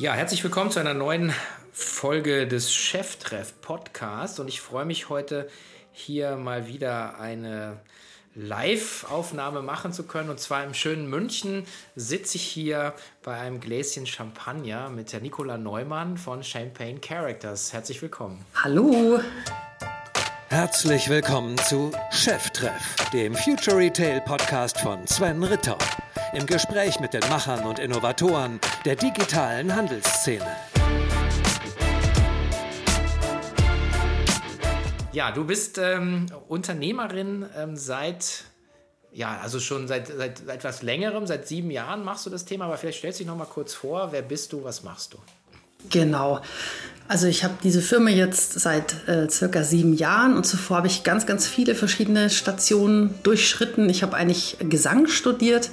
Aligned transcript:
Ja, 0.00 0.14
herzlich 0.14 0.42
willkommen 0.42 0.70
zu 0.70 0.80
einer 0.80 0.94
neuen 0.94 1.30
Folge 1.74 2.48
des 2.48 2.72
Cheftreff 2.72 3.60
Podcasts 3.60 4.40
und 4.40 4.48
ich 4.48 4.62
freue 4.62 4.86
mich 4.86 5.10
heute 5.10 5.46
hier 5.92 6.36
mal 6.36 6.66
wieder 6.66 7.20
eine 7.20 7.80
Live-Aufnahme 8.34 9.60
machen 9.60 9.92
zu 9.92 10.04
können. 10.04 10.30
Und 10.30 10.40
zwar 10.40 10.64
im 10.64 10.72
schönen 10.72 11.06
München 11.06 11.66
sitze 11.96 12.36
ich 12.36 12.44
hier 12.44 12.94
bei 13.22 13.36
einem 13.36 13.60
Gläschen 13.60 14.06
Champagner 14.06 14.88
mit 14.88 15.12
der 15.12 15.20
Nicola 15.20 15.58
Neumann 15.58 16.16
von 16.16 16.42
Champagne 16.42 16.98
Characters. 16.98 17.74
Herzlich 17.74 18.00
willkommen. 18.00 18.42
Hallo. 18.54 19.20
Herzlich 20.48 21.10
willkommen 21.10 21.58
zu 21.58 21.92
Cheftreff, 22.10 22.96
dem 23.12 23.34
Future 23.34 23.76
Retail 23.76 24.22
Podcast 24.22 24.80
von 24.80 25.06
Sven 25.06 25.44
Ritter 25.44 25.76
im 26.32 26.46
Gespräch 26.46 27.00
mit 27.00 27.12
den 27.12 27.28
Machern 27.28 27.64
und 27.64 27.78
Innovatoren 27.78 28.60
der 28.84 28.96
digitalen 28.96 29.74
Handelsszene. 29.74 30.46
Ja, 35.12 35.32
du 35.32 35.44
bist 35.44 35.78
ähm, 35.78 36.26
Unternehmerin 36.46 37.46
ähm, 37.56 37.76
seit, 37.76 38.44
ja, 39.12 39.40
also 39.42 39.58
schon 39.58 39.88
seit, 39.88 40.06
seit 40.06 40.46
etwas 40.48 40.82
längerem, 40.82 41.26
seit 41.26 41.48
sieben 41.48 41.70
Jahren 41.72 42.04
machst 42.04 42.26
du 42.26 42.30
das 42.30 42.44
Thema, 42.44 42.66
aber 42.66 42.76
vielleicht 42.76 42.98
stellst 42.98 43.18
du 43.18 43.24
dich 43.24 43.28
noch 43.28 43.36
mal 43.36 43.46
kurz 43.46 43.74
vor, 43.74 44.12
wer 44.12 44.22
bist 44.22 44.52
du, 44.52 44.62
was 44.62 44.84
machst 44.84 45.14
du? 45.14 45.18
Genau. 45.88 46.40
Also 47.10 47.26
ich 47.26 47.42
habe 47.42 47.54
diese 47.64 47.82
Firma 47.82 48.10
jetzt 48.10 48.60
seit 48.60 49.08
äh, 49.08 49.28
circa 49.28 49.64
sieben 49.64 49.94
Jahren 49.94 50.36
und 50.36 50.46
zuvor 50.46 50.76
habe 50.76 50.86
ich 50.86 51.02
ganz, 51.02 51.26
ganz 51.26 51.44
viele 51.44 51.74
verschiedene 51.74 52.30
Stationen 52.30 53.16
durchschritten. 53.24 53.90
Ich 53.90 54.04
habe 54.04 54.14
eigentlich 54.14 54.58
Gesang 54.60 55.08
studiert. 55.08 55.70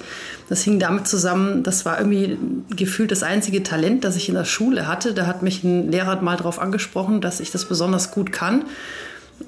Das 0.48 0.62
hing 0.62 0.80
damit 0.80 1.06
zusammen, 1.06 1.62
das 1.62 1.84
war 1.84 1.96
irgendwie 2.00 2.36
gefühlt 2.74 3.12
das 3.12 3.22
einzige 3.22 3.62
Talent, 3.62 4.02
das 4.02 4.16
ich 4.16 4.28
in 4.28 4.34
der 4.34 4.46
Schule 4.46 4.88
hatte. 4.88 5.14
Da 5.14 5.28
hat 5.28 5.44
mich 5.44 5.62
ein 5.62 5.92
Lehrer 5.92 6.20
mal 6.22 6.36
darauf 6.36 6.58
angesprochen, 6.58 7.20
dass 7.20 7.38
ich 7.38 7.52
das 7.52 7.66
besonders 7.66 8.10
gut 8.10 8.32
kann. 8.32 8.64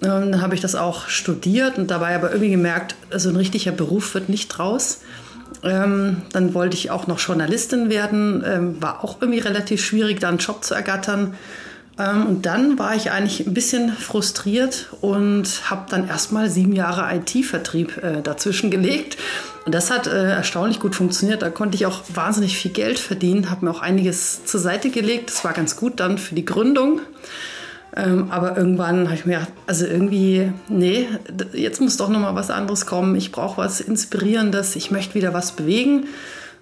Ähm, 0.00 0.30
dann 0.30 0.42
habe 0.42 0.54
ich 0.54 0.60
das 0.60 0.77
auch 0.77 1.08
studiert 1.08 1.77
und 1.77 1.91
dabei 1.91 2.14
aber 2.14 2.30
irgendwie 2.30 2.52
gemerkt, 2.52 2.94
so 3.16 3.30
ein 3.30 3.36
richtiger 3.36 3.72
Beruf 3.72 4.14
wird 4.14 4.28
nicht 4.28 4.47
draus. 4.47 5.00
Ähm, 5.64 6.22
dann 6.32 6.54
wollte 6.54 6.77
ich 6.77 6.92
auch 6.92 7.08
noch 7.08 7.19
Journalistin 7.19 7.91
werden, 7.91 8.44
ähm, 8.47 8.80
war 8.80 9.02
auch 9.02 9.20
irgendwie 9.20 9.41
relativ 9.41 9.84
schwierig, 9.84 10.20
da 10.20 10.28
einen 10.28 10.38
Job 10.38 10.62
zu 10.62 10.75
ergattern. 10.75 11.34
Ähm, 11.98 12.27
und 12.27 12.46
dann 12.46 12.78
war 12.78 12.94
ich 12.94 13.10
eigentlich 13.10 13.46
ein 13.46 13.55
bisschen 13.55 13.92
frustriert 13.92 14.88
und 15.00 15.70
habe 15.70 15.86
dann 15.91 16.08
erstmal 16.08 16.50
sieben 16.50 16.72
Jahre 16.72 17.14
IT-Vertrieb 17.16 18.02
äh, 18.02 18.22
dazwischen 18.22 18.70
gelegt. 18.70 19.16
Und 19.66 19.74
das 19.74 19.91
hat 19.91 20.06
äh, 20.06 20.30
erstaunlich 20.30 20.80
gut 20.80 20.94
funktioniert. 20.94 21.42
Da 21.42 21.50
konnte 21.50 21.77
ich 21.77 21.86
auch 21.86 22.02
wahnsinnig 22.14 22.56
viel 22.56 22.70
Geld 22.70 22.98
verdienen, 22.98 23.50
habe 23.50 23.64
mir 23.64 23.70
auch 23.70 23.82
einiges 23.82 24.44
zur 24.44 24.60
Seite 24.60 24.91
gelegt. 24.91 25.30
Das 25.30 25.44
war 25.44 25.52
ganz 25.52 25.77
gut 25.77 26.00
dann 26.00 26.19
für 26.19 26.34
die 26.34 26.44
Gründung. 26.44 27.00
Ähm, 27.97 28.30
aber 28.30 28.56
irgendwann 28.56 29.06
habe 29.06 29.14
ich 29.16 29.27
mir 29.27 29.34
gedacht, 29.38 29.52
also 29.66 29.84
irgendwie, 29.84 30.52
nee, 30.69 31.08
jetzt 31.52 31.80
muss 31.80 31.97
doch 31.97 32.08
noch 32.08 32.20
mal 32.20 32.36
was 32.36 32.50
anderes 32.50 32.86
kommen. 32.86 33.16
Ich 33.16 33.32
brauche 33.32 33.58
was 33.58 33.80
Inspirierendes. 33.80 34.77
Ich 34.77 34.91
möchte 34.91 35.14
wieder 35.14 35.34
was 35.34 35.52
bewegen. 35.52 36.06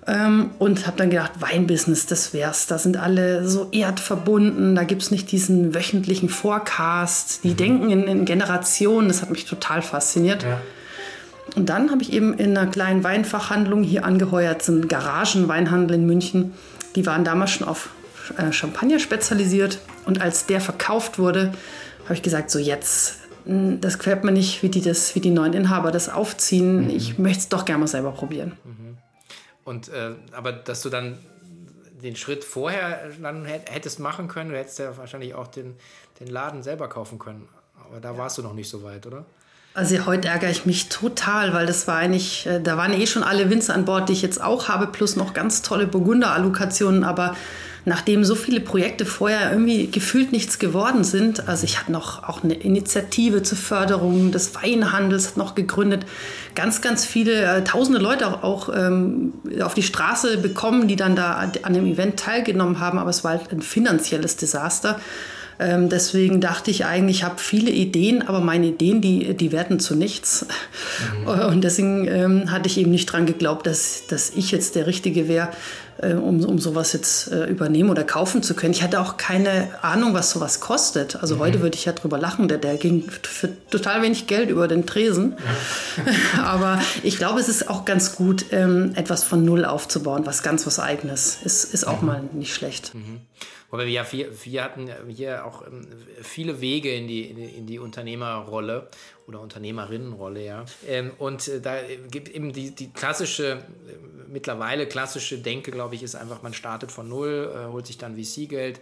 Ähm, 0.07 0.51
und 0.59 0.87
habe 0.87 0.97
dann 0.97 1.11
gedacht, 1.11 1.33
Weinbusiness, 1.41 2.07
das 2.07 2.33
wär's. 2.33 2.67
Da 2.67 2.79
sind 2.79 2.97
alle 2.97 3.47
so 3.47 3.69
erdverbunden. 3.73 4.75
Da 4.75 4.85
gibt 4.85 5.03
es 5.03 5.11
nicht 5.11 5.31
diesen 5.31 5.75
wöchentlichen 5.75 6.29
Forecast. 6.29 7.45
Die 7.45 7.51
mhm. 7.51 7.57
denken 7.57 7.91
in, 7.91 8.03
in, 8.05 8.25
Generationen. 8.25 9.09
Das 9.09 9.21
hat 9.21 9.31
mich 9.31 9.45
total 9.45 9.83
fasziniert. 9.83 10.45
Ja. 10.45 10.61
Und 11.57 11.69
dann 11.69 11.91
habe 11.91 12.03
ich 12.03 12.13
eben 12.13 12.35
in 12.35 12.57
einer 12.57 12.71
kleinen 12.71 13.05
Weinfachhandlung 13.05 13.83
hier 13.83 14.05
angeheuert, 14.05 14.63
so 14.63 14.73
einen 14.73 14.89
Garagenweinhandel 14.89 15.97
in 15.97 16.07
München. 16.07 16.55
Die 16.95 17.05
waren 17.07 17.25
damals 17.25 17.51
schon 17.51 17.67
auf 17.67 17.91
äh, 18.37 18.53
Champagner 18.53 18.99
spezialisiert. 18.99 19.79
Und 20.07 20.21
als 20.21 20.47
der 20.47 20.61
verkauft 20.61 21.19
wurde, 21.19 21.53
habe 22.05 22.15
ich 22.15 22.23
gesagt, 22.23 22.51
so 22.51 22.59
jetzt, 22.59 23.17
hm, 23.45 23.81
das 23.81 23.99
gefällt 23.99 24.25
mir 24.25 24.33
nicht, 24.33 24.63
wie 24.63 24.69
die, 24.69 24.81
das, 24.81 25.15
wie 25.15 25.21
die 25.21 25.31
neuen 25.31 25.53
Inhaber 25.53 25.91
das 25.91 26.09
aufziehen. 26.09 26.85
Mhm. 26.85 26.91
Ich 26.91 27.19
möchte 27.19 27.41
es 27.41 27.49
doch 27.49 27.65
gerne 27.65 27.81
mal 27.81 27.87
selber 27.87 28.13
probieren. 28.13 28.53
Mhm. 28.65 28.88
Und 29.69 29.89
äh, 29.89 30.15
aber 30.33 30.53
dass 30.53 30.81
du 30.81 30.89
dann 30.89 31.19
den 32.03 32.17
Schritt 32.17 32.43
vorher 32.43 33.11
dann 33.21 33.45
hättest 33.45 34.01
machen 34.01 34.27
können, 34.27 34.51
du 34.51 34.57
hättest 34.57 34.79
ja 34.79 34.97
wahrscheinlich 34.97 35.35
auch 35.35 35.49
den, 35.49 35.77
den 36.21 36.29
Laden 36.29 36.63
selber 36.63 36.89
kaufen 36.89 37.19
können. 37.19 37.47
Aber 37.85 38.01
da 38.01 38.13
ja. 38.13 38.19
warst 38.19 38.39
du 38.39 38.43
noch 38.43 38.55
nicht 38.55 38.71
so 38.71 38.83
weit, 38.83 39.07
oder? 39.07 39.27
Also 39.79 40.07
heute 40.07 40.27
ärgere 40.27 40.51
ich 40.51 40.67
mich 40.67 40.89
total, 40.89 41.55
weil 41.55 41.65
das 41.65 41.87
war 41.87 41.99
eigentlich, 41.99 42.49
äh, 42.49 42.61
da 42.61 42.77
waren 42.77 42.93
eh 42.93 43.07
schon 43.07 43.23
alle 43.23 43.49
Winzer 43.49 43.77
an 43.77 43.85
Bord, 43.85 44.09
die 44.09 44.13
ich 44.13 44.23
jetzt 44.23 44.43
auch 44.43 44.67
habe, 44.67 44.89
plus 44.89 45.15
noch 45.15 45.35
ganz 45.35 45.63
tolle 45.63 45.87
Burgunder-Allokationen, 45.87 47.05
aber 47.05 47.37
nachdem 47.85 48.25
so 48.25 48.35
viele 48.35 48.59
Projekte 48.59 49.07
vorher 49.07 49.53
irgendwie 49.53 49.87
gefühlt 49.87 50.33
nichts 50.33 50.59
geworden 50.59 51.05
sind, 51.05 51.49
also 51.49 51.63
ich 51.63 51.79
hatte 51.79 51.93
noch 51.93 52.29
auch 52.29 52.43
eine 52.43 52.55
Initiative 52.55 53.45
zur 53.45 53.57
Förderung 53.57 54.33
des 54.33 54.53
Weinhandels 54.57 55.37
noch 55.37 55.55
gegründet, 55.55 56.07
ganz, 56.57 56.81
ganz 56.81 57.07
viele, 57.07 57.41
äh, 57.43 57.63
tausende 57.63 58.01
Leute 58.01 58.27
auch, 58.27 58.43
auch 58.43 58.75
ähm, 58.77 59.33
auf 59.63 59.75
die 59.75 59.85
Straße 59.85 60.39
bekommen, 60.39 60.89
die 60.89 60.97
dann 60.97 61.15
da 61.15 61.49
an 61.63 61.73
dem 61.73 61.87
Event 61.87 62.19
teilgenommen 62.19 62.81
haben, 62.81 62.99
aber 62.99 63.11
es 63.11 63.23
war 63.23 63.31
halt 63.31 63.53
ein 63.53 63.63
finanzielles 63.63 64.35
Desaster. 64.37 64.99
Ähm, 65.61 65.89
deswegen 65.89 66.41
dachte 66.41 66.71
ich 66.71 66.85
eigentlich, 66.85 67.19
ich 67.19 67.25
habe 67.25 67.39
viele 67.39 67.71
Ideen, 67.71 68.27
aber 68.27 68.41
meine 68.41 68.67
Ideen, 68.67 69.01
die, 69.01 69.35
die 69.35 69.51
werden 69.51 69.81
zu 69.81 69.97
nichts. 69.97 70.47
Mhm. 71.21 71.29
Und 71.29 71.65
deswegen 71.65 72.07
ähm, 72.07 72.53
hatte 72.53 72.69
ich 72.69 72.79
eben 72.79 72.91
nicht 72.91 73.07
dran 73.07 73.27
geglaubt, 73.27 73.67
dass, 73.67 74.07
dass 74.07 74.31
ich 74.31 74.53
jetzt 74.53 74.77
der 74.77 74.87
Richtige 74.87 75.27
wäre, 75.27 75.49
äh, 76.01 76.15
um, 76.15 76.45
um 76.45 76.59
sowas 76.61 76.93
jetzt 76.93 77.33
äh, 77.33 77.47
übernehmen 77.47 77.91
oder 77.91 78.05
kaufen 78.05 78.43
zu 78.43 78.55
können. 78.55 78.73
Ich 78.73 78.85
hatte 78.85 79.01
auch 79.01 79.17
keine 79.17 79.69
Ahnung, 79.83 80.15
was 80.15 80.31
sowas 80.31 80.61
kostet. 80.61 81.17
Also 81.17 81.37
mhm. 81.37 81.41
heute 81.41 81.61
würde 81.61 81.77
ich 81.77 81.87
ja 81.87 81.93
drüber 81.93 82.19
lachen, 82.19 82.47
der, 82.47 82.59
der 82.59 82.77
ging 82.77 83.05
für 83.11 83.49
total 83.71 84.03
wenig 84.03 84.29
Geld 84.29 84.51
über 84.51 84.69
den 84.69 84.87
Tresen. 84.87 85.31
Mhm. 85.97 86.13
Aber 86.45 86.81
ich 87.03 87.17
glaube, 87.17 87.41
es 87.41 87.49
ist 87.49 87.69
auch 87.69 87.85
ganz 87.85 88.15
gut, 88.15 88.47
ähm, 88.53 88.93
etwas 88.95 89.25
von 89.25 89.45
Null 89.45 89.65
aufzubauen, 89.65 90.25
was 90.25 90.45
ganz 90.45 90.67
was 90.69 90.79
Eigenes. 90.79 91.39
Ist, 91.43 91.75
ist 91.75 91.85
auch 91.85 92.01
mhm. 92.01 92.07
mal 92.07 92.23
nicht 92.33 92.55
schlecht. 92.55 92.93
Wobei 93.71 93.85
wir 93.85 93.93
ja 93.93 94.13
wir, 94.13 94.45
wir 94.45 94.65
hatten 94.65 94.91
hier 95.09 95.45
auch 95.45 95.67
ähm, 95.67 95.87
viele 96.23 96.61
Wege 96.61 96.95
in 96.95 97.07
die, 97.07 97.23
in 97.25 97.67
die 97.67 97.79
Unternehmerrolle 97.79 98.89
oder 99.27 99.41
Unternehmerinnenrolle, 99.41 100.45
ja. 100.45 100.65
Ähm, 100.87 101.13
und 101.19 101.49
äh, 101.49 101.61
da 101.61 101.77
gibt 102.11 102.29
eben 102.31 102.53
die, 102.53 102.71
die 102.71 102.91
klassische, 102.91 103.53
äh, 103.53 103.59
mittlerweile 104.27 104.87
klassische 104.87 105.39
Denke, 105.39 105.71
glaube 105.71 105.95
ich, 105.95 106.03
ist 106.03 106.15
einfach, 106.15 106.43
man 106.43 106.55
startet 106.55 106.91
von 106.91 107.09
null, 107.09 107.53
äh, 107.55 107.71
holt 107.71 107.87
sich 107.87 107.99
dann 107.99 108.17
VC-Geld 108.17 108.81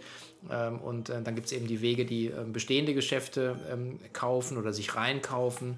ähm, 0.49 0.79
und 0.79 1.09
dann 1.09 1.35
gibt 1.35 1.47
es 1.47 1.51
eben 1.51 1.67
die 1.67 1.81
Wege, 1.81 2.05
die 2.05 2.31
bestehende 2.53 2.93
Geschäfte 2.93 3.55
kaufen 4.13 4.57
oder 4.57 4.71
sich 4.71 4.95
reinkaufen 4.95 5.75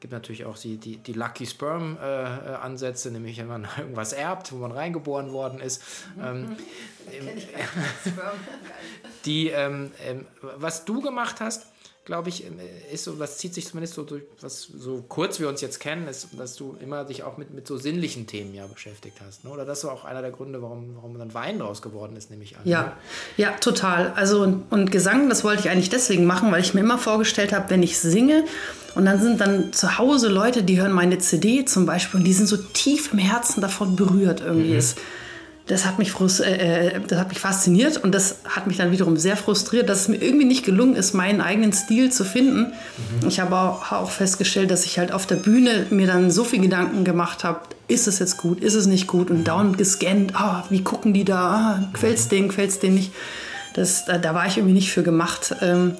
gibt 0.00 0.12
natürlich 0.12 0.44
auch 0.44 0.56
die, 0.56 0.76
die, 0.76 0.96
die 0.96 1.12
Lucky 1.12 1.46
Sperm-Ansätze, 1.46 3.08
äh, 3.08 3.12
nämlich 3.12 3.38
wenn 3.38 3.48
man 3.48 3.68
irgendwas 3.78 4.12
erbt, 4.12 4.52
wo 4.52 4.56
man 4.56 4.72
reingeboren 4.72 5.32
worden 5.32 5.60
ist. 5.60 5.82
Ähm, 6.22 6.56
die, 9.24 9.48
ähm, 9.48 9.90
ähm, 10.06 10.26
was 10.40 10.84
du 10.84 11.00
gemacht 11.00 11.40
hast, 11.40 11.66
glaube 12.08 12.30
ich, 12.30 12.44
äh, 12.44 12.48
ist 12.90 13.04
so, 13.04 13.12
das 13.12 13.36
zieht 13.36 13.52
sich 13.52 13.66
zumindest 13.66 13.92
so 13.92 14.02
durch, 14.02 14.22
was 14.40 14.62
so 14.62 15.04
kurz 15.06 15.40
wir 15.40 15.48
uns 15.48 15.60
jetzt 15.60 15.78
kennen, 15.78 16.08
ist, 16.08 16.28
dass 16.38 16.56
du 16.56 16.74
immer 16.80 17.04
dich 17.04 17.22
auch 17.22 17.36
mit, 17.36 17.52
mit 17.52 17.66
so 17.66 17.76
sinnlichen 17.76 18.26
Themen 18.26 18.54
ja 18.54 18.66
beschäftigt 18.66 19.18
hast. 19.24 19.44
Ne? 19.44 19.50
Oder 19.50 19.66
das 19.66 19.84
war 19.84 19.92
auch 19.92 20.06
einer 20.06 20.22
der 20.22 20.30
Gründe, 20.30 20.62
warum, 20.62 20.96
warum 20.96 21.18
dann 21.18 21.34
Wein 21.34 21.58
draus 21.58 21.82
geworden 21.82 22.16
ist, 22.16 22.30
nehme 22.30 22.44
ich 22.44 22.56
an. 22.56 22.62
Ja, 22.64 22.82
ne? 22.82 22.92
ja, 23.36 23.50
total. 23.58 24.14
Also 24.16 24.42
und, 24.42 24.64
und 24.70 24.90
Gesang, 24.90 25.28
das 25.28 25.44
wollte 25.44 25.60
ich 25.60 25.70
eigentlich 25.70 25.90
deswegen 25.90 26.24
machen, 26.24 26.50
weil 26.50 26.62
ich 26.62 26.72
mir 26.72 26.80
immer 26.80 26.96
vorgestellt 26.96 27.52
habe, 27.52 27.68
wenn 27.68 27.82
ich 27.82 27.98
singe 27.98 28.46
und 28.94 29.04
dann 29.04 29.20
sind 29.20 29.38
dann 29.42 29.74
zu 29.74 29.98
Hause 29.98 30.28
Leute, 30.28 30.62
die 30.62 30.80
hören 30.80 30.92
meine 30.92 31.18
CD 31.18 31.66
zum 31.66 31.84
Beispiel 31.84 32.20
und 32.20 32.24
die 32.24 32.32
sind 32.32 32.46
so 32.46 32.56
tief 32.56 33.12
im 33.12 33.18
Herzen 33.18 33.60
davon 33.60 33.96
berührt 33.96 34.40
irgendwie. 34.40 34.72
Mhm. 34.72 34.78
Das 35.68 35.84
hat 35.84 35.98
mich 35.98 36.14
äh, 36.40 36.88
äh, 36.88 37.00
das 37.06 37.18
hat 37.18 37.28
mich 37.28 37.38
fasziniert 37.38 37.98
und 37.98 38.14
das 38.14 38.38
hat 38.48 38.66
mich 38.66 38.78
dann 38.78 38.90
wiederum 38.90 39.16
sehr 39.16 39.36
frustriert, 39.36 39.88
dass 39.88 40.00
es 40.02 40.08
mir 40.08 40.16
irgendwie 40.16 40.46
nicht 40.46 40.64
gelungen 40.64 40.96
ist, 40.96 41.12
meinen 41.12 41.40
eigenen 41.40 41.72
Stil 41.72 42.10
zu 42.10 42.24
finden. 42.24 42.72
Mhm. 43.20 43.28
Ich 43.28 43.38
habe 43.38 43.54
auch, 43.54 43.92
auch, 43.92 44.10
festgestellt, 44.10 44.70
dass 44.70 44.86
ich 44.86 44.98
halt 44.98 45.12
auf 45.12 45.26
der 45.26 45.36
Bühne 45.36 45.86
mir 45.90 46.06
dann 46.06 46.30
so 46.30 46.44
viel 46.44 46.60
Gedanken 46.60 47.04
gemacht 47.04 47.44
habe, 47.44 47.60
ist 47.86 48.08
es 48.08 48.18
jetzt 48.18 48.38
gut, 48.38 48.60
ist 48.60 48.74
es 48.74 48.86
nicht 48.86 49.06
gut 49.06 49.30
und 49.30 49.40
mhm. 49.40 49.44
dauernd 49.44 49.78
gescannt, 49.78 50.34
ah, 50.34 50.64
wie 50.70 50.82
gucken 50.82 51.12
die 51.12 51.24
da, 51.24 51.38
ah, 51.38 51.90
quält's 51.92 52.24
mhm. 52.26 52.30
den, 52.30 52.48
quält's 52.48 52.78
den 52.78 52.94
nicht. 52.94 53.12
Das, 53.74 54.06
da, 54.06 54.16
da, 54.16 54.34
war 54.34 54.46
ich 54.46 54.56
irgendwie 54.56 54.74
nicht 54.74 54.90
für 54.90 55.02
gemacht. 55.02 55.54
Ähm, 55.60 55.96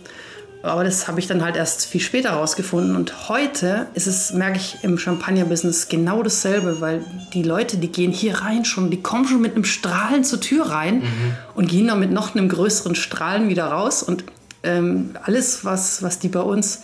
aber 0.62 0.82
das 0.82 1.06
habe 1.06 1.20
ich 1.20 1.26
dann 1.26 1.44
halt 1.44 1.56
erst 1.56 1.86
viel 1.86 2.00
später 2.00 2.30
rausgefunden. 2.30 2.96
Und 2.96 3.28
heute 3.28 3.86
ist 3.94 4.06
es, 4.06 4.32
merke 4.32 4.58
ich, 4.58 4.78
im 4.82 4.98
Champagner-Business 4.98 5.88
genau 5.88 6.22
dasselbe, 6.22 6.80
weil 6.80 7.04
die 7.32 7.42
Leute, 7.42 7.76
die 7.76 7.88
gehen 7.88 8.10
hier 8.10 8.38
rein 8.38 8.64
schon, 8.64 8.90
die 8.90 9.00
kommen 9.00 9.26
schon 9.26 9.40
mit 9.40 9.54
einem 9.54 9.64
Strahlen 9.64 10.24
zur 10.24 10.40
Tür 10.40 10.70
rein 10.70 10.96
mhm. 10.96 11.36
und 11.54 11.68
gehen 11.68 11.86
dann 11.86 12.00
mit 12.00 12.10
noch 12.10 12.34
einem 12.34 12.48
größeren 12.48 12.96
Strahlen 12.96 13.48
wieder 13.48 13.66
raus. 13.66 14.02
Und 14.02 14.24
ähm, 14.64 15.10
alles, 15.22 15.64
was, 15.64 16.02
was 16.02 16.18
die 16.18 16.28
bei 16.28 16.40
uns 16.40 16.82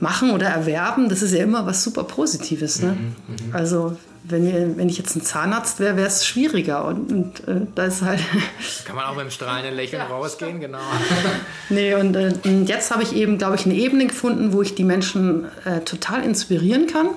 machen 0.00 0.30
oder 0.30 0.46
erwerben, 0.46 1.08
das 1.08 1.22
ist 1.22 1.32
ja 1.32 1.42
immer 1.44 1.64
was 1.64 1.84
super 1.84 2.02
Positives. 2.02 2.82
Ne? 2.82 2.92
Mhm, 2.92 3.50
mh. 3.50 3.56
Also 3.56 3.96
wenn, 4.24 4.76
wenn 4.76 4.88
ich 4.88 4.98
jetzt 4.98 5.16
ein 5.16 5.22
Zahnarzt 5.22 5.80
wäre, 5.80 5.96
wäre 5.96 6.06
es 6.06 6.24
schwieriger. 6.26 6.84
Und, 6.84 7.12
und 7.12 7.48
äh, 7.48 7.66
da 7.74 7.84
ist 7.84 8.02
halt. 8.02 8.20
Kann 8.84 8.96
man 8.96 9.06
auch 9.06 9.12
mit 9.12 9.22
einem 9.22 9.30
strahlenden 9.30 9.74
Lächeln 9.74 10.02
ja, 10.02 10.08
rausgehen, 10.08 10.60
genau. 10.60 10.78
nee, 11.68 11.94
und, 11.94 12.14
äh, 12.14 12.32
jetzt 12.64 12.90
habe 12.90 13.02
ich 13.02 13.14
eben, 13.14 13.38
glaube 13.38 13.56
ich, 13.56 13.66
eine 13.66 13.74
Ebene 13.74 14.06
gefunden, 14.06 14.52
wo 14.52 14.62
ich 14.62 14.74
die 14.74 14.84
Menschen 14.84 15.46
äh, 15.64 15.80
total 15.80 16.24
inspirieren 16.24 16.86
kann 16.86 17.08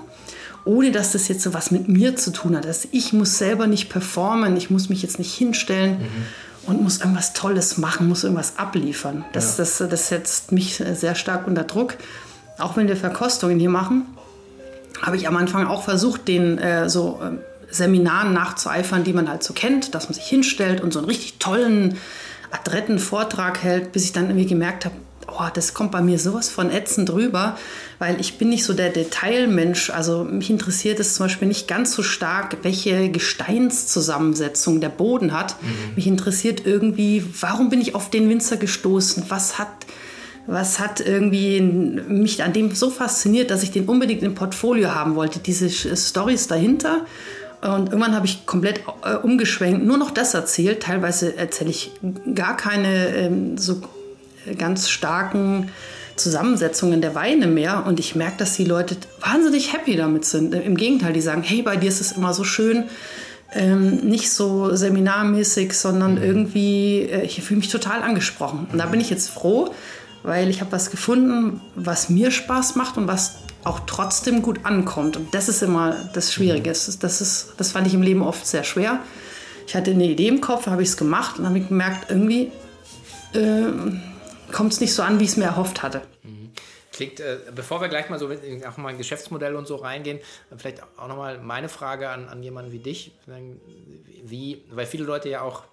ohne 0.68 0.92
dass 0.92 1.12
das 1.12 1.28
jetzt 1.28 1.44
so 1.44 1.54
was 1.54 1.70
mit 1.70 1.88
mir 1.88 2.16
zu 2.16 2.32
tun 2.32 2.58
hat. 2.58 2.66
Also 2.66 2.90
ich 2.92 3.14
muss 3.14 3.38
selber 3.38 3.68
nicht 3.68 3.88
performen, 3.88 4.58
ich 4.58 4.72
muss 4.72 4.90
mich 4.90 5.04
jetzt 5.04 5.20
nicht 5.20 5.32
hinstellen 5.32 6.00
mhm. 6.00 6.70
und 6.70 6.82
muss 6.82 7.02
irgendwas 7.02 7.34
Tolles 7.34 7.78
machen, 7.78 8.08
muss 8.08 8.24
irgendwas 8.24 8.58
abliefern. 8.58 9.24
Das, 9.32 9.60
ja. 9.60 9.64
das, 9.64 9.78
das 9.78 10.08
setzt 10.08 10.52
mich 10.52 10.78
sehr 10.78 11.14
stark 11.14 11.46
unter 11.46 11.66
Druck. 11.66 11.98
Auch 12.58 12.78
wenn 12.78 12.88
wir 12.88 12.98
Verkostungen 12.98 13.60
hier 13.60 13.70
machen, 13.70 14.08
habe 15.02 15.18
ich 15.18 15.28
am 15.28 15.38
Anfang 15.38 15.68
auch 15.68 15.84
versucht, 15.84 16.28
den 16.28 16.58
äh, 16.58 16.90
so 16.90 17.22
äh, 17.22 17.74
Seminaren 17.74 18.34
nachzueifern, 18.34 19.04
die 19.04 19.14
man 19.14 19.30
halt 19.30 19.44
so 19.44 19.54
kennt, 19.54 19.96
dass 19.96 20.06
man 20.06 20.14
sich 20.14 20.26
hinstellt 20.26 20.82
und 20.82 20.94
so 20.94 21.00
einen 21.00 21.08
richtig 21.08 21.40
tollen, 21.40 21.98
adretten 22.52 23.00
Vortrag 23.00 23.64
hält, 23.64 23.92
bis 23.92 24.06
ich 24.06 24.14
dann 24.14 24.26
irgendwie 24.26 24.48
gemerkt 24.48 24.86
habe, 24.86 24.96
oh, 25.28 25.48
das 25.54 25.74
kommt 25.74 25.92
bei 25.92 26.02
mir 26.02 26.20
sowas 26.20 26.50
von 26.50 26.72
ätzend 26.72 27.10
drüber, 27.10 27.58
weil 28.00 28.20
ich 28.20 28.38
bin 28.38 28.50
nicht 28.50 28.64
so 28.64 28.74
der 28.74 28.90
Detailmensch. 28.90 29.90
Also 29.90 30.24
mich 30.24 30.50
interessiert 30.50 31.00
es 31.00 31.16
zum 31.16 31.26
Beispiel 31.26 31.48
nicht 31.48 31.68
ganz 31.68 31.94
so 31.94 32.04
stark, 32.04 32.58
welche 32.64 33.10
Gesteinszusammensetzung 33.10 34.82
der 34.82 34.90
Boden 34.90 35.34
hat. 35.34 35.62
Mhm. 35.62 35.96
Mich 35.96 36.08
interessiert 36.08 36.66
irgendwie, 36.66 37.26
warum 37.42 37.70
bin 37.70 37.82
ich 37.82 37.96
auf 37.96 38.10
den 38.10 38.30
Winzer 38.30 38.58
gestoßen? 38.58 39.26
Was 39.30 39.58
hat, 39.58 39.70
was 40.48 40.80
hat 40.80 41.00
irgendwie 41.00 41.60
mich 41.62 42.44
an 42.44 42.54
dem 42.54 42.74
so 42.76 42.90
fasziniert, 42.90 43.50
dass 43.50 43.64
ich 43.64 43.72
den 43.72 43.86
unbedingt 43.86 44.24
im 44.24 44.36
Portfolio 44.36 44.94
haben 44.94 45.16
wollte? 45.16 45.40
Diese 45.40 45.70
Stories 45.70 46.48
dahinter. 46.48 47.06
Und 47.62 47.88
irgendwann 47.88 48.16
habe 48.16 48.28
ich 48.28 48.46
komplett 48.46 48.82
äh, 49.04 49.16
umgeschwenkt, 49.16 49.84
nur 49.84 49.98
noch 49.98 50.12
das 50.12 50.36
erzählt. 50.36 50.84
Teilweise 50.84 51.36
erzähle 51.36 51.72
ich 51.72 51.92
gar 52.36 52.58
keine 52.58 53.08
ähm, 53.16 53.58
so 53.58 53.82
ganz 54.58 54.90
starken 54.90 55.70
Zusammensetzungen 56.16 57.02
der 57.02 57.16
Weine 57.16 57.48
mehr. 57.48 57.86
Und 57.88 58.00
ich 58.00 58.16
merke, 58.16 58.38
dass 58.38 58.56
die 58.56 58.66
Leute 58.66 58.98
wahnsinnig 59.20 59.74
happy 59.74 59.96
damit 59.96 60.26
sind. 60.26 60.54
Im 60.54 60.78
Gegenteil, 60.78 61.14
die 61.14 61.22
sagen, 61.22 61.42
hey, 61.42 61.64
bei 61.64 61.76
dir 61.76 61.90
ist 61.90 62.02
es 62.02 62.12
immer 62.12 62.34
so 62.34 62.44
schön. 62.44 62.84
Ähm, 63.54 63.98
nicht 63.98 64.32
so 64.32 64.76
seminarmäßig, 64.76 65.74
sondern 65.74 66.16
mhm. 66.16 66.24
irgendwie, 66.24 67.02
äh, 67.02 67.24
ich 67.24 67.42
fühle 67.42 67.60
mich 67.60 67.70
total 67.70 68.02
angesprochen. 68.04 68.68
Und 68.72 68.78
da 68.78 68.86
bin 68.86 69.00
ich 69.00 69.10
jetzt 69.10 69.30
froh, 69.30 69.74
weil 70.26 70.50
ich 70.50 70.62
habe 70.62 70.72
was 70.72 70.92
gefunden, 70.92 71.62
was 71.76 72.10
mir 72.10 72.32
Spaß 72.32 72.76
macht 72.76 72.98
und 72.98 73.08
was 73.08 73.38
auch 73.64 73.82
trotzdem 73.82 74.42
gut 74.42 74.60
ankommt. 74.64 75.18
Und 75.18 75.34
das 75.34 75.50
ist 75.50 75.62
immer 75.62 76.10
das 76.14 76.34
Schwierige. 76.34 76.70
Mhm. 76.70 77.00
Das, 77.00 77.22
ist, 77.22 77.54
das 77.58 77.72
fand 77.72 77.88
ich 77.88 77.94
im 77.94 78.02
Leben 78.02 78.22
oft 78.22 78.46
sehr 78.46 78.64
schwer. 78.64 79.00
Ich 79.68 79.76
hatte 79.76 79.92
eine 79.92 80.06
Idee 80.06 80.28
im 80.28 80.42
Kopf, 80.42 80.68
habe 80.68 80.84
ich 80.84 80.90
es 80.90 80.98
gemacht 80.98 81.40
und 81.40 81.46
habe 81.46 81.60
gemerkt, 81.60 82.10
irgendwie 82.10 82.52
äh, 83.34 83.72
kommt 84.52 84.74
es 84.74 84.80
nicht 84.80 84.94
so 84.94 85.02
an, 85.02 85.20
wie 85.20 85.24
ich 85.24 85.32
es 85.32 85.38
mir 85.38 85.46
erhofft 85.46 85.82
hatte. 85.82 86.02
Mhm. 86.24 86.52
Klingt, 86.92 87.20
äh, 87.20 87.40
bevor 87.54 87.82
wir 87.82 87.88
gleich 87.88 88.10
mal 88.10 88.20
so 88.20 88.30
auch 88.68 88.78
mal 88.78 88.90
ein 88.90 88.98
Geschäftsmodell 88.98 89.56
und 89.56 89.68
so 89.68 89.76
reingehen, 89.76 90.20
vielleicht 90.56 90.84
auch 90.98 91.08
nochmal 91.08 91.40
meine 91.40 91.70
Frage 91.70 92.10
an, 92.10 92.30
an 92.30 92.44
jemanden 92.44 92.72
wie 92.72 92.80
dich. 92.80 93.12
Wie, 94.24 94.64
weil 94.70 94.86
viele 94.86 95.04
Leute 95.04 95.30
ja 95.30 95.42
auch 95.42 95.64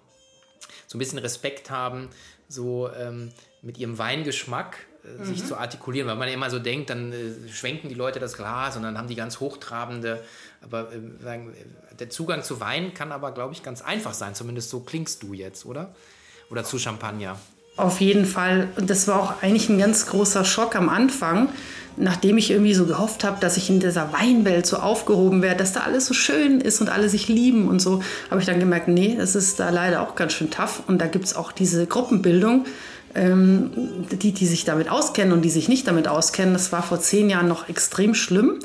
so 0.87 0.97
ein 0.97 0.99
bisschen 0.99 1.19
Respekt 1.19 1.69
haben, 1.69 2.09
so 2.49 2.89
ähm, 2.91 3.31
mit 3.63 3.77
ihrem 3.79 3.97
Weingeschmack 3.97 4.77
äh, 5.03 5.21
mhm. 5.21 5.25
sich 5.25 5.45
zu 5.45 5.57
artikulieren, 5.57 6.07
weil 6.07 6.15
man 6.15 6.27
ja 6.27 6.33
immer 6.33 6.49
so 6.49 6.59
denkt, 6.59 6.89
dann 6.89 7.11
äh, 7.11 7.49
schwenken 7.51 7.89
die 7.89 7.95
Leute 7.95 8.19
das 8.19 8.37
Glas 8.37 8.77
und 8.77 8.83
dann 8.83 8.97
haben 8.97 9.07
die 9.07 9.15
ganz 9.15 9.39
hochtrabende, 9.39 10.23
aber 10.61 10.91
äh, 10.93 11.39
der 11.99 12.09
Zugang 12.09 12.43
zu 12.43 12.59
Wein 12.59 12.93
kann 12.93 13.11
aber, 13.11 13.31
glaube 13.31 13.53
ich, 13.53 13.63
ganz 13.63 13.81
einfach 13.81 14.13
sein, 14.13 14.35
zumindest 14.35 14.69
so 14.69 14.81
klingst 14.81 15.23
du 15.23 15.33
jetzt, 15.33 15.65
oder? 15.65 15.95
Oder 16.49 16.63
zu 16.63 16.77
Champagner. 16.77 17.39
Auf 17.75 18.01
jeden 18.01 18.25
Fall. 18.25 18.69
Und 18.75 18.89
das 18.89 19.07
war 19.07 19.19
auch 19.19 19.41
eigentlich 19.41 19.67
ein 19.67 19.79
ganz 19.79 20.05
großer 20.05 20.45
Schock 20.45 20.75
am 20.75 20.89
Anfang, 20.89 21.49
nachdem 21.97 22.37
ich 22.37 22.51
irgendwie 22.51 22.75
so 22.75 22.85
gehofft 22.85 23.23
habe, 23.23 23.39
dass 23.39 23.57
ich 23.57 23.69
in 23.69 23.79
dieser 23.79 24.13
Weinwelt 24.13 24.67
so 24.67 24.77
aufgehoben 24.77 25.41
werde, 25.41 25.57
dass 25.57 25.73
da 25.73 25.81
alles 25.81 26.05
so 26.05 26.13
schön 26.13 26.61
ist 26.61 26.81
und 26.81 26.89
alle 26.89 27.09
sich 27.09 27.27
lieben 27.27 27.67
und 27.67 27.81
so, 27.81 28.03
habe 28.29 28.39
ich 28.39 28.45
dann 28.45 28.59
gemerkt, 28.59 28.87
nee, 28.87 29.15
es 29.19 29.35
ist 29.35 29.59
da 29.59 29.69
leider 29.71 30.01
auch 30.01 30.15
ganz 30.15 30.33
schön 30.33 30.51
tough. 30.51 30.83
Und 30.87 30.99
da 30.99 31.07
gibt 31.07 31.25
es 31.25 31.35
auch 31.35 31.51
diese 31.51 31.87
Gruppenbildung, 31.87 32.65
ähm, 33.15 33.71
die, 34.11 34.31
die 34.31 34.45
sich 34.45 34.65
damit 34.65 34.89
auskennen 34.89 35.33
und 35.33 35.41
die 35.41 35.49
sich 35.49 35.69
nicht 35.69 35.87
damit 35.87 36.07
auskennen. 36.07 36.53
Das 36.53 36.71
war 36.71 36.83
vor 36.83 36.99
zehn 36.99 37.29
Jahren 37.29 37.47
noch 37.47 37.69
extrem 37.69 38.13
schlimm. 38.13 38.59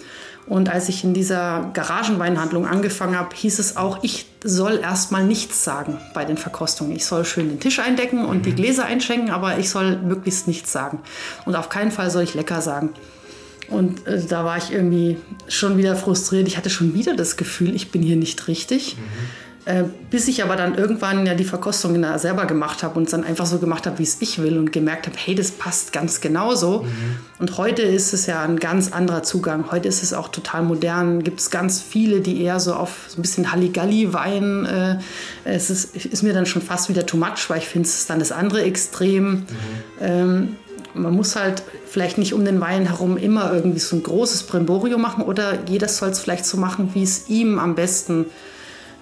Und 0.47 0.71
als 0.71 0.89
ich 0.89 1.05
in 1.05 1.13
dieser 1.13 1.71
Garagenweinhandlung 1.75 2.67
angefangen 2.67 3.19
habe, 3.19 3.37
hieß 3.37 3.59
es 3.59 3.77
auch, 3.77 4.03
ich 4.03 4.25
soll 4.43 4.79
erstmal 4.79 5.25
nichts 5.25 5.63
sagen 5.63 5.99
bei 6.15 6.25
den 6.25 6.39
Verkostungen. 6.39 6.97
Ich 6.97 7.05
soll 7.05 7.27
schön 7.27 7.51
den 7.51 7.61
Tisch 7.61 7.81
eindecken 7.81 8.25
und 8.25 8.39
mhm. 8.39 8.43
die 8.43 8.55
Gläser 8.55 8.87
einschenken, 8.87 9.31
aber 9.31 9.59
ich 9.59 9.69
soll 9.69 9.99
möglichst 9.99 10.49
nichts 10.49 10.73
sagen. 10.73 11.01
Und 11.45 11.55
auf 11.55 11.69
keinen 11.69 11.91
Fall 11.91 12.11
soll 12.11 12.23
ich 12.23 12.33
lecker 12.33 12.63
sagen. 12.63 12.95
Und 13.69 14.07
äh, 14.07 14.25
da 14.27 14.47
war 14.47 14.57
ich 14.57 14.73
irgendwie 14.73 15.19
schon 15.49 15.77
wieder 15.77 15.97
frustriert. 15.97 16.49
Ich 16.49 16.57
hatte 16.57 16.71
schon 16.71 16.95
wieder 16.95 17.15
das 17.15 17.37
Gefühl, 17.37 17.75
ich 17.75 17.91
bin 17.91 18.03
hier 18.03 18.17
nicht 18.17 18.49
richtig. 18.49 18.97
Mhm. 18.97 19.03
Äh, 19.69 19.85
bis 20.09 20.29
ich 20.29 20.43
aber 20.43 20.57
dann 20.57 20.77
irgendwann 20.77 21.27
ja 21.27 21.35
die 21.35 21.45
Verkostung 21.45 22.03
selber 22.17 22.47
gemacht 22.47 22.83
habe 22.83 22.99
und 22.99 23.05
es 23.05 23.11
dann 23.11 23.23
einfach 23.23 23.45
so 23.45 23.59
gemacht 23.59 23.87
habe, 23.87 23.99
wie 23.99 24.03
es 24.03 24.17
ich 24.21 24.41
will 24.41 24.57
und 24.57 24.73
gemerkt 24.73 25.07
habe, 25.07 25.19
hey, 25.23 25.35
das 25.35 25.51
passt 25.51 25.93
ganz 25.93 26.23
genauso. 26.23 26.85
Mhm. 26.85 27.17
Und 27.39 27.59
heute 27.59 27.83
ist 27.83 28.15
es 28.15 28.25
ja 28.25 28.41
ein 28.41 28.59
ganz 28.59 28.93
anderer 28.93 29.23
Zugang. 29.25 29.71
Heute 29.71 29.87
ist 29.87 30.03
es 30.03 30.15
auch 30.15 30.29
total 30.29 30.63
modern. 30.63 31.23
Gibt 31.23 31.41
es 31.41 31.51
ganz 31.51 31.83
viele, 31.83 32.23
die 32.23 32.43
eher 32.43 32.61
so 32.61 32.73
auf 32.73 33.09
so 33.09 33.19
ein 33.19 33.23
bisschen 33.23 33.53
Halligalli 33.53 34.15
weinen. 34.15 34.65
Äh, 34.65 34.97
es 35.45 35.69
ist, 35.69 35.95
ist, 35.95 36.23
mir 36.23 36.33
dann 36.33 36.47
schon 36.47 36.63
fast 36.63 36.89
wieder 36.89 37.05
too 37.05 37.19
much, 37.19 37.51
weil 37.51 37.59
ich 37.59 37.69
finde, 37.69 37.87
es 37.87 37.99
ist 37.99 38.09
dann 38.09 38.21
das 38.21 38.33
andere 38.33 38.63
Extrem. 38.63 39.31
Mhm. 39.31 39.47
Ähm, 40.01 40.57
man 40.95 41.13
muss 41.13 41.37
halt 41.37 41.63
vielleicht 41.87 42.17
nicht 42.17 42.33
um 42.33 42.43
den 42.47 42.59
Wein 42.63 42.87
herum 42.87 43.19
immer 43.19 43.53
irgendwie 43.53 43.81
so 43.81 43.97
ein 43.97 44.03
großes 44.03 44.45
Brimborium 44.45 45.03
machen 45.03 45.25
oder 45.25 45.59
jeder 45.69 45.89
soll 45.89 46.09
es 46.09 46.21
vielleicht 46.21 46.47
so 46.47 46.57
machen, 46.57 46.93
wie 46.95 47.03
es 47.03 47.29
ihm 47.29 47.59
am 47.59 47.75
besten 47.75 48.25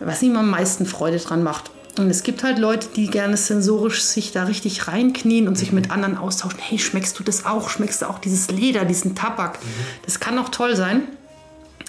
was 0.01 0.23
ihm 0.23 0.37
am 0.37 0.51
meisten 0.51 0.87
Freude 0.87 1.19
dran 1.19 1.43
macht. 1.43 1.71
Und 1.99 2.11
es 2.11 2.23
gibt 2.23 2.43
halt 2.43 2.59
Leute, 2.59 2.89
die 2.95 3.07
gerne 3.07 3.37
sensorisch 3.37 4.03
sich 4.03 4.33
da 4.33 4.45
richtig 4.45 4.87
reinknien 4.87 5.49
und 5.49 5.57
sich 5.57 5.73
mit 5.73 5.91
anderen 5.91 6.19
austauschen. 6.19 6.59
Hey, 6.61 6.79
schmeckst 6.79 7.19
du 7.19 7.23
das 7.23 7.47
auch? 7.47 7.71
Schmeckst 7.71 8.03
du 8.03 8.07
auch 8.07 8.19
dieses 8.19 8.51
Leder, 8.51 8.85
diesen 8.85 9.15
Tabak? 9.15 9.55
Mhm. 9.55 9.69
Das 10.05 10.21
kann 10.21 10.39
auch 10.39 10.51
toll 10.51 10.77
sein. 10.77 11.03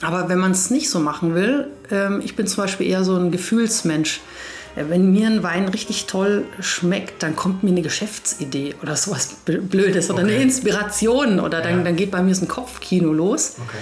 Aber 0.01 0.29
wenn 0.29 0.37
man 0.37 0.51
es 0.51 0.69
nicht 0.69 0.89
so 0.89 0.99
machen 0.99 1.35
will, 1.35 1.67
ähm, 1.91 2.21
ich 2.23 2.35
bin 2.35 2.47
zum 2.47 2.63
Beispiel 2.63 2.87
eher 2.87 3.03
so 3.03 3.15
ein 3.15 3.31
Gefühlsmensch. 3.31 4.21
Äh, 4.75 4.85
wenn 4.89 5.11
mir 5.11 5.27
ein 5.27 5.43
Wein 5.43 5.67
richtig 5.67 6.05
toll 6.05 6.45
schmeckt, 6.59 7.23
dann 7.23 7.35
kommt 7.35 7.63
mir 7.63 7.71
eine 7.71 7.81
Geschäftsidee 7.81 8.75
oder 8.81 8.95
sowas 8.95 9.37
Blödes 9.45 10.09
oder 10.09 10.23
okay. 10.23 10.33
eine 10.33 10.43
Inspiration 10.43 11.39
oder 11.39 11.61
dann, 11.61 11.79
ja. 11.79 11.83
dann 11.83 11.95
geht 11.95 12.11
bei 12.11 12.21
mir 12.21 12.35
so 12.35 12.45
ein 12.45 12.47
Kopfkino 12.47 13.11
los. 13.11 13.55
Okay. 13.57 13.77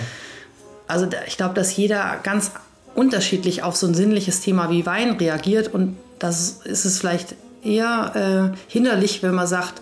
Also 0.88 1.08
ich 1.28 1.38
glaube, 1.38 1.54
dass 1.54 1.76
jeder 1.76 2.20
ganz 2.24 2.52
unterschiedlich 2.96 3.64
auf 3.64 3.76
so 3.76 3.88
ein 3.88 3.94
sinnliches 3.94 4.42
Thema 4.42 4.72
wie 4.72 4.86
Wein 4.86 5.12
reagiert 5.12 5.74
und 5.74 5.98
das 6.18 6.62
ist 6.66 6.86
es 6.86 7.00
vielleicht 7.00 7.36
eher 7.64 8.54
äh, 8.56 8.72
hinderlich, 8.72 9.22
wenn 9.22 9.36
man 9.36 9.48
sagt, 9.48 9.82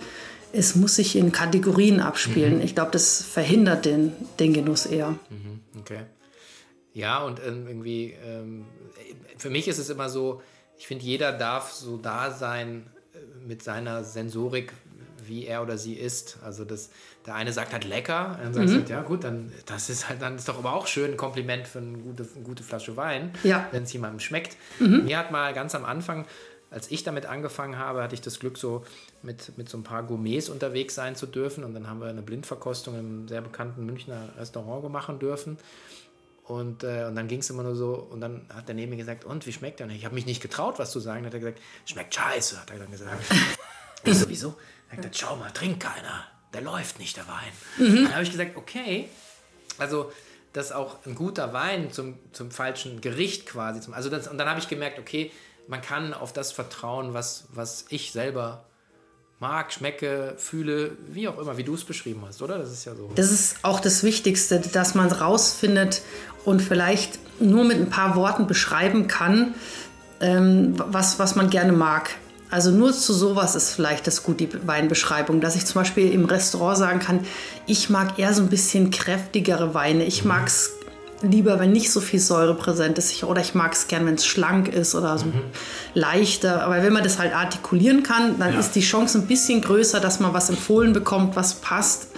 es 0.51 0.75
muss 0.75 0.95
sich 0.95 1.15
in 1.15 1.31
Kategorien 1.31 1.99
abspielen. 1.99 2.57
Mhm. 2.57 2.61
Ich 2.61 2.75
glaube, 2.75 2.91
das 2.91 3.23
verhindert 3.23 3.85
den, 3.85 4.13
den 4.39 4.53
Genuss 4.53 4.85
eher. 4.85 5.11
Mhm. 5.29 5.61
Okay. 5.79 6.01
Ja, 6.93 7.23
und 7.23 7.39
ähm, 7.45 7.67
irgendwie, 7.67 8.13
ähm, 8.25 8.65
für 9.37 9.49
mich 9.49 9.67
ist 9.67 9.79
es 9.79 9.89
immer 9.89 10.09
so, 10.09 10.41
ich 10.77 10.87
finde, 10.87 11.03
jeder 11.03 11.31
darf 11.31 11.71
so 11.71 11.97
da 11.97 12.31
sein 12.31 12.87
äh, 13.13 13.47
mit 13.47 13.63
seiner 13.63 14.03
Sensorik, 14.03 14.73
wie 15.27 15.45
er 15.45 15.61
oder 15.61 15.77
sie 15.77 15.93
ist. 15.93 16.37
Also 16.43 16.65
das, 16.65 16.89
der 17.25 17.35
eine 17.35 17.53
sagt 17.53 17.73
halt 17.73 17.85
lecker, 17.85 18.39
dann 18.41 18.53
sagst 18.53 18.73
mhm. 18.73 18.77
halt, 18.79 18.89
ja 18.89 19.01
gut, 19.01 19.23
dann 19.23 19.51
das 19.65 19.89
ist 19.89 20.09
halt 20.09 20.21
dann 20.21 20.35
ist 20.35 20.47
doch 20.47 20.57
aber 20.57 20.73
auch 20.73 20.87
schön 20.87 21.11
ein 21.11 21.17
Kompliment 21.17 21.67
für 21.67 21.79
eine 21.79 21.97
gute, 21.97 22.27
eine 22.35 22.43
gute 22.43 22.63
Flasche 22.63 22.97
Wein, 22.97 23.31
ja. 23.43 23.67
wenn 23.71 23.83
es 23.83 23.93
jemandem 23.93 24.19
schmeckt. 24.19 24.57
Mhm. 24.79 25.05
Mir 25.05 25.17
hat 25.17 25.31
mal 25.31 25.53
ganz 25.53 25.75
am 25.75 25.85
Anfang, 25.85 26.25
als 26.73 26.89
ich 26.89 27.03
damit 27.03 27.27
angefangen 27.27 27.77
habe, 27.77 28.01
hatte 28.01 28.15
ich 28.15 28.21
das 28.21 28.39
Glück, 28.39 28.57
so 28.57 28.83
mit, 29.21 29.57
mit 29.57 29.69
so 29.69 29.77
ein 29.77 29.83
paar 29.83 30.03
Gourmets 30.03 30.49
unterwegs 30.49 30.95
sein 30.95 31.15
zu 31.15 31.27
dürfen. 31.27 31.63
Und 31.63 31.75
dann 31.75 31.87
haben 31.87 32.01
wir 32.01 32.07
eine 32.07 32.23
Blindverkostung 32.23 32.97
im 32.97 33.27
sehr 33.27 33.41
bekannten 33.41 33.85
Münchner 33.85 34.29
Restaurant 34.37 34.91
machen 34.91 35.19
dürfen. 35.19 35.57
Und, 36.45 36.83
äh, 36.83 37.05
und 37.07 37.15
dann 37.15 37.27
ging 37.27 37.39
es 37.39 37.49
immer 37.49 37.63
nur 37.63 37.75
so, 37.75 37.93
und 37.93 38.19
dann 38.21 38.45
hat 38.53 38.67
der 38.67 38.75
neben 38.75 38.89
mir 38.89 38.97
gesagt, 38.97 39.23
und 39.23 39.45
wie 39.45 39.53
schmeckt 39.53 39.79
der? 39.79 39.87
Und 39.87 39.93
ich 39.93 40.03
habe 40.03 40.15
mich 40.15 40.25
nicht 40.25 40.41
getraut, 40.41 40.79
was 40.79 40.91
zu 40.91 40.99
sagen. 40.99 41.19
Dann 41.19 41.27
hat 41.27 41.35
er 41.35 41.39
gesagt, 41.39 41.61
schmeckt 41.85 42.15
scheiße, 42.15 42.59
hat 42.59 42.71
er 42.71 42.79
dann 42.79 42.91
gesagt. 42.91 43.23
ich 44.03 44.39
so, 44.39 44.55
wieso? 44.97 45.07
Er 45.07 45.13
schau 45.13 45.35
mal, 45.35 45.51
trinkt 45.51 45.79
keiner 45.79 46.33
der 46.53 46.61
läuft 46.61 46.99
nicht, 46.99 47.17
der 47.17 47.25
Wein. 47.27 47.51
Mhm. 47.77 48.03
Dann 48.03 48.13
habe 48.13 48.23
ich 48.23 48.31
gesagt, 48.31 48.55
okay, 48.55 49.09
also 49.77 50.11
dass 50.53 50.71
auch 50.71 50.97
ein 51.07 51.15
guter 51.15 51.51
Wein 51.51 51.91
zum, 51.91 52.19
zum 52.31 52.51
falschen 52.51 53.01
Gericht 53.01 53.47
quasi, 53.47 53.81
zum, 53.81 53.95
also 53.95 54.09
das, 54.09 54.27
und 54.27 54.37
dann 54.37 54.47
habe 54.47 54.59
ich 54.59 54.67
gemerkt, 54.67 54.99
okay, 54.99 55.31
man 55.67 55.81
kann 55.81 56.13
auf 56.13 56.31
das 56.31 56.51
vertrauen, 56.51 57.15
was, 57.15 57.45
was 57.53 57.85
ich 57.89 58.11
selber 58.11 58.65
mag, 59.39 59.73
schmecke, 59.73 60.35
fühle, 60.37 60.95
wie 61.07 61.27
auch 61.27 61.39
immer, 61.39 61.57
wie 61.57 61.63
du 61.63 61.73
es 61.73 61.83
beschrieben 61.83 62.23
hast, 62.27 62.43
oder? 62.43 62.59
Das 62.59 62.71
ist 62.71 62.85
ja 62.85 62.93
so. 62.93 63.11
Das 63.15 63.31
ist 63.31 63.57
auch 63.63 63.79
das 63.79 64.03
Wichtigste, 64.03 64.59
dass 64.59 64.93
man 64.93 65.11
rausfindet 65.11 66.03
und 66.45 66.61
vielleicht 66.61 67.17
nur 67.41 67.63
mit 67.63 67.77
ein 67.77 67.89
paar 67.89 68.15
Worten 68.15 68.45
beschreiben 68.45 69.07
kann, 69.07 69.55
ähm, 70.21 70.75
was, 70.77 71.17
was 71.17 71.35
man 71.35 71.49
gerne 71.49 71.71
mag. 71.71 72.11
Also 72.53 72.69
nur 72.69 72.93
zu 72.93 73.13
sowas 73.13 73.55
ist 73.55 73.73
vielleicht 73.73 74.05
das 74.05 74.21
gut, 74.21 74.39
die 74.39 74.47
Weinbeschreibung, 74.67 75.41
dass 75.41 75.55
ich 75.55 75.65
zum 75.65 75.81
Beispiel 75.81 76.11
im 76.11 76.25
Restaurant 76.25 76.77
sagen 76.77 76.99
kann, 76.99 77.21
ich 77.65 77.89
mag 77.89 78.19
eher 78.19 78.31
so 78.31 78.43
ein 78.43 78.49
bisschen 78.49 78.91
kräftigere 78.91 79.73
Weine. 79.73 80.03
Ich 80.03 80.23
mag 80.23 80.45
es 80.45 80.69
lieber, 81.23 81.59
wenn 81.59 81.71
nicht 81.71 81.91
so 81.91 81.99
viel 81.99 82.19
Säure 82.19 82.53
präsent 82.53 82.99
ist. 82.99 83.23
oder 83.23 83.41
ich 83.41 83.55
mag 83.55 83.73
es 83.73 83.87
gern, 83.87 84.05
wenn 84.05 84.13
es 84.13 84.27
schlank 84.27 84.67
ist 84.67 84.93
oder 84.93 85.17
so 85.17 85.25
mhm. 85.25 85.41
leichter. 85.95 86.63
Aber 86.63 86.83
wenn 86.83 86.93
man 86.93 87.03
das 87.03 87.17
halt 87.17 87.33
artikulieren 87.33 88.03
kann, 88.03 88.37
dann 88.37 88.53
ja. 88.53 88.59
ist 88.59 88.73
die 88.75 88.81
Chance 88.81 89.17
ein 89.17 89.25
bisschen 89.25 89.61
größer, 89.61 89.99
dass 89.99 90.19
man 90.19 90.35
was 90.35 90.51
empfohlen 90.51 90.93
bekommt, 90.93 91.35
was 91.35 91.55
passt. 91.55 92.09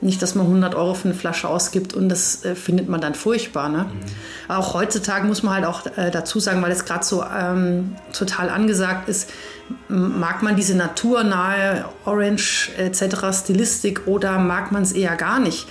Nicht, 0.00 0.20
dass 0.20 0.34
man 0.34 0.46
100 0.46 0.74
Euro 0.74 0.94
für 0.94 1.08
eine 1.08 1.14
Flasche 1.14 1.48
ausgibt 1.48 1.94
und 1.94 2.08
das 2.08 2.44
äh, 2.44 2.54
findet 2.54 2.88
man 2.88 3.00
dann 3.00 3.14
furchtbar. 3.14 3.68
Ne? 3.68 3.84
Mhm. 3.84 4.52
Auch 4.52 4.74
heutzutage 4.74 5.26
muss 5.26 5.44
man 5.44 5.54
halt 5.54 5.64
auch 5.64 5.86
äh, 5.96 6.10
dazu 6.10 6.40
sagen, 6.40 6.60
weil 6.60 6.72
es 6.72 6.84
gerade 6.84 7.04
so 7.04 7.24
ähm, 7.24 7.96
total 8.12 8.50
angesagt 8.50 9.08
ist, 9.08 9.30
mag 9.88 10.42
man 10.42 10.56
diese 10.56 10.76
naturnahe 10.76 11.86
Orange 12.04 12.70
etc. 12.76 13.16
Stilistik 13.32 14.06
oder 14.06 14.38
mag 14.38 14.72
man 14.72 14.82
es 14.82 14.92
eher 14.92 15.16
gar 15.16 15.40
nicht? 15.40 15.66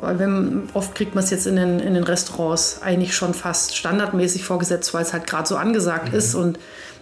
Wenn, 0.00 0.68
oft 0.74 0.94
kriegt 0.94 1.14
man 1.14 1.24
es 1.24 1.30
jetzt 1.30 1.46
in 1.46 1.56
den, 1.56 1.80
in 1.80 1.94
den 1.94 2.04
Restaurants 2.04 2.82
eigentlich 2.82 3.16
schon 3.16 3.34
fast 3.34 3.76
standardmäßig 3.76 4.44
vorgesetzt, 4.44 4.94
weil 4.94 5.02
es 5.02 5.12
halt 5.12 5.26
gerade 5.26 5.48
so 5.48 5.56
angesagt 5.56 6.12
mhm. 6.12 6.18
ist 6.18 6.34
und 6.34 6.58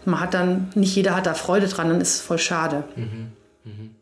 man 0.06 0.20
hat 0.20 0.34
dann, 0.34 0.70
nicht 0.74 0.94
jeder 0.94 1.14
hat 1.14 1.26
da 1.26 1.34
Freude 1.34 1.68
dran, 1.68 1.88
dann 1.88 2.00
ist 2.00 2.14
es 2.14 2.20
voll 2.20 2.38
schade. 2.38 2.84
Mhm. 2.96 3.32
Mhm. 3.64 3.96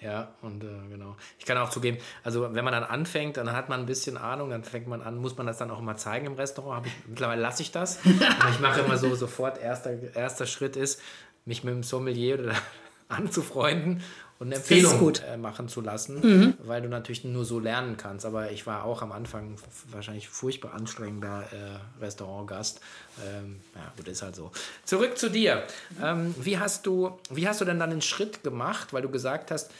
Ja, 0.00 0.28
und 0.40 0.64
äh, 0.64 0.66
genau. 0.90 1.16
Ich 1.38 1.44
kann 1.44 1.58
auch 1.58 1.68
zugeben, 1.68 1.98
also 2.24 2.54
wenn 2.54 2.64
man 2.64 2.72
dann 2.72 2.84
anfängt, 2.84 3.36
dann 3.36 3.52
hat 3.52 3.68
man 3.68 3.80
ein 3.80 3.86
bisschen 3.86 4.16
Ahnung, 4.16 4.48
dann 4.48 4.64
fängt 4.64 4.86
man 4.86 5.02
an, 5.02 5.18
muss 5.18 5.36
man 5.36 5.46
das 5.46 5.58
dann 5.58 5.70
auch 5.70 5.78
immer 5.78 5.96
zeigen 5.96 6.26
im 6.26 6.34
Restaurant. 6.34 6.86
Ich, 6.86 6.92
mittlerweile 7.06 7.42
lasse 7.42 7.62
ich 7.62 7.70
das. 7.70 7.98
ich 8.04 8.60
mache 8.60 8.80
immer 8.80 8.96
so 8.96 9.14
sofort, 9.14 9.60
erster, 9.60 9.90
erster 10.14 10.46
Schritt 10.46 10.76
ist, 10.76 11.00
mich 11.44 11.64
mit 11.64 11.74
dem 11.74 11.82
Sommelier 11.82 12.54
anzufreunden 13.08 14.02
und 14.40 14.46
eine 14.46 14.56
Empfehlung 14.56 15.12
äh, 15.16 15.36
machen 15.36 15.68
zu 15.68 15.82
lassen, 15.82 16.20
mhm. 16.22 16.54
weil 16.64 16.80
du 16.80 16.88
natürlich 16.88 17.24
nur 17.24 17.44
so 17.44 17.58
lernen 17.58 17.98
kannst. 17.98 18.24
Aber 18.24 18.50
ich 18.50 18.66
war 18.66 18.84
auch 18.84 19.02
am 19.02 19.12
Anfang 19.12 19.56
wahrscheinlich 19.90 20.30
furchtbar 20.30 20.72
anstrengender 20.72 21.44
äh, 21.52 22.02
Restaurantgast. 22.02 22.80
Ähm, 23.22 23.60
ja, 23.74 23.92
gut, 23.96 24.08
ist 24.08 24.22
halt 24.22 24.36
so. 24.36 24.50
Zurück 24.84 25.18
zu 25.18 25.30
dir. 25.30 25.64
Ähm, 26.02 26.34
wie, 26.40 26.58
hast 26.58 26.86
du, 26.86 27.18
wie 27.30 27.46
hast 27.46 27.60
du 27.60 27.66
denn 27.66 27.78
dann 27.78 27.90
den 27.90 28.00
Schritt 28.00 28.42
gemacht, 28.42 28.94
weil 28.94 29.02
du 29.02 29.10
gesagt 29.10 29.50
hast, 29.50 29.70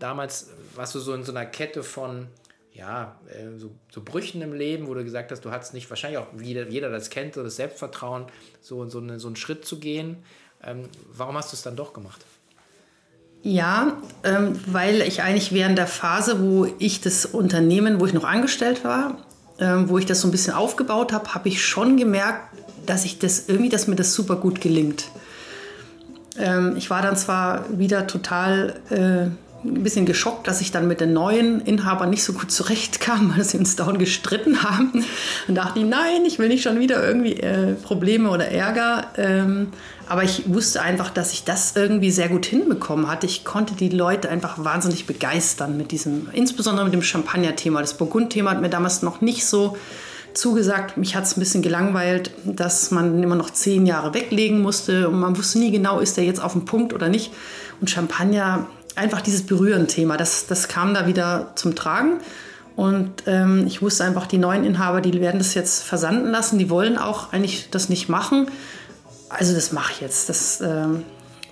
damals 0.00 0.50
warst 0.74 0.96
du 0.96 0.98
so 0.98 1.14
in 1.14 1.22
so 1.22 1.30
einer 1.30 1.46
Kette 1.46 1.84
von 1.84 2.26
ja, 2.72 3.20
äh, 3.28 3.58
so, 3.58 3.70
so, 3.90 4.02
Brüchen 4.02 4.40
im 4.42 4.52
Leben, 4.52 4.86
wo 4.86 4.94
du 4.94 5.02
gesagt 5.02 5.32
hast, 5.32 5.44
du 5.44 5.50
hast 5.50 5.74
nicht, 5.74 5.90
wahrscheinlich 5.90 6.18
auch 6.18 6.28
jeder, 6.40 6.68
jeder 6.68 6.90
das 6.90 7.10
kennt, 7.10 7.34
so 7.34 7.42
das 7.42 7.56
Selbstvertrauen, 7.56 8.26
so, 8.60 8.86
so, 8.86 8.98
eine, 8.98 9.18
so 9.18 9.26
einen 9.26 9.36
Schritt 9.36 9.64
zu 9.64 9.80
gehen. 9.80 10.24
Ähm, 10.64 10.88
warum 11.12 11.36
hast 11.36 11.52
du 11.52 11.56
es 11.56 11.62
dann 11.62 11.76
doch 11.76 11.92
gemacht? 11.92 12.24
Ja, 13.42 13.96
ähm, 14.24 14.58
weil 14.66 15.00
ich 15.02 15.22
eigentlich 15.22 15.52
während 15.52 15.78
der 15.78 15.86
Phase, 15.86 16.42
wo 16.42 16.66
ich 16.78 17.00
das 17.00 17.24
Unternehmen, 17.24 18.00
wo 18.00 18.06
ich 18.06 18.12
noch 18.12 18.24
angestellt 18.24 18.84
war, 18.84 19.18
ähm, 19.60 19.88
wo 19.88 19.98
ich 19.98 20.06
das 20.06 20.20
so 20.20 20.28
ein 20.28 20.32
bisschen 20.32 20.54
aufgebaut 20.54 21.12
habe, 21.12 21.34
habe 21.34 21.48
ich 21.48 21.64
schon 21.64 21.96
gemerkt, 21.96 22.40
dass 22.86 23.04
ich 23.04 23.18
das 23.18 23.48
irgendwie, 23.48 23.68
dass 23.68 23.86
mir 23.86 23.96
das 23.96 24.14
super 24.14 24.36
gut 24.36 24.60
gelingt. 24.60 25.04
Ähm, 26.36 26.74
ich 26.76 26.90
war 26.90 27.02
dann 27.02 27.16
zwar 27.16 27.64
wieder 27.78 28.06
total 28.06 28.80
äh, 28.90 29.30
ein 29.64 29.82
bisschen 29.82 30.06
geschockt, 30.06 30.46
dass 30.46 30.60
ich 30.60 30.70
dann 30.70 30.86
mit 30.86 31.00
den 31.00 31.12
neuen 31.12 31.60
Inhabern 31.60 32.10
nicht 32.10 32.22
so 32.22 32.32
gut 32.32 32.50
zurechtkam, 32.50 33.34
weil 33.36 33.44
sie 33.44 33.58
uns 33.58 33.76
dauernd 33.76 33.98
gestritten 33.98 34.62
haben. 34.62 35.04
Und 35.48 35.54
dachte 35.54 35.80
ich, 35.80 35.84
nein, 35.84 36.24
ich 36.26 36.38
will 36.38 36.48
nicht 36.48 36.62
schon 36.62 36.78
wieder 36.78 37.04
irgendwie 37.06 37.34
äh, 37.34 37.74
Probleme 37.74 38.30
oder 38.30 38.48
Ärger. 38.48 39.06
Ähm, 39.16 39.68
aber 40.08 40.24
ich 40.24 40.52
wusste 40.52 40.80
einfach, 40.80 41.10
dass 41.10 41.32
ich 41.32 41.44
das 41.44 41.76
irgendwie 41.76 42.10
sehr 42.10 42.28
gut 42.28 42.46
hinbekommen 42.46 43.08
hatte. 43.08 43.26
Ich 43.26 43.44
konnte 43.44 43.74
die 43.74 43.90
Leute 43.90 44.30
einfach 44.30 44.64
wahnsinnig 44.64 45.06
begeistern 45.06 45.76
mit 45.76 45.90
diesem, 45.90 46.28
insbesondere 46.32 46.84
mit 46.84 46.94
dem 46.94 47.02
Champagner-Thema. 47.02 47.80
Das 47.80 47.94
Burgund-Thema 47.94 48.52
hat 48.52 48.60
mir 48.60 48.70
damals 48.70 49.02
noch 49.02 49.20
nicht 49.20 49.44
so 49.44 49.76
zugesagt. 50.32 50.96
Mich 50.96 51.14
hat 51.14 51.24
es 51.24 51.36
ein 51.36 51.40
bisschen 51.40 51.62
gelangweilt, 51.62 52.30
dass 52.44 52.90
man 52.90 53.22
immer 53.22 53.34
noch 53.34 53.50
zehn 53.50 53.84
Jahre 53.86 54.14
weglegen 54.14 54.62
musste 54.62 55.08
und 55.08 55.18
man 55.18 55.36
wusste 55.36 55.58
nie 55.58 55.70
genau, 55.70 55.98
ist 56.00 56.16
der 56.16 56.24
jetzt 56.24 56.42
auf 56.42 56.52
dem 56.52 56.64
Punkt 56.64 56.94
oder 56.94 57.08
nicht. 57.08 57.32
Und 57.80 57.90
Champagner 57.90 58.66
einfach 58.98 59.20
dieses 59.20 59.46
Berühren-Thema, 59.46 60.16
das, 60.16 60.46
das 60.46 60.68
kam 60.68 60.92
da 60.92 61.06
wieder 61.06 61.52
zum 61.54 61.74
Tragen. 61.74 62.20
Und 62.76 63.24
ähm, 63.26 63.64
ich 63.66 63.82
wusste 63.82 64.04
einfach, 64.04 64.26
die 64.26 64.38
neuen 64.38 64.64
Inhaber, 64.64 65.00
die 65.00 65.20
werden 65.20 65.38
das 65.38 65.54
jetzt 65.54 65.82
versanden 65.82 66.30
lassen, 66.30 66.58
die 66.58 66.70
wollen 66.70 66.96
auch 66.96 67.32
eigentlich 67.32 67.70
das 67.70 67.88
nicht 67.88 68.08
machen. 68.08 68.48
Also 69.30 69.54
das 69.54 69.72
mache 69.72 69.92
ich 69.94 70.00
jetzt. 70.00 70.28
Das, 70.28 70.60
ähm, 70.60 71.02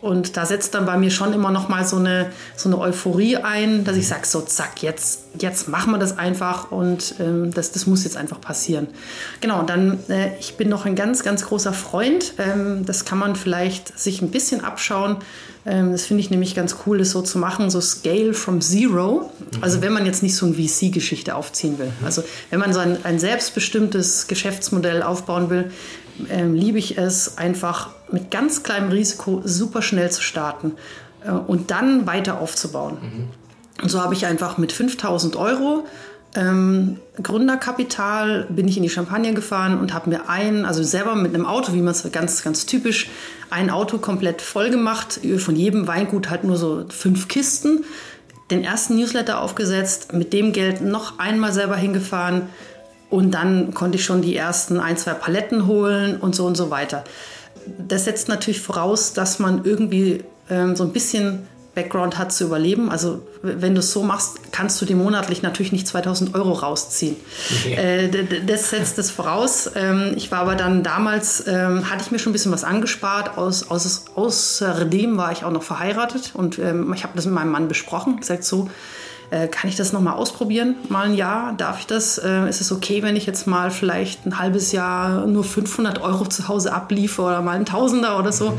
und 0.03 0.37
da 0.37 0.45
setzt 0.45 0.75
dann 0.75 0.85
bei 0.85 0.99
mir 0.99 1.11
schon 1.11 1.33
immer 1.33 1.51
noch 1.51 1.69
mal 1.69 1.85
so 1.87 1.97
eine, 1.97 2.31
so 2.55 2.69
eine 2.69 2.79
Euphorie 2.79 3.39
ein, 3.39 3.85
dass 3.85 3.97
ich 3.97 4.07
sage, 4.07 4.27
so 4.27 4.41
zack, 4.41 4.83
jetzt, 4.83 5.25
jetzt 5.41 5.69
machen 5.69 5.91
wir 5.91 5.99
das 5.99 6.19
einfach 6.19 6.71
und 6.71 7.15
ähm, 7.19 7.53
das, 7.53 7.73
das 7.73 7.87
muss 7.87 8.05
jetzt 8.05 8.17
einfach 8.17 8.41
passieren. 8.41 8.89
Genau, 9.41 9.61
und 9.61 9.71
dann, 9.71 9.99
äh, 10.09 10.37
ich 10.39 10.57
bin 10.57 10.69
noch 10.69 10.85
ein 10.85 10.97
ganz, 10.97 11.23
ganz 11.23 11.47
großer 11.47 11.73
Freund. 11.73 12.35
Ähm, 12.39 12.85
das 12.85 13.05
kann 13.05 13.19
man 13.19 13.37
vielleicht 13.37 13.99
sich 13.99 14.21
ein 14.21 14.31
bisschen 14.31 14.63
abschauen. 14.63 15.17
Ähm, 15.65 15.93
das 15.93 16.05
finde 16.05 16.21
ich 16.21 16.31
nämlich 16.31 16.55
ganz 16.55 16.77
cool, 16.87 16.99
das 16.99 17.11
so 17.11 17.23
zu 17.23 17.39
machen, 17.39 17.71
so 17.71 17.81
Scale 17.81 18.35
from 18.35 18.61
Zero. 18.61 19.33
Also 19.63 19.81
wenn 19.81 19.93
man 19.93 20.05
jetzt 20.05 20.23
nicht 20.23 20.37
so 20.37 20.47
eine 20.47 20.55
VC-Geschichte 20.55 21.35
aufziehen 21.35 21.79
will. 21.79 21.91
Also 22.05 22.23
wenn 22.51 22.61
man 22.61 22.73
so 22.73 22.81
ein, 22.81 22.99
ein 23.05 23.19
selbstbestimmtes 23.19 24.29
Geschäftsmodell 24.29 25.03
aufbauen 25.03 25.51
will, 25.51 25.73
ähm, 26.31 26.55
liebe 26.55 26.79
ich 26.79 26.99
es, 26.99 27.39
einfach 27.39 27.91
mit 28.11 28.31
ganz 28.31 28.63
kleinem 28.63 28.91
Risiko 28.91 29.43
super 29.45 29.83
schnell 29.83 30.11
zu 30.11 30.23
starten 30.23 30.73
äh, 31.25 31.31
und 31.31 31.71
dann 31.71 32.07
weiter 32.07 32.41
aufzubauen. 32.41 32.99
Mhm. 33.01 33.29
Und 33.83 33.91
so 33.91 34.01
habe 34.01 34.15
ich 34.15 34.27
einfach 34.27 34.59
mit 34.59 34.73
5000 34.73 35.37
Euro 35.37 35.85
ähm, 36.37 36.99
Gründerkapital 37.23 38.47
bin 38.51 38.69
ich 38.69 38.77
in 38.77 38.83
die 38.83 38.91
Champagne 38.91 39.33
gefahren 39.33 39.79
und 39.81 39.95
habe 39.95 40.11
mir 40.11 40.29
ein, 40.29 40.67
also 40.67 40.83
selber 40.83 41.15
mit 41.15 41.35
einem 41.35 41.47
Auto, 41.47 41.73
wie 41.73 41.81
man 41.81 41.93
es 41.93 42.11
ganz, 42.13 42.43
ganz 42.43 42.67
typisch, 42.67 43.09
ein 43.49 43.71
Auto 43.71 43.99
komplett 43.99 44.43
voll 44.43 44.71
gemacht, 44.71 45.21
von 45.39 45.57
jedem 45.57 45.87
Weingut 45.87 46.29
halt 46.29 46.45
nur 46.45 46.57
so 46.59 46.85
fünf 46.91 47.29
Kisten, 47.29 47.85
den 48.51 48.63
ersten 48.63 48.97
Newsletter 48.97 49.41
aufgesetzt, 49.41 50.13
mit 50.13 50.33
dem 50.33 50.53
Geld 50.53 50.83
noch 50.83 51.19
einmal 51.19 51.53
selber 51.53 51.77
hingefahren, 51.77 52.43
und 53.09 53.31
dann 53.33 53.73
konnte 53.73 53.99
ich 53.99 54.05
schon 54.05 54.21
die 54.21 54.37
ersten 54.37 54.81
ein, 54.81 54.97
zwei 54.97 55.15
Paletten 55.15 55.69
holen 55.69 56.17
und 56.17 56.35
so 56.35 56.45
und 56.45 56.57
so 56.57 56.71
weiter. 56.71 57.05
Das 57.79 58.05
setzt 58.05 58.29
natürlich 58.29 58.61
voraus, 58.61 59.13
dass 59.13 59.39
man 59.39 59.65
irgendwie 59.65 60.25
ähm, 60.51 60.77
so 60.77 60.85
ein 60.85 60.93
bisschen 60.93 61.47
Background 61.77 62.17
hat 62.17 62.33
zu 62.33 62.45
überleben. 62.45 62.91
Also 62.91 63.21
wenn 63.43 63.75
du 63.75 63.81
es 63.81 63.93
so 63.93 64.03
machst, 64.03 64.51
kannst 64.51 64.81
du 64.81 64.87
dir 64.87 64.97
monatlich 64.97 65.43
natürlich 65.43 65.73
nicht 65.73 65.87
2000 65.87 66.35
Euro 66.35 66.53
rausziehen. 66.53 67.17
Okay. 67.51 67.75
Äh, 67.75 68.45
das 68.47 68.71
setzt 68.71 68.97
das 68.97 69.11
voraus. 69.11 69.71
Ähm, 69.77 70.15
ich 70.17 70.33
war 70.33 70.41
aber 70.41 70.55
dann 70.55 70.83
damals, 70.83 71.47
ähm, 71.47 71.91
hatte 71.91 72.03
ich 72.03 72.11
mir 72.11 72.19
schon 72.19 72.31
ein 72.31 72.33
bisschen 72.33 72.51
was 72.51 72.65
angespart. 72.65 73.37
Aus, 73.37 73.71
aus, 73.71 74.07
außerdem 74.15 75.19
war 75.19 75.33
ich 75.33 75.45
auch 75.45 75.51
noch 75.51 75.63
verheiratet 75.63 76.31
und 76.35 76.59
ähm, 76.59 76.93
ich 76.95 77.03
habe 77.03 77.13
das 77.15 77.27
mit 77.27 77.35
meinem 77.35 77.51
Mann 77.51 77.69
besprochen. 77.69 78.21
Gesagt 78.21 78.45
so, 78.45 78.71
äh, 79.31 79.49
kann 79.49 79.69
ich 79.69 79.77
das 79.77 79.93
nochmal 79.93 80.15
ausprobieren? 80.15 80.77
Mal 80.89 81.07
ein 81.07 81.15
Jahr? 81.15 81.55
Darf 81.57 81.81
ich 81.81 81.87
das? 81.87 82.19
Äh, 82.19 82.49
ist 82.49 82.61
es 82.61 82.73
okay, 82.73 83.03
wenn 83.03 83.17
ich 83.17 83.27
jetzt 83.27 83.47
mal 83.47 83.71
vielleicht 83.71 84.27
ein 84.27 84.39
halbes 84.39 84.73
Jahr 84.73 85.27
nur 85.27 85.45
500 85.45 86.01
Euro 86.01 86.27
zu 86.27 86.49
Hause 86.49 86.73
abliefe 86.73 87.23
oder 87.23 87.43
mal 87.43 87.57
ein 87.57 87.67
Tausender 87.67 88.19
oder 88.19 88.33
so? 88.33 88.51
Mhm. 88.51 88.59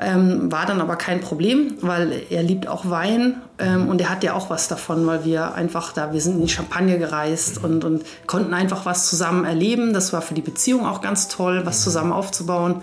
Ähm, 0.00 0.52
war 0.52 0.64
dann 0.64 0.80
aber 0.80 0.94
kein 0.94 1.20
Problem, 1.20 1.74
weil 1.80 2.22
er 2.30 2.44
liebt 2.44 2.68
auch 2.68 2.88
Wein 2.88 3.42
ähm, 3.58 3.88
und 3.88 4.00
er 4.00 4.10
hat 4.10 4.22
ja 4.22 4.34
auch 4.34 4.48
was 4.48 4.68
davon, 4.68 5.04
weil 5.08 5.24
wir 5.24 5.54
einfach 5.54 5.92
da, 5.92 6.12
wir 6.12 6.20
sind 6.20 6.36
in 6.36 6.42
die 6.42 6.52
Champagne 6.52 6.98
gereist 6.98 7.62
und, 7.64 7.84
und 7.84 8.04
konnten 8.28 8.54
einfach 8.54 8.86
was 8.86 9.08
zusammen 9.10 9.44
erleben. 9.44 9.92
Das 9.92 10.12
war 10.12 10.22
für 10.22 10.34
die 10.34 10.40
Beziehung 10.40 10.86
auch 10.86 11.00
ganz 11.00 11.26
toll, 11.26 11.62
was 11.64 11.82
zusammen 11.82 12.12
aufzubauen. 12.12 12.82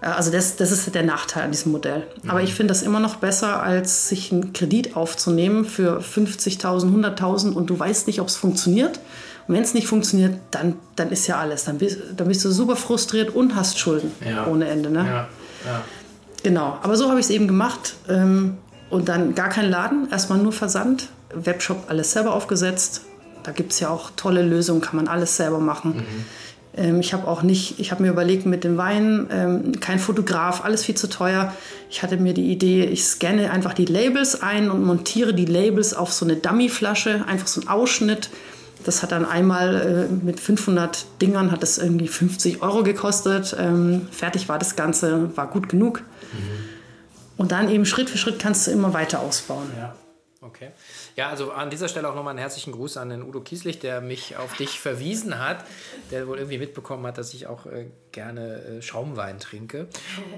Also 0.00 0.30
das, 0.30 0.56
das 0.56 0.70
ist 0.70 0.94
der 0.94 1.02
Nachteil 1.02 1.44
an 1.44 1.50
diesem 1.50 1.72
Modell. 1.72 2.06
Mhm. 2.22 2.30
Aber 2.30 2.42
ich 2.42 2.54
finde 2.54 2.72
das 2.72 2.82
immer 2.82 3.00
noch 3.00 3.16
besser, 3.16 3.62
als 3.62 4.08
sich 4.08 4.32
einen 4.32 4.52
Kredit 4.52 4.96
aufzunehmen 4.96 5.64
für 5.64 6.00
50.000, 6.00 7.16
100.000 7.18 7.52
und 7.52 7.68
du 7.68 7.78
weißt 7.78 8.06
nicht, 8.06 8.20
ob 8.20 8.28
es 8.28 8.36
funktioniert. 8.36 9.00
Und 9.48 9.54
wenn 9.54 9.62
es 9.62 9.74
nicht 9.74 9.88
funktioniert, 9.88 10.38
dann, 10.50 10.74
dann 10.94 11.10
ist 11.10 11.26
ja 11.26 11.38
alles. 11.38 11.64
Dann 11.64 11.78
bist, 11.78 11.98
dann 12.16 12.28
bist 12.28 12.44
du 12.44 12.50
super 12.50 12.76
frustriert 12.76 13.34
und 13.34 13.56
hast 13.56 13.78
Schulden 13.78 14.12
ja. 14.24 14.46
ohne 14.46 14.68
Ende. 14.68 14.90
Ne? 14.90 15.04
Ja. 15.04 15.28
Ja. 15.64 15.82
Genau, 16.42 16.78
aber 16.82 16.96
so 16.96 17.08
habe 17.08 17.18
ich 17.18 17.26
es 17.26 17.30
eben 17.30 17.48
gemacht. 17.48 17.94
Ähm, 18.08 18.58
und 18.90 19.08
dann 19.08 19.34
gar 19.34 19.48
kein 19.48 19.68
Laden, 19.68 20.08
erstmal 20.10 20.38
nur 20.38 20.52
Versand, 20.52 21.08
Webshop 21.34 21.84
alles 21.88 22.12
selber 22.12 22.34
aufgesetzt. 22.34 23.02
Da 23.42 23.52
gibt 23.52 23.72
es 23.72 23.80
ja 23.80 23.88
auch 23.90 24.10
tolle 24.16 24.42
Lösungen, 24.42 24.80
kann 24.80 24.96
man 24.96 25.08
alles 25.08 25.36
selber 25.36 25.58
machen. 25.58 25.96
Mhm. 25.96 26.24
Ähm, 26.78 27.00
ich 27.00 27.12
habe 27.12 27.26
auch 27.26 27.42
nicht, 27.42 27.78
ich 27.78 27.90
habe 27.90 28.02
mir 28.02 28.10
überlegt 28.10 28.46
mit 28.46 28.64
dem 28.64 28.76
Wein, 28.76 29.26
ähm, 29.30 29.80
kein 29.80 29.98
Fotograf, 29.98 30.64
alles 30.64 30.84
viel 30.84 30.96
zu 30.96 31.08
teuer. 31.08 31.52
Ich 31.90 32.02
hatte 32.02 32.16
mir 32.16 32.34
die 32.34 32.50
Idee, 32.50 32.84
ich 32.84 33.04
scanne 33.04 33.50
einfach 33.50 33.74
die 33.74 33.84
Labels 33.84 34.42
ein 34.42 34.70
und 34.70 34.84
montiere 34.84 35.34
die 35.34 35.46
Labels 35.46 35.94
auf 35.94 36.12
so 36.12 36.24
eine 36.24 36.36
Dummyflasche, 36.36 37.24
einfach 37.26 37.48
so 37.48 37.60
ein 37.60 37.68
Ausschnitt 37.68 38.30
Das 38.84 39.02
hat 39.02 39.10
dann 39.10 39.26
einmal 39.26 40.08
äh, 40.10 40.24
mit 40.24 40.38
500 40.38 41.06
Dingern 41.20 41.50
hat 41.50 41.62
das 41.62 41.78
irgendwie 41.78 42.08
50 42.08 42.62
Euro 42.62 42.84
gekostet. 42.84 43.56
Ähm, 43.58 44.06
fertig 44.12 44.48
war 44.48 44.58
das 44.58 44.76
Ganze, 44.76 45.36
war 45.36 45.48
gut 45.48 45.68
genug. 45.68 46.00
Mhm. 46.32 46.68
Und 47.38 47.52
dann 47.52 47.68
eben 47.68 47.86
Schritt 47.86 48.08
für 48.08 48.18
Schritt 48.18 48.38
kannst 48.38 48.66
du 48.66 48.70
immer 48.70 48.92
weiter 48.94 49.20
ausbauen. 49.20 49.70
Ja. 49.76 49.94
Okay. 50.40 50.70
Ja, 51.18 51.30
also 51.30 51.50
an 51.50 51.68
dieser 51.68 51.88
Stelle 51.88 52.08
auch 52.08 52.14
nochmal 52.14 52.30
einen 52.30 52.38
herzlichen 52.38 52.70
Gruß 52.70 52.96
an 52.96 53.08
den 53.08 53.24
Udo 53.24 53.40
Kieslich, 53.40 53.80
der 53.80 54.00
mich 54.00 54.36
auf 54.36 54.56
dich 54.56 54.78
verwiesen 54.78 55.40
hat, 55.40 55.64
der 56.12 56.28
wohl 56.28 56.38
irgendwie 56.38 56.58
mitbekommen 56.58 57.04
hat, 57.08 57.18
dass 57.18 57.34
ich 57.34 57.48
auch 57.48 57.66
äh, 57.66 57.86
gerne 58.12 58.78
äh, 58.78 58.82
Schaumwein 58.82 59.40
trinke. 59.40 59.88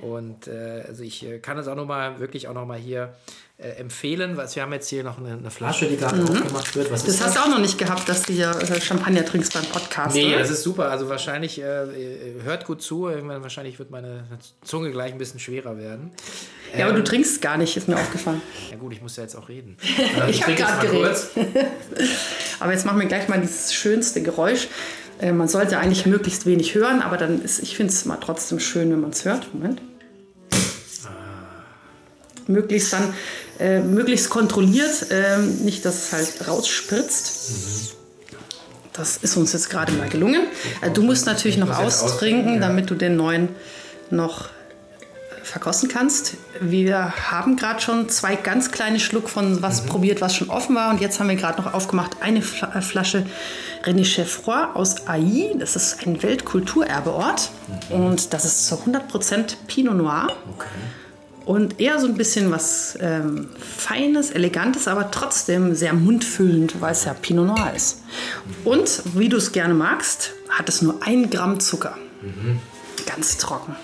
Und 0.00 0.46
äh, 0.46 0.84
also 0.88 1.02
ich 1.02 1.22
äh, 1.26 1.38
kann 1.38 1.58
es 1.58 1.68
auch 1.68 1.74
nochmal 1.74 2.18
wirklich 2.18 2.48
auch 2.48 2.54
nochmal 2.54 2.78
hier 2.78 3.12
äh, 3.58 3.72
empfehlen, 3.72 4.38
weil 4.38 4.48
wir 4.54 4.62
haben 4.62 4.72
jetzt 4.72 4.88
hier 4.88 5.04
noch 5.04 5.18
eine, 5.18 5.34
eine 5.34 5.50
Flasche, 5.50 5.86
die 5.86 5.98
gerade 5.98 6.16
mhm. 6.16 6.30
aufgemacht 6.30 6.74
wird. 6.74 6.90
Was 6.90 7.04
das 7.04 7.20
hast 7.22 7.36
du 7.36 7.40
auch 7.40 7.48
noch 7.48 7.60
nicht 7.60 7.76
gehabt, 7.76 8.08
dass 8.08 8.22
du 8.22 8.32
hier 8.32 8.48
äh, 8.48 8.80
Champagner 8.80 9.26
trinkst 9.26 9.52
beim 9.52 9.66
Podcast. 9.66 10.16
Nee, 10.16 10.28
oder? 10.28 10.38
das 10.38 10.48
ist 10.48 10.62
super. 10.62 10.90
Also 10.90 11.10
wahrscheinlich 11.10 11.58
hört 11.58 12.64
gut 12.64 12.80
zu. 12.80 13.06
Irgendwann 13.06 13.42
wahrscheinlich 13.42 13.78
wird 13.78 13.90
meine 13.90 14.24
Zunge 14.62 14.90
gleich 14.92 15.12
ein 15.12 15.18
bisschen 15.18 15.40
schwerer 15.40 15.76
werden. 15.76 16.10
Ja, 16.76 16.86
aber 16.86 16.94
du 16.94 17.00
ähm, 17.00 17.04
trinkst 17.04 17.42
gar 17.42 17.56
nicht, 17.56 17.76
ist 17.76 17.88
mir 17.88 17.96
aufgefallen. 17.96 18.42
Ja 18.70 18.76
gut, 18.76 18.92
ich 18.92 19.02
muss 19.02 19.16
ja 19.16 19.22
jetzt 19.22 19.34
auch 19.34 19.48
reden. 19.48 19.76
Also 20.16 20.28
ich 20.30 20.42
habe 20.42 20.54
gerade 20.54 20.86
geredet. 20.86 21.26
aber 22.60 22.72
jetzt 22.72 22.86
machen 22.86 23.00
wir 23.00 23.06
gleich 23.06 23.28
mal 23.28 23.40
dieses 23.40 23.74
schönste 23.74 24.22
Geräusch. 24.22 24.68
Äh, 25.20 25.32
man 25.32 25.48
sollte 25.48 25.78
eigentlich 25.78 26.06
möglichst 26.06 26.46
wenig 26.46 26.74
hören, 26.74 27.02
aber 27.02 27.16
dann 27.16 27.42
ist, 27.42 27.60
ich 27.62 27.76
finde 27.76 27.92
es 27.92 28.04
mal 28.04 28.16
trotzdem 28.16 28.60
schön, 28.60 28.90
wenn 28.90 29.00
man 29.00 29.10
es 29.10 29.24
hört. 29.24 29.52
Moment. 29.52 29.80
Ah. 31.04 31.08
Möglichst 32.46 32.92
dann, 32.92 33.14
äh, 33.58 33.80
möglichst 33.80 34.30
kontrolliert, 34.30 35.10
äh, 35.10 35.38
nicht, 35.38 35.84
dass 35.84 36.06
es 36.06 36.12
halt 36.12 36.48
rausspritzt. 36.48 37.50
Mhm. 37.50 38.00
Das 38.92 39.16
ist 39.18 39.36
uns 39.36 39.52
jetzt 39.52 39.70
gerade 39.70 39.92
mal 39.92 40.08
gelungen. 40.08 40.46
Also 40.80 40.94
du 40.94 41.02
musst 41.02 41.24
natürlich 41.24 41.56
noch 41.56 41.78
austrinken, 41.78 42.54
ja. 42.54 42.60
damit 42.60 42.90
du 42.90 42.94
den 42.94 43.16
neuen 43.16 43.48
noch 44.10 44.48
verkosten 45.50 45.88
kannst. 45.88 46.36
Wir 46.60 47.12
haben 47.30 47.56
gerade 47.56 47.80
schon 47.80 48.08
zwei 48.08 48.36
ganz 48.36 48.70
kleine 48.70 49.00
Schluck 49.00 49.28
von 49.28 49.62
was 49.62 49.82
mhm. 49.82 49.88
probiert, 49.88 50.20
was 50.20 50.34
schon 50.34 50.48
offen 50.48 50.74
war. 50.76 50.90
Und 50.90 51.00
jetzt 51.00 51.18
haben 51.20 51.28
wir 51.28 51.36
gerade 51.36 51.60
noch 51.60 51.74
aufgemacht 51.74 52.18
eine 52.20 52.38
äh, 52.38 52.80
Flasche 52.80 53.26
René 53.84 54.04
Cheffroy 54.04 54.66
aus 54.74 55.06
Ai. 55.08 55.52
Das 55.58 55.76
ist 55.76 56.06
ein 56.06 56.22
Weltkulturerbeort. 56.22 57.50
Mhm. 57.90 57.94
Und 57.96 58.32
das 58.32 58.44
ist 58.44 58.66
zu 58.66 58.76
100% 58.76 59.56
Pinot 59.66 59.96
Noir. 59.96 60.28
Okay. 60.54 60.68
Und 61.46 61.80
eher 61.80 61.98
so 61.98 62.06
ein 62.06 62.14
bisschen 62.14 62.52
was 62.52 62.96
ähm, 63.00 63.48
Feines, 63.58 64.30
Elegantes, 64.30 64.86
aber 64.86 65.10
trotzdem 65.10 65.74
sehr 65.74 65.94
mundfüllend, 65.94 66.80
weil 66.80 66.92
es 66.92 67.04
ja 67.04 67.14
Pinot 67.14 67.46
Noir 67.46 67.72
ist. 67.74 68.02
Und 68.64 69.02
wie 69.14 69.28
du 69.28 69.38
es 69.38 69.50
gerne 69.50 69.74
magst, 69.74 70.32
hat 70.48 70.68
es 70.68 70.80
nur 70.80 71.02
ein 71.02 71.28
Gramm 71.28 71.58
Zucker. 71.58 71.96
Mhm. 72.22 72.60
Ganz 73.06 73.38
trocken. 73.38 73.74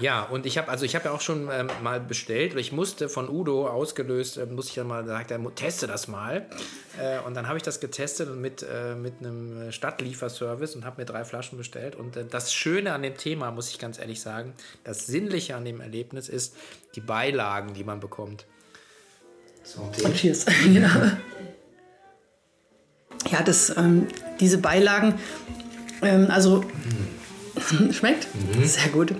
Ja, 0.00 0.22
und 0.22 0.46
ich 0.46 0.56
habe 0.56 0.68
also 0.68 0.86
ich 0.86 0.94
habe 0.94 1.04
ja 1.06 1.10
auch 1.12 1.20
schon 1.20 1.50
ähm, 1.52 1.68
mal 1.82 2.00
bestellt, 2.00 2.56
ich 2.56 2.72
musste 2.72 3.10
von 3.10 3.28
Udo 3.28 3.68
ausgelöst, 3.68 4.38
äh, 4.38 4.46
muss 4.46 4.68
ich 4.68 4.74
dann 4.74 4.86
mal 4.86 5.04
sagt, 5.06 5.30
er 5.30 5.54
teste 5.54 5.86
das 5.86 6.08
mal. 6.08 6.46
Äh, 6.98 7.20
und 7.26 7.34
dann 7.34 7.48
habe 7.48 7.58
ich 7.58 7.62
das 7.62 7.80
getestet 7.80 8.34
mit, 8.34 8.62
äh, 8.62 8.94
mit 8.94 9.20
einem 9.20 9.70
Stadtlieferservice 9.70 10.74
und 10.74 10.86
habe 10.86 11.02
mir 11.02 11.04
drei 11.04 11.24
Flaschen 11.24 11.58
bestellt. 11.58 11.96
Und 11.96 12.16
äh, 12.16 12.24
das 12.24 12.54
Schöne 12.54 12.94
an 12.94 13.02
dem 13.02 13.18
Thema, 13.18 13.50
muss 13.50 13.68
ich 13.68 13.78
ganz 13.78 13.98
ehrlich 13.98 14.22
sagen, 14.22 14.54
das 14.84 15.06
Sinnliche 15.06 15.54
an 15.54 15.66
dem 15.66 15.82
Erlebnis 15.82 16.30
ist 16.30 16.56
die 16.94 17.02
Beilagen, 17.02 17.74
die 17.74 17.84
man 17.84 18.00
bekommt. 18.00 18.46
So, 19.64 19.82
und 19.82 20.14
cheers. 20.14 20.46
genau. 20.64 20.88
Ja, 23.30 23.42
das, 23.44 23.76
ähm, 23.76 24.08
diese 24.40 24.56
Beilagen, 24.56 25.20
ähm, 26.00 26.28
also. 26.30 26.62
Mhm 26.62 27.19
Schmeckt? 27.92 28.28
Mhm. 28.34 28.64
Sehr 28.64 28.88
gut. 28.88 29.14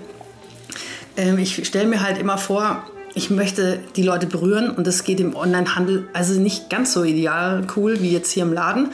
Ähm, 1.17 1.37
ich 1.37 1.65
stelle 1.65 1.87
mir 1.87 2.01
halt 2.01 2.17
immer 2.17 2.37
vor, 2.37 2.83
ich 3.13 3.29
möchte 3.29 3.79
die 3.95 4.03
Leute 4.03 4.25
berühren 4.27 4.69
und 4.71 4.87
das 4.87 5.03
geht 5.03 5.19
im 5.19 5.35
Onlinehandel 5.35 6.07
also 6.13 6.39
nicht 6.39 6.69
ganz 6.69 6.93
so 6.93 7.03
ideal 7.03 7.67
cool 7.75 8.01
wie 8.01 8.11
jetzt 8.11 8.31
hier 8.31 8.43
im 8.43 8.53
Laden. 8.53 8.89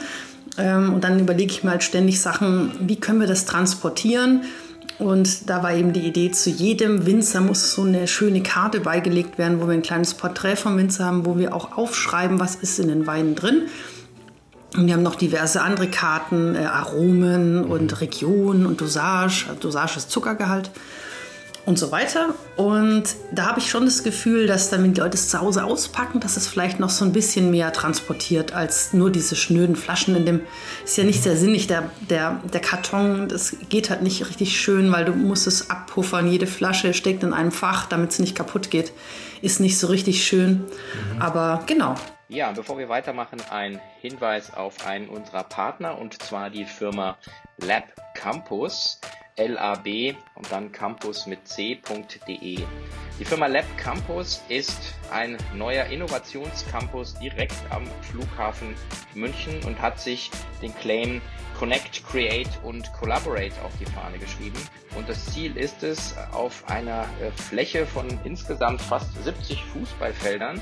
Ähm, 0.56 0.92
und 0.92 1.04
dann 1.04 1.20
überlege 1.20 1.52
ich 1.52 1.62
mir 1.62 1.70
halt 1.70 1.84
ständig 1.84 2.20
Sachen, 2.20 2.72
wie 2.80 2.96
können 2.96 3.20
wir 3.20 3.28
das 3.28 3.44
transportieren? 3.44 4.42
Und 4.98 5.48
da 5.48 5.62
war 5.62 5.74
eben 5.74 5.92
die 5.92 6.00
Idee, 6.00 6.32
zu 6.32 6.50
jedem 6.50 7.06
Winzer 7.06 7.40
muss 7.40 7.72
so 7.72 7.82
eine 7.82 8.08
schöne 8.08 8.42
Karte 8.42 8.80
beigelegt 8.80 9.38
werden, 9.38 9.60
wo 9.60 9.66
wir 9.66 9.74
ein 9.74 9.82
kleines 9.82 10.14
Porträt 10.14 10.56
vom 10.56 10.76
Winzer 10.76 11.04
haben, 11.04 11.24
wo 11.24 11.38
wir 11.38 11.54
auch 11.54 11.78
aufschreiben, 11.78 12.40
was 12.40 12.56
ist 12.56 12.80
in 12.80 12.88
den 12.88 13.06
Weinen 13.06 13.36
drin. 13.36 13.62
Und 14.76 14.86
wir 14.86 14.94
haben 14.94 15.02
noch 15.02 15.14
diverse 15.14 15.62
andere 15.62 15.88
Karten, 15.88 16.54
äh, 16.54 16.66
Aromen 16.66 17.64
und 17.64 18.00
Region 18.00 18.66
und 18.66 18.80
Dosage. 18.80 19.46
Dosage 19.60 19.96
ist 19.96 20.10
Zuckergehalt 20.10 20.70
und 21.68 21.78
so 21.78 21.92
weiter. 21.92 22.34
Und 22.56 23.04
da 23.30 23.46
habe 23.46 23.60
ich 23.60 23.68
schon 23.68 23.84
das 23.84 24.02
Gefühl, 24.02 24.46
dass 24.46 24.70
dann, 24.70 24.82
wenn 24.82 24.94
die 24.94 25.00
Leute 25.02 25.18
es 25.18 25.28
zu 25.28 25.38
Hause 25.38 25.64
auspacken, 25.64 26.18
dass 26.18 26.38
es 26.38 26.48
vielleicht 26.48 26.80
noch 26.80 26.88
so 26.88 27.04
ein 27.04 27.12
bisschen 27.12 27.50
mehr 27.50 27.74
transportiert 27.74 28.54
als 28.54 28.94
nur 28.94 29.10
diese 29.10 29.36
schnöden 29.36 29.76
Flaschen. 29.76 30.16
In 30.16 30.24
dem 30.24 30.40
ist 30.84 30.96
ja 30.96 31.04
nicht 31.04 31.22
sehr 31.22 31.36
sinnig. 31.36 31.66
Der, 31.66 31.90
der, 32.08 32.40
der 32.50 32.60
Karton, 32.60 33.28
das 33.28 33.54
geht 33.68 33.90
halt 33.90 34.00
nicht 34.00 34.26
richtig 34.28 34.58
schön, 34.58 34.90
weil 34.92 35.04
du 35.04 35.12
musst 35.12 35.46
es 35.46 35.68
abpuffern. 35.68 36.26
Jede 36.30 36.46
Flasche 36.46 36.94
steckt 36.94 37.22
in 37.22 37.34
einem 37.34 37.52
Fach, 37.52 37.84
damit 37.84 38.12
es 38.12 38.18
nicht 38.18 38.34
kaputt 38.34 38.70
geht. 38.70 38.92
Ist 39.42 39.60
nicht 39.60 39.78
so 39.78 39.88
richtig 39.88 40.26
schön. 40.26 40.52
Mhm. 40.52 41.20
Aber 41.20 41.64
genau, 41.66 41.96
ja, 42.28 42.52
bevor 42.52 42.78
wir 42.78 42.88
weitermachen, 42.88 43.40
ein 43.50 43.80
Hinweis 44.00 44.52
auf 44.54 44.86
einen 44.86 45.08
unserer 45.08 45.44
Partner 45.44 45.98
und 45.98 46.22
zwar 46.22 46.50
die 46.50 46.66
Firma 46.66 47.16
Lab 47.56 47.84
Campus, 48.14 49.00
LAB 49.38 50.16
und 50.34 50.50
dann 50.50 50.72
campus 50.72 51.26
mit 51.26 51.46
c.de. 51.46 52.58
Die 53.18 53.24
Firma 53.24 53.46
Lab 53.46 53.64
Campus 53.76 54.42
ist 54.48 54.94
ein 55.10 55.36
neuer 55.54 55.86
Innovationscampus 55.86 57.14
direkt 57.14 57.56
am 57.70 57.84
Flughafen 58.02 58.74
München 59.14 59.62
und 59.64 59.80
hat 59.80 59.98
sich 59.98 60.30
den 60.62 60.74
Claim 60.76 61.20
Connect, 61.58 62.04
Create 62.06 62.48
und 62.62 62.92
Collaborate 62.92 63.54
auf 63.64 63.72
die 63.80 63.86
Fahne 63.86 64.18
geschrieben. 64.18 64.58
Und 64.96 65.08
das 65.08 65.26
Ziel 65.32 65.56
ist 65.56 65.82
es, 65.82 66.14
auf 66.32 66.68
einer 66.68 67.02
äh, 67.20 67.32
Fläche 67.32 67.84
von 67.86 68.06
insgesamt 68.22 68.80
fast 68.80 69.12
70 69.24 69.64
Fußballfeldern 69.64 70.60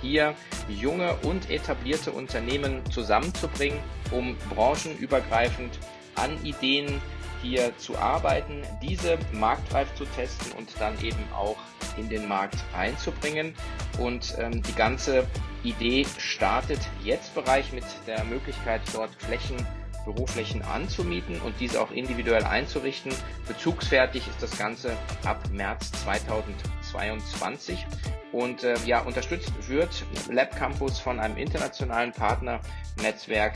hier 0.00 0.34
junge 0.68 1.14
und 1.24 1.50
etablierte 1.50 2.12
Unternehmen 2.12 2.80
zusammenzubringen, 2.90 3.78
um 4.10 4.36
branchenübergreifend 4.54 5.78
an 6.14 6.30
Ideen 6.44 7.00
hier 7.42 7.76
zu 7.78 7.96
arbeiten, 7.96 8.62
diese 8.82 9.18
marktreif 9.32 9.94
zu 9.94 10.04
testen 10.04 10.52
und 10.52 10.68
dann 10.78 11.00
eben 11.02 11.22
auch 11.34 11.56
in 11.96 12.08
den 12.08 12.28
Markt 12.28 12.56
einzubringen. 12.76 13.54
Und 13.98 14.34
ähm, 14.38 14.62
die 14.62 14.74
ganze 14.74 15.26
Idee 15.62 16.06
startet 16.18 16.80
jetzt 17.02 17.34
bereits 17.34 17.72
mit 17.72 17.84
der 18.06 18.24
Möglichkeit, 18.24 18.82
dort 18.92 19.10
Flächen 19.14 19.56
Büroflächen 20.04 20.62
anzumieten 20.62 21.40
und 21.40 21.54
diese 21.60 21.80
auch 21.82 21.90
individuell 21.90 22.44
einzurichten. 22.44 23.12
Bezugsfertig 23.46 24.26
ist 24.26 24.42
das 24.42 24.56
Ganze 24.56 24.96
ab 25.24 25.38
März 25.52 25.92
2022 26.04 27.86
und 28.32 28.64
äh, 28.64 28.76
ja, 28.86 29.00
unterstützt 29.00 29.52
wird 29.68 30.04
Lab 30.30 30.56
Campus 30.56 30.98
von 30.98 31.20
einem 31.20 31.36
internationalen 31.36 32.12
Partnernetzwerk 32.12 33.54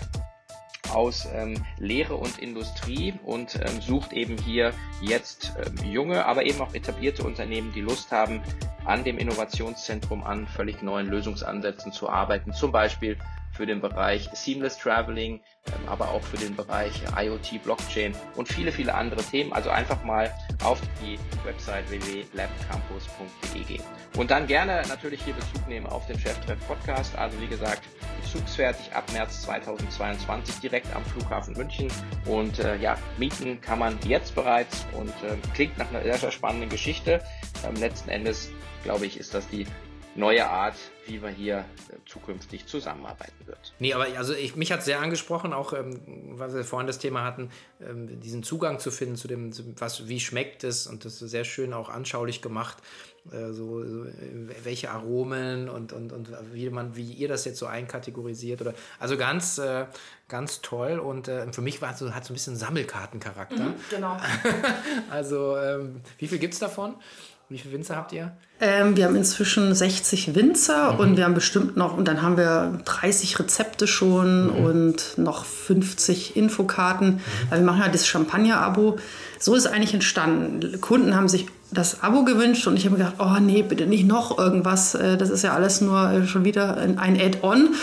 aus 0.95 1.29
ähm, 1.35 1.65
Lehre 1.79 2.17
und 2.17 2.39
Industrie 2.39 3.15
und 3.25 3.57
ähm, 3.57 3.81
sucht 3.81 4.13
eben 4.13 4.37
hier 4.39 4.73
jetzt 5.01 5.53
ähm, 5.65 5.91
junge, 5.91 6.25
aber 6.27 6.45
eben 6.45 6.61
auch 6.61 6.75
etablierte 6.75 7.25
Unternehmen, 7.25 7.73
die 7.73 7.81
Lust 7.81 8.13
haben, 8.13 8.41
an 8.85 9.05
dem 9.05 9.19
Innovationszentrum 9.19 10.25
an 10.25 10.47
völlig 10.47 10.83
neuen 10.83 11.07
Lösungsansätzen 11.07 11.93
zu 11.93 12.09
arbeiten, 12.09 12.53
zum 12.53 12.73
Beispiel 12.73 13.17
für 13.53 13.67
den 13.67 13.81
Bereich 13.81 14.29
Seamless 14.33 14.79
Traveling, 14.79 15.41
ähm, 15.67 15.89
aber 15.89 16.11
auch 16.11 16.23
für 16.23 16.39
den 16.39 16.57
Bereich 16.57 17.03
IoT, 17.17 17.63
Blockchain 17.63 18.15
und 18.37 18.49
viele, 18.49 18.73
viele 18.73 18.95
andere 18.95 19.23
Themen. 19.23 19.53
Also 19.53 19.71
einfach 19.71 20.03
mal 20.05 20.33
auf 20.65 20.81
die 21.03 21.19
Website 21.45 21.89
www.labcampus.de 21.91 23.65
gehen. 23.65 23.83
Und 24.17 24.31
dann 24.31 24.47
gerne 24.47 24.83
natürlich 24.89 25.23
hier 25.23 25.35
Bezug 25.35 25.67
nehmen 25.69 25.87
auf 25.87 26.07
den 26.07 26.19
Cheftreff 26.19 26.59
Podcast. 26.67 27.17
Also 27.17 27.41
wie 27.41 27.47
gesagt, 27.47 27.83
bezugsfertig 28.23 28.93
ab 28.95 29.05
März 29.13 29.43
2022 29.43 30.61
direkt 30.61 30.95
am 30.95 31.05
Flughafen 31.05 31.55
München. 31.55 31.89
Und 32.27 32.59
äh, 32.59 32.77
ja, 32.77 32.97
mieten 33.19 33.61
kann 33.61 33.79
man 33.79 33.99
jetzt 34.07 34.35
bereits 34.35 34.87
und 34.93 35.11
äh, 35.23 35.37
klingt 35.55 35.77
nach 35.79 35.91
einer 35.91 36.03
sehr, 36.03 36.19
sehr 36.19 36.31
spannenden 36.31 36.71
Geschichte. 36.71 37.23
Ähm, 37.67 37.77
letzten 37.77 38.09
Endes, 38.11 38.51
glaube 38.85 39.07
ich, 39.07 39.19
ist 39.19 39.35
das 39.35 39.49
die 39.49 39.67
neue 40.15 40.49
Art, 40.49 40.75
wie 41.07 41.23
wir 41.23 41.31
hier 41.31 41.59
äh, 41.59 41.97
zukünftig 42.07 42.67
zusammenarbeiten 42.67 43.47
wird. 43.47 43.73
Nee, 43.79 43.95
aber 43.95 44.07
also 44.17 44.35
ich, 44.35 44.57
mich 44.57 44.73
hat 44.73 44.83
sehr 44.83 45.01
angesprochen, 45.01 45.53
auch 45.53 45.73
ähm, 45.73 46.01
was 46.39 46.55
wir 46.55 46.65
vorhin 46.65 46.87
das 46.87 46.99
Thema 46.99 47.25
hatten, 47.25 47.51
ähm, 47.81 48.21
diesen 48.21 48.43
Zugang 48.43 48.79
zu 48.79 48.91
finden 48.91 49.17
zu 49.17 49.29
dem, 49.29 49.53
was, 49.79 50.09
wie 50.09 50.21
schmeckt 50.21 50.65
es 50.65 50.87
und 50.87 51.05
das 51.05 51.23
ist 51.23 51.31
sehr 51.31 51.45
schön 51.45 51.73
auch 51.73 51.89
anschaulich 51.89 52.43
gemacht, 52.43 52.79
äh, 53.31 53.53
so, 53.53 53.85
so, 53.85 54.07
welche 54.63 54.91
Aromen 54.91 55.69
und, 55.69 55.93
und, 55.93 56.13
und 56.13 56.29
wie 56.53 56.69
man, 56.71 56.95
wie 56.97 57.13
ihr 57.13 57.29
das 57.29 57.45
jetzt 57.45 57.59
so 57.59 57.67
einkategorisiert 57.67 58.61
oder 58.61 58.75
also 58.99 59.17
ganz, 59.17 59.59
äh, 59.59 59.87
ganz 60.29 60.61
toll 60.61 60.99
und 60.99 61.29
äh, 61.29 61.51
für 61.53 61.63
mich 61.63 61.81
war 61.81 61.93
es 61.93 62.01
so, 62.01 62.15
hat 62.15 62.25
so 62.25 62.33
ein 62.33 62.35
bisschen 62.35 62.57
Sammelkartencharakter. 62.57 63.63
Mhm, 63.63 63.75
genau. 63.91 64.17
also 65.11 65.57
ähm, 65.57 66.01
wie 66.19 66.29
viel 66.29 66.39
gibt 66.39 66.55
es 66.55 66.61
davon? 66.61 66.97
Wie 67.53 67.59
viele 67.59 67.75
Winzer 67.75 67.97
habt 67.97 68.15
ihr? 68.15 68.33
Ähm, 68.61 68.97
wir 68.97 69.05
haben 69.05 69.15
inzwischen 69.15 69.75
60 69.75 70.35
Winzer 70.35 70.95
mhm. 70.95 71.01
und 71.01 71.17
wir 71.19 71.25
haben 71.25 71.35
bestimmt 71.35 71.77
noch, 71.77 71.99
und 71.99 72.09
dann 72.09 72.23
haben 72.23 72.39
wir 72.39 72.81
30 72.87 73.39
Rezepte 73.39 73.87
schon 73.87 74.47
mhm. 74.47 74.65
und 74.65 75.19
noch 75.19 75.45
50 75.45 76.35
Infokarten. 76.35 77.17
Mhm. 77.17 77.21
Weil 77.51 77.59
wir 77.59 77.67
machen 77.67 77.83
ja 77.83 77.89
das 77.89 78.07
Champagner-Abo. 78.07 78.99
So 79.39 79.55
ist 79.55 79.67
es 79.67 79.71
eigentlich 79.71 79.93
entstanden. 79.93 80.81
Kunden 80.81 81.15
haben 81.15 81.29
sich 81.29 81.47
das 81.71 82.03
Abo 82.03 82.25
gewünscht 82.25 82.67
und 82.67 82.79
ich 82.79 82.87
habe 82.87 82.97
gedacht, 82.97 83.17
oh 83.19 83.39
nee, 83.39 83.63
bitte 83.63 83.85
nicht 83.85 84.07
noch 84.07 84.39
irgendwas. 84.39 84.95
Äh, 84.95 85.19
das 85.19 85.29
ist 85.29 85.43
ja 85.43 85.53
alles 85.53 85.83
nur 85.83 86.11
äh, 86.11 86.27
schon 86.27 86.47
wieder 86.47 86.79
ein 86.79 87.21
Add-on. 87.21 87.65
Mhm. 87.65 87.75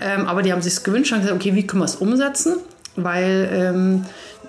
Ähm, 0.00 0.26
aber 0.26 0.40
die 0.40 0.52
haben 0.52 0.62
sich 0.62 0.82
gewünscht 0.82 1.12
und 1.12 1.20
gesagt, 1.20 1.36
okay, 1.36 1.54
wie 1.54 1.66
können 1.66 1.82
wir 1.82 1.86
es 1.86 1.96
umsetzen? 1.96 2.56
Weil 2.96 3.50
ähm, 3.52 4.04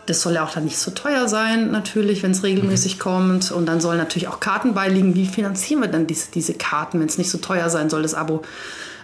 das 0.10 0.22
soll 0.22 0.34
ja 0.34 0.44
auch 0.44 0.52
dann 0.52 0.64
nicht 0.64 0.78
so 0.78 0.92
teuer 0.92 1.28
sein, 1.28 1.72
natürlich, 1.72 2.24
wenn 2.24 2.32
es 2.32 2.44
regelmäßig 2.44 2.96
mhm. 2.96 3.00
kommt. 3.00 3.52
Und 3.52 3.68
dann 3.68 3.80
sollen 3.80 3.98
natürlich 3.98 4.28
auch 4.28 4.40
Karten 4.40 4.74
beiliegen. 4.74 5.16
Wie 5.16 5.28
finanzieren 5.28 5.82
wir 5.82 5.88
dann 5.88 6.08
diese, 6.08 6.32
diese 6.32 6.54
Karten, 6.56 7.00
wenn 7.00 7.08
es 7.08 7.18
nicht 7.18 7.30
so 7.30 7.38
teuer 7.38 7.70
sein 7.70 7.90
soll, 7.90 8.02
das 8.02 8.16
Abo? 8.16 8.42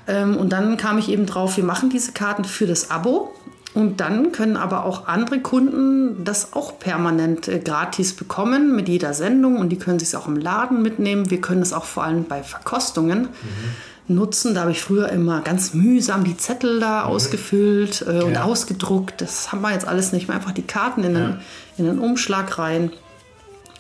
Ähm, 0.08 0.36
und 0.36 0.50
dann 0.50 0.78
kam 0.78 0.98
ich 0.98 1.10
eben 1.10 1.26
drauf, 1.26 1.58
wir 1.58 1.64
machen 1.64 1.90
diese 1.90 2.12
Karten 2.12 2.44
für 2.44 2.66
das 2.66 2.90
Abo. 2.90 3.36
Und 3.76 4.00
dann 4.00 4.32
können 4.32 4.56
aber 4.56 4.86
auch 4.86 5.08
andere 5.08 5.42
Kunden 5.42 6.24
das 6.24 6.54
auch 6.54 6.80
permanent 6.80 7.48
äh, 7.50 7.60
gratis 7.60 8.14
bekommen 8.14 8.76
mit 8.76 8.88
jeder 8.88 9.14
Sendung. 9.14 9.58
Und 9.58 9.70
die 9.70 9.78
können 9.78 10.00
sich 10.00 10.16
auch 10.16 10.28
im 10.28 10.38
Laden 10.38 10.82
mitnehmen. 10.82 11.30
Wir 11.30 11.42
können 11.42 11.62
es 11.62 11.72
auch 11.72 11.86
vor 11.86 12.04
allem 12.04 12.24
bei 12.24 12.42
Verkostungen. 12.42 13.24
Mhm 13.24 13.95
nutzen. 14.08 14.54
Da 14.54 14.62
habe 14.62 14.72
ich 14.72 14.82
früher 14.82 15.10
immer 15.10 15.42
ganz 15.42 15.74
mühsam 15.74 16.24
die 16.24 16.38
Zettel 16.38 16.80
da 16.80 17.04
mhm. 17.04 17.12
ausgefüllt 17.12 18.06
äh, 18.08 18.22
und 18.22 18.34
ja. 18.34 18.44
ausgedruckt. 18.44 19.22
Das 19.22 19.52
haben 19.52 19.62
wir 19.62 19.72
jetzt 19.72 19.88
alles 19.88 20.12
nicht 20.12 20.28
mehr. 20.28 20.38
Einfach 20.38 20.52
die 20.52 20.64
Karten 20.64 21.04
in, 21.04 21.14
ja. 21.14 21.20
den, 21.20 21.38
in 21.78 21.86
den 21.86 22.00
Umschlag 22.00 22.58
rein. 22.58 22.92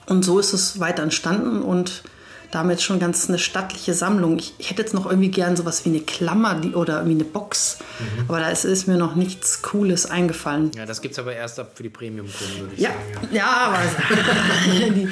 Und 0.07 0.23
so 0.23 0.39
ist 0.39 0.53
es 0.53 0.79
weiter 0.79 1.03
entstanden 1.03 1.61
und 1.61 2.03
damit 2.51 2.81
schon 2.81 2.99
ganz 2.99 3.27
eine 3.29 3.39
stattliche 3.39 3.93
Sammlung. 3.93 4.37
Ich, 4.37 4.53
ich 4.57 4.69
hätte 4.69 4.81
jetzt 4.81 4.93
noch 4.93 5.05
irgendwie 5.05 5.29
gern 5.29 5.55
sowas 5.55 5.85
wie 5.85 5.89
eine 5.89 6.01
Klammer 6.01 6.55
die, 6.55 6.73
oder 6.73 6.97
irgendwie 6.97 7.15
eine 7.15 7.23
Box, 7.23 7.79
mhm. 7.99 8.25
aber 8.27 8.39
da 8.39 8.49
ist, 8.49 8.65
ist, 8.65 8.87
mir 8.87 8.97
noch 8.97 9.15
nichts 9.15 9.61
Cooles 9.61 10.05
eingefallen. 10.05 10.71
Ja, 10.75 10.85
das 10.85 11.01
gibt 11.01 11.13
es 11.13 11.19
aber 11.19 11.33
erst 11.33 11.59
ab 11.59 11.71
für 11.75 11.83
die 11.83 11.89
Premium-Kunden, 11.89 12.61
würde 12.61 12.73
ich 12.75 12.81
ja, 12.81 12.89
sagen. 12.89 13.27
Ja, 13.31 13.37
ja 13.37 13.45
aber, 13.67 14.89
die, 14.93 15.09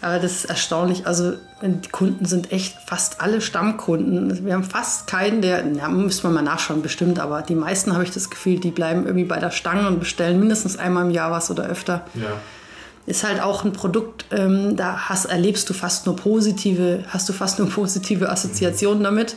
aber 0.00 0.18
das 0.18 0.32
ist 0.32 0.44
erstaunlich. 0.46 1.06
Also 1.06 1.34
die 1.62 1.88
Kunden 1.88 2.24
sind 2.24 2.52
echt 2.52 2.76
fast 2.86 3.20
alle 3.20 3.40
Stammkunden. 3.40 4.44
Wir 4.44 4.54
haben 4.54 4.64
fast 4.64 5.06
keinen, 5.06 5.42
der, 5.42 5.66
ja, 5.66 5.88
müssen 5.88 6.22
wir 6.22 6.30
mal 6.30 6.42
nachschauen, 6.42 6.82
bestimmt, 6.82 7.18
aber 7.18 7.42
die 7.42 7.56
meisten 7.56 7.92
habe 7.92 8.04
ich 8.04 8.10
das 8.10 8.30
Gefühl, 8.30 8.60
die 8.60 8.70
bleiben 8.70 9.06
irgendwie 9.06 9.24
bei 9.24 9.38
der 9.38 9.50
Stange 9.50 9.88
und 9.88 9.98
bestellen 9.98 10.38
mindestens 10.38 10.76
einmal 10.76 11.04
im 11.04 11.10
Jahr 11.10 11.30
was 11.30 11.50
oder 11.50 11.64
öfter. 11.64 12.06
Ja 12.14 12.40
ist 13.08 13.24
halt 13.24 13.40
auch 13.40 13.64
ein 13.64 13.72
Produkt, 13.72 14.26
ähm, 14.30 14.76
da 14.76 15.08
hast, 15.08 15.24
erlebst 15.24 15.68
du 15.70 15.74
fast 15.74 16.06
nur 16.06 16.14
positive, 16.14 17.04
hast 17.08 17.28
du 17.28 17.32
fast 17.32 17.58
nur 17.58 17.68
positive 17.70 18.28
Assoziationen 18.28 19.02
damit. 19.02 19.36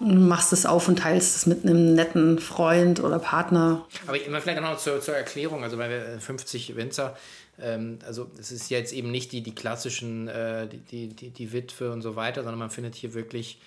Du 0.00 0.06
machst 0.06 0.52
es 0.52 0.64
auf 0.64 0.88
und 0.88 0.98
teilst 0.98 1.36
es 1.36 1.46
mit 1.46 1.64
einem 1.64 1.94
netten 1.94 2.38
Freund 2.38 3.00
oder 3.00 3.18
Partner. 3.18 3.84
Aber 4.06 4.22
immer 4.24 4.40
vielleicht 4.40 4.62
noch 4.62 4.78
zur, 4.78 5.00
zur 5.00 5.14
Erklärung, 5.14 5.62
also 5.62 5.76
bei 5.76 6.18
50 6.18 6.74
Winzer, 6.74 7.16
ähm, 7.60 7.98
also 8.06 8.30
es 8.38 8.50
ist 8.50 8.70
jetzt 8.70 8.94
eben 8.94 9.10
nicht 9.10 9.32
die, 9.32 9.42
die 9.42 9.54
klassischen, 9.54 10.28
äh, 10.28 10.66
die, 10.90 11.08
die, 11.08 11.30
die 11.30 11.52
Witwe 11.52 11.92
und 11.92 12.00
so 12.00 12.16
weiter, 12.16 12.42
sondern 12.42 12.58
man 12.58 12.70
findet 12.70 12.94
hier 12.94 13.12
wirklich 13.12 13.60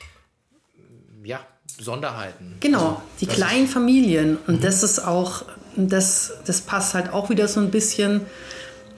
ja, 1.24 1.46
Sonderheiten. 1.80 2.56
Genau, 2.60 2.80
also, 2.80 3.02
die 3.22 3.28
kleinen 3.28 3.68
Familien. 3.68 4.38
Und 4.48 4.58
mhm. 4.58 4.62
das 4.62 4.82
ist 4.82 5.00
auch, 5.00 5.46
das, 5.76 6.34
das 6.46 6.62
passt 6.62 6.96
halt 6.96 7.14
auch 7.14 7.30
wieder 7.30 7.48
so 7.48 7.60
ein 7.60 7.72
bisschen 7.72 8.22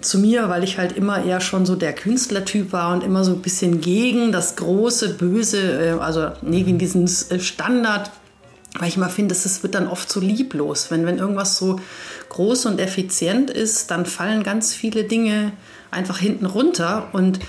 zu 0.06 0.20
mir, 0.20 0.50
weil 0.50 0.64
ich 0.64 0.78
halt 0.78 0.96
immer 0.96 1.24
eher 1.24 1.42
schon 1.42 1.66
so 1.66 1.76
der 1.76 1.94
Künstlertyp 1.94 2.72
war 2.72 2.94
und 2.94 3.04
immer 3.04 3.24
so 3.24 3.34
ein 3.34 3.42
bisschen 3.42 3.82
gegen 3.82 4.32
das 4.32 4.56
große, 4.56 5.16
böse, 5.16 5.60
äh, 5.60 6.00
also 6.00 6.32
nee, 6.42 6.64
gegen 6.64 6.78
diesen 6.78 7.06
äh, 7.06 7.40
Standard, 7.40 8.12
weil 8.78 8.88
ich 8.90 8.98
immer 8.98 9.10
finde, 9.10 9.34
es 9.34 9.64
wird 9.64 9.76
dann 9.76 9.88
oft 9.88 10.12
so 10.12 10.20
lieblos. 10.20 10.92
Wenn, 10.92 11.06
wenn 11.06 11.18
irgendwas 11.18 11.58
so 11.58 11.80
groß 12.30 12.68
und 12.68 12.80
effizient 12.80 13.50
ist, 13.50 13.92
dann 13.92 14.06
fallen 14.06 14.44
ganz 14.44 14.74
viele 14.74 15.06
Dinge 15.06 15.54
einfach 15.92 16.20
hinten 16.20 16.46
runter 16.46 17.10
und 17.14 17.40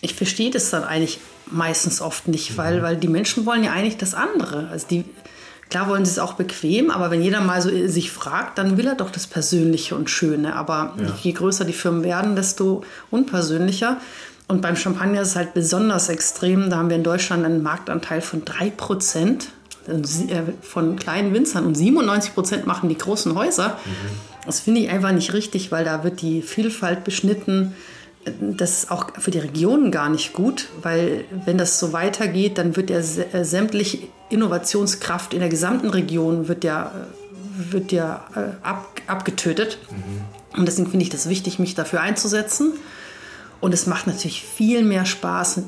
ich 0.00 0.14
verstehe 0.14 0.50
das 0.50 0.70
dann 0.70 0.84
eigentlich 0.84 1.18
meistens 1.46 2.00
oft 2.00 2.28
nicht, 2.28 2.56
weil, 2.56 2.82
weil 2.82 2.96
die 2.96 3.08
Menschen 3.08 3.46
wollen 3.46 3.64
ja 3.64 3.72
eigentlich 3.72 3.96
das 3.96 4.14
andere. 4.14 4.68
Also 4.68 4.86
die, 4.88 5.04
Klar 5.70 5.88
wollen 5.88 6.04
sie 6.04 6.12
es 6.12 6.18
auch 6.18 6.34
bequem, 6.34 6.90
aber 6.90 7.10
wenn 7.10 7.22
jeder 7.22 7.40
mal 7.40 7.60
so 7.60 7.70
sich 7.88 8.12
fragt, 8.12 8.58
dann 8.58 8.76
will 8.76 8.86
er 8.86 8.94
doch 8.94 9.10
das 9.10 9.26
Persönliche 9.26 9.96
und 9.96 10.08
Schöne. 10.08 10.54
Aber 10.54 10.94
ja. 10.98 11.06
je 11.22 11.32
größer 11.32 11.64
die 11.64 11.72
Firmen 11.72 12.04
werden, 12.04 12.36
desto 12.36 12.84
unpersönlicher. 13.10 13.96
Und 14.48 14.62
beim 14.62 14.76
Champagner 14.76 15.22
ist 15.22 15.30
es 15.30 15.36
halt 15.36 15.54
besonders 15.54 16.08
extrem. 16.08 16.70
Da 16.70 16.76
haben 16.76 16.88
wir 16.88 16.96
in 16.96 17.02
Deutschland 17.02 17.44
einen 17.44 17.64
Marktanteil 17.64 18.20
von 18.20 18.44
3% 18.44 19.46
äh, 19.88 20.42
von 20.62 20.96
kleinen 20.96 21.32
Winzern 21.34 21.66
und 21.66 21.76
97% 21.76 22.64
machen 22.64 22.88
die 22.88 22.98
großen 22.98 23.34
Häuser. 23.34 23.78
Mhm. 23.84 24.46
Das 24.46 24.60
finde 24.60 24.82
ich 24.82 24.90
einfach 24.90 25.12
nicht 25.12 25.32
richtig, 25.32 25.72
weil 25.72 25.84
da 25.84 26.04
wird 26.04 26.22
die 26.22 26.42
Vielfalt 26.42 27.02
beschnitten 27.02 27.74
das 28.40 28.78
ist 28.78 28.90
auch 28.90 29.12
für 29.18 29.30
die 29.30 29.38
Regionen 29.38 29.90
gar 29.90 30.08
nicht 30.08 30.32
gut, 30.32 30.68
weil 30.82 31.24
wenn 31.44 31.58
das 31.58 31.78
so 31.78 31.92
weitergeht, 31.92 32.58
dann 32.58 32.76
wird 32.76 32.90
ja 32.90 32.98
äh, 32.98 33.44
sämtliche 33.44 33.98
Innovationskraft 34.30 35.32
in 35.32 35.40
der 35.40 35.48
gesamten 35.48 35.90
Region 35.90 36.48
wird 36.48 36.64
ja, 36.64 36.86
äh, 36.86 37.72
wird 37.72 37.92
ja 37.92 38.26
äh, 38.34 38.64
ab, 38.66 39.00
abgetötet. 39.06 39.78
Mhm. 39.90 40.58
Und 40.58 40.66
deswegen 40.66 40.90
finde 40.90 41.04
ich 41.04 41.10
das 41.10 41.28
wichtig, 41.28 41.58
mich 41.58 41.74
dafür 41.74 42.00
einzusetzen. 42.00 42.72
Und 43.60 43.72
es 43.72 43.86
macht 43.86 44.06
natürlich 44.06 44.42
viel 44.42 44.82
mehr 44.82 45.06
Spaß 45.06 45.62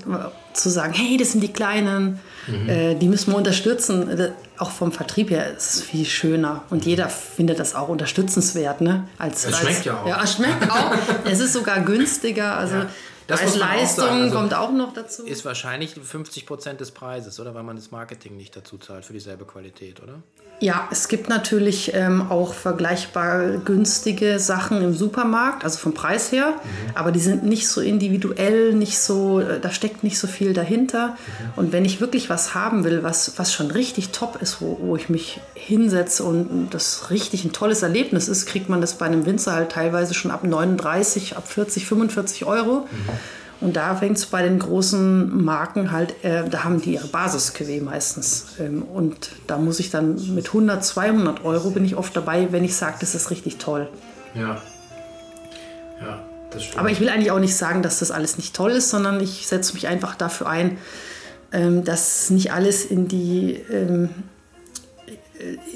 zu 0.52 0.68
sagen, 0.68 0.92
hey, 0.92 1.16
das 1.16 1.32
sind 1.32 1.40
die 1.40 1.52
Kleinen, 1.52 2.18
mhm. 2.46 2.68
äh, 2.68 2.94
die 2.94 3.08
müssen 3.08 3.32
wir 3.32 3.38
unterstützen. 3.38 4.32
Auch 4.58 4.70
vom 4.70 4.92
Vertrieb 4.92 5.30
her 5.30 5.56
ist 5.56 5.74
es 5.74 5.82
viel 5.82 6.04
schöner. 6.04 6.64
Und 6.70 6.84
jeder 6.84 7.08
findet 7.08 7.58
das 7.58 7.74
auch 7.74 7.88
unterstützenswert. 7.88 8.80
Ne? 8.80 9.04
Als, 9.18 9.44
es 9.44 9.56
schmeckt 9.56 9.76
als, 9.76 9.84
ja 9.84 10.00
auch. 10.00 10.06
Ja, 10.06 10.22
es 10.22 10.34
schmeckt 10.34 10.70
auch. 10.70 10.92
es 11.24 11.40
ist 11.40 11.52
sogar 11.52 11.80
günstiger. 11.80 12.56
Also 12.56 12.76
ja. 12.76 12.86
Das 13.28 13.42
als 13.42 13.56
Leistung 13.56 14.06
auch 14.06 14.10
also 14.10 14.34
kommt 14.34 14.54
auch 14.54 14.72
noch 14.72 14.94
dazu. 14.94 15.24
Ist 15.24 15.44
wahrscheinlich 15.44 15.94
50 15.94 16.46
Prozent 16.46 16.80
des 16.80 16.90
Preises, 16.90 17.38
oder? 17.38 17.54
Weil 17.54 17.62
man 17.62 17.76
das 17.76 17.90
Marketing 17.90 18.36
nicht 18.36 18.56
dazu 18.56 18.78
zahlt 18.78 19.04
für 19.04 19.12
dieselbe 19.12 19.44
Qualität, 19.44 20.02
oder? 20.02 20.14
Ja, 20.60 20.88
es 20.90 21.06
gibt 21.06 21.28
natürlich 21.28 21.94
ähm, 21.94 22.32
auch 22.32 22.52
vergleichbar 22.52 23.58
günstige 23.58 24.40
Sachen 24.40 24.82
im 24.82 24.92
Supermarkt, 24.92 25.62
also 25.62 25.78
vom 25.78 25.94
Preis 25.94 26.32
her, 26.32 26.48
mhm. 26.48 26.96
aber 26.96 27.12
die 27.12 27.20
sind 27.20 27.44
nicht 27.44 27.68
so 27.68 27.80
individuell, 27.80 28.74
nicht 28.74 28.98
so, 28.98 29.38
äh, 29.38 29.60
da 29.60 29.70
steckt 29.70 30.02
nicht 30.02 30.18
so 30.18 30.26
viel 30.26 30.54
dahinter. 30.54 31.10
Mhm. 31.10 31.14
Und 31.54 31.72
wenn 31.72 31.84
ich 31.84 32.00
wirklich 32.00 32.28
was 32.28 32.54
haben 32.54 32.82
will, 32.82 33.04
was, 33.04 33.34
was 33.36 33.52
schon 33.52 33.70
richtig 33.70 34.08
top 34.10 34.42
ist, 34.42 34.60
wo, 34.60 34.78
wo 34.80 34.96
ich 34.96 35.08
mich 35.08 35.40
hinsetze 35.54 36.24
und 36.24 36.70
das 36.70 37.10
richtig 37.10 37.44
ein 37.44 37.52
tolles 37.52 37.82
Erlebnis 37.82 38.26
ist, 38.26 38.46
kriegt 38.46 38.68
man 38.68 38.80
das 38.80 38.94
bei 38.94 39.06
einem 39.06 39.26
Winzer 39.26 39.52
halt 39.52 39.70
teilweise 39.70 40.12
schon 40.12 40.32
ab 40.32 40.42
39, 40.42 41.36
ab 41.36 41.46
40, 41.46 41.86
45 41.86 42.46
Euro. 42.46 42.80
Mhm. 42.90 43.10
Und 43.60 43.74
da 43.74 43.96
fängt 43.96 44.16
es 44.16 44.26
bei 44.26 44.42
den 44.42 44.58
großen 44.58 45.44
Marken 45.44 45.90
halt, 45.90 46.24
äh, 46.24 46.48
da 46.48 46.62
haben 46.62 46.80
die 46.80 46.94
ihre 46.94 47.08
basis 47.08 47.52
meistens. 47.82 48.54
Ähm, 48.60 48.82
und 48.82 49.30
da 49.48 49.58
muss 49.58 49.80
ich 49.80 49.90
dann 49.90 50.14
mit 50.34 50.48
100, 50.48 50.84
200 50.84 51.44
Euro 51.44 51.70
bin 51.70 51.84
ich 51.84 51.96
oft 51.96 52.14
dabei, 52.16 52.52
wenn 52.52 52.64
ich 52.64 52.76
sage, 52.76 52.96
das 53.00 53.14
ist 53.14 53.30
richtig 53.30 53.56
toll. 53.58 53.88
Ja. 54.34 54.62
Ja, 56.00 56.20
das 56.50 56.64
stimmt. 56.64 56.78
Aber 56.78 56.90
ich 56.90 57.00
will 57.00 57.08
eigentlich 57.08 57.32
auch 57.32 57.40
nicht 57.40 57.56
sagen, 57.56 57.82
dass 57.82 57.98
das 57.98 58.12
alles 58.12 58.36
nicht 58.36 58.54
toll 58.54 58.70
ist, 58.70 58.90
sondern 58.90 59.20
ich 59.20 59.48
setze 59.48 59.74
mich 59.74 59.88
einfach 59.88 60.14
dafür 60.14 60.48
ein, 60.48 60.78
ähm, 61.50 61.82
dass 61.82 62.30
nicht 62.30 62.52
alles 62.52 62.84
in 62.84 63.08
die 63.08 63.54
ähm, 63.72 64.04
äh, 64.04 64.08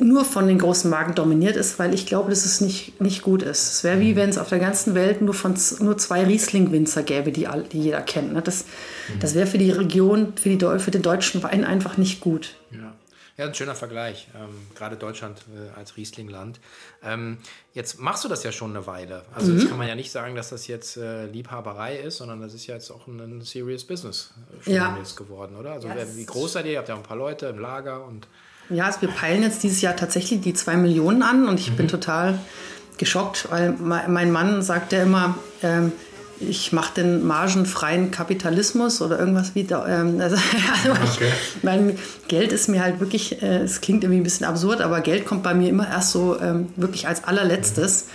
nur 0.01 0.25
von 0.25 0.47
den 0.47 0.59
großen 0.59 0.91
Marken 0.91 1.15
dominiert 1.15 1.57
ist, 1.57 1.79
weil 1.79 1.95
ich 1.95 2.07
glaube, 2.07 2.31
dass 2.31 2.45
es 2.45 2.61
nicht, 2.61 3.01
nicht 3.01 3.23
gut 3.23 3.43
ist. 3.43 3.73
Es 3.73 3.85
wäre 3.85 4.01
wie 4.01 4.13
mhm. 4.13 4.17
wenn 4.17 4.31
es 4.31 4.39
auf 4.39 4.49
der 4.49 4.59
ganzen 4.59 4.95
Welt 4.95 5.23
nur, 5.23 5.35
von, 5.35 5.55
nur 5.81 5.99
zwei 5.99 6.25
Riesling-Winzer 6.25 7.03
gäbe, 7.03 7.33
die, 7.33 7.47
all, 7.47 7.63
die 7.65 7.81
jeder 7.81 8.03
kennt. 8.03 8.33
Ne? 8.33 8.43
Das, 8.43 8.65
mhm. 8.65 9.21
das 9.21 9.35
wäre 9.35 9.47
für 9.47 9.59
die 9.59 9.71
Region, 9.71 10.35
für, 10.37 10.49
die, 10.49 10.79
für 10.79 10.91
den 10.91 11.03
deutschen 11.03 11.43
Wein 11.43 11.65
einfach 11.65 11.97
nicht 11.97 12.21
gut. 12.21 12.57
Ja. 12.71 12.93
Ja, 13.39 13.47
ein 13.47 13.55
schöner 13.55 13.75
Vergleich. 13.75 14.29
Ähm, 14.37 14.51
gerade 14.75 14.97
Deutschland 14.97 15.43
äh, 15.57 15.79
als 15.79 15.97
Rieslingland. 15.97 16.61
Ähm, 17.03 17.39
jetzt 17.73 17.99
machst 17.99 18.25
du 18.25 18.29
das 18.29 18.45
ja 18.45 18.53
schon 18.53 18.71
eine 18.71 18.87
Weile. 18.87 19.25
Also 19.35 19.51
mhm. 19.51 19.59
jetzt 19.59 19.69
kann 19.69 19.79
man 19.79 19.89
ja 19.89 19.95
nicht 19.95 20.13
sagen, 20.13 20.35
dass 20.35 20.51
das 20.51 20.67
jetzt 20.67 20.99
äh, 20.99 21.27
Liebhaberei 21.27 21.97
ist, 21.97 22.19
sondern 22.19 22.43
das 22.43 22.53
ist 22.53 22.67
ja 22.67 22.75
jetzt 22.75 22.91
auch 22.91 23.07
ein, 23.07 23.21
ein 23.21 23.41
serious 23.41 23.85
Business 23.85 24.35
äh, 24.67 24.75
ja. 24.75 24.99
geworden, 25.17 25.57
oder? 25.57 25.73
Also 25.73 25.89
yes. 25.89 26.15
wie 26.15 26.27
groß 26.27 26.53
seid 26.53 26.67
ihr? 26.67 26.73
Ihr 26.73 26.79
habt 26.79 26.89
ja 26.89 26.95
ein 26.95 27.03
paar 27.03 27.17
Leute 27.17 27.47
im 27.47 27.59
Lager 27.59 28.05
und 28.05 28.29
ja, 28.71 28.87
also 28.87 29.03
wir 29.03 29.09
peilen 29.09 29.43
jetzt 29.43 29.63
dieses 29.63 29.81
Jahr 29.81 29.97
tatsächlich 29.97 30.41
die 30.41 30.55
zwei 30.55 30.77
Millionen 30.77 31.23
an 31.23 31.49
und 31.49 31.61
ich 31.61 31.71
mhm. 31.71 31.77
bin 31.77 31.89
total 31.89 32.39
geschockt, 32.99 33.49
weil 33.51 33.75
mein 33.81 34.31
Mann 34.31 34.63
sagt 34.63 34.93
ja 34.93 35.03
immer, 35.03 35.37
ähm, 35.63 35.93
ich 36.49 36.73
mache 36.73 36.95
den 36.95 37.27
margenfreien 37.27 38.11
Kapitalismus 38.11 39.01
oder 39.01 39.19
irgendwas 39.19 39.55
wie 39.55 39.65
da. 39.65 39.87
Ähm, 39.87 40.21
also, 40.21 40.37
also 40.37 40.91
okay. 40.91 41.31
ich, 41.57 41.63
mein 41.63 41.99
Geld 42.29 42.53
ist 42.53 42.69
mir 42.69 42.83
halt 42.83 43.01
wirklich, 43.01 43.43
äh, 43.43 43.59
es 43.59 43.81
klingt 43.81 44.05
irgendwie 44.05 44.21
ein 44.21 44.25
bisschen 44.25 44.47
absurd, 44.47 44.81
aber 44.81 45.01
Geld 45.01 45.27
kommt 45.27 45.43
bei 45.43 45.55
mir 45.55 45.69
immer 45.69 45.89
erst 45.89 46.13
so 46.13 46.39
ähm, 46.41 46.69
wirklich 46.77 47.09
als 47.09 47.25
allerletztes. 47.25 48.07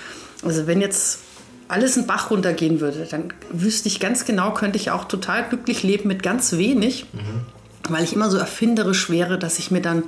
Also 0.44 0.68
wenn 0.68 0.82
jetzt 0.82 1.20
alles 1.68 1.98
in 1.98 2.08
Bach 2.08 2.32
runtergehen 2.32 2.80
würde, 2.80 3.08
dann 3.10 3.34
wüsste 3.52 3.88
ich 3.88 4.00
ganz 4.00 4.26
genau, 4.26 4.54
könnte 4.54 4.78
ich 4.78 4.92
auch 4.92 5.06
total 5.06 5.48
glücklich 5.50 5.84
leben 5.84 6.08
mit 6.08 6.24
ganz 6.24 6.54
wenig, 6.54 7.06
mhm. 7.12 7.92
weil 7.92 8.04
ich 8.04 8.14
immer 8.14 8.30
so 8.30 8.38
erfinderisch 8.38 9.10
wäre, 9.10 9.38
dass 9.38 9.60
ich 9.60 9.72
mir 9.72 9.82
dann 9.82 10.04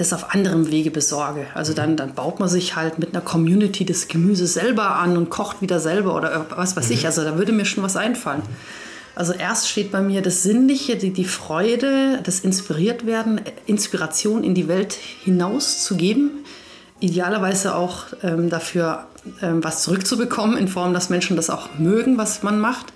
das 0.00 0.12
auf 0.12 0.34
anderem 0.34 0.70
Wege 0.70 0.90
besorge. 0.90 1.46
Also 1.54 1.74
dann, 1.74 1.96
dann 1.96 2.14
baut 2.14 2.40
man 2.40 2.48
sich 2.48 2.74
halt 2.74 2.98
mit 2.98 3.10
einer 3.10 3.20
Community 3.20 3.84
das 3.84 4.08
Gemüse 4.08 4.46
selber 4.46 4.96
an 4.96 5.16
und 5.16 5.30
kocht 5.30 5.60
wieder 5.60 5.78
selber 5.78 6.16
oder 6.16 6.46
was 6.56 6.76
weiß 6.76 6.88
mhm. 6.88 6.94
ich. 6.94 7.06
Also 7.06 7.22
da 7.22 7.36
würde 7.36 7.52
mir 7.52 7.66
schon 7.66 7.84
was 7.84 7.96
einfallen. 7.96 8.42
Also 9.14 9.32
erst 9.32 9.68
steht 9.68 9.92
bei 9.92 10.00
mir 10.00 10.22
das 10.22 10.42
Sinnliche, 10.42 10.96
die, 10.96 11.12
die 11.12 11.24
Freude, 11.24 12.20
das 12.22 12.40
Inspiriertwerden, 12.40 13.42
Inspiration 13.66 14.42
in 14.42 14.54
die 14.54 14.68
Welt 14.68 14.94
hinauszugeben. 14.94 16.30
Idealerweise 17.00 17.74
auch 17.74 18.04
ähm, 18.22 18.48
dafür 18.48 19.06
ähm, 19.42 19.62
was 19.62 19.82
zurückzubekommen, 19.82 20.56
in 20.56 20.68
Form, 20.68 20.94
dass 20.94 21.10
Menschen 21.10 21.36
das 21.36 21.50
auch 21.50 21.68
mögen, 21.78 22.16
was 22.16 22.42
man 22.42 22.58
macht. 22.58 22.86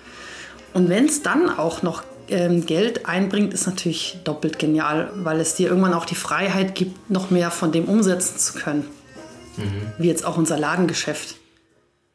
Und 0.73 0.89
wenn 0.89 1.05
es 1.05 1.23
dann 1.23 1.51
auch 1.51 1.83
noch 1.83 2.03
Geld 2.29 3.07
einbringt, 3.07 3.53
ist 3.53 3.67
natürlich 3.67 4.19
doppelt 4.25 4.59
genial, 4.59 5.11
weil 5.17 5.41
es 5.41 5.55
dir 5.55 5.69
irgendwann 5.69 5.95
auch 5.95 6.07
die 6.07 6.15
Freiheit 6.15 6.75
gibt, 6.75 7.11
noch 7.11 7.31
mehr 7.31 7.51
von 7.51 7.73
dem 7.73 7.85
umsetzen 7.85 8.39
zu 8.39 8.55
können. 8.55 8.89
Mhm. 9.57 9.93
Wie 9.99 10.09
jetzt 10.09 10.25
auch 10.25 10.37
unser 10.37 10.59
Ladengeschäft. 10.59 11.37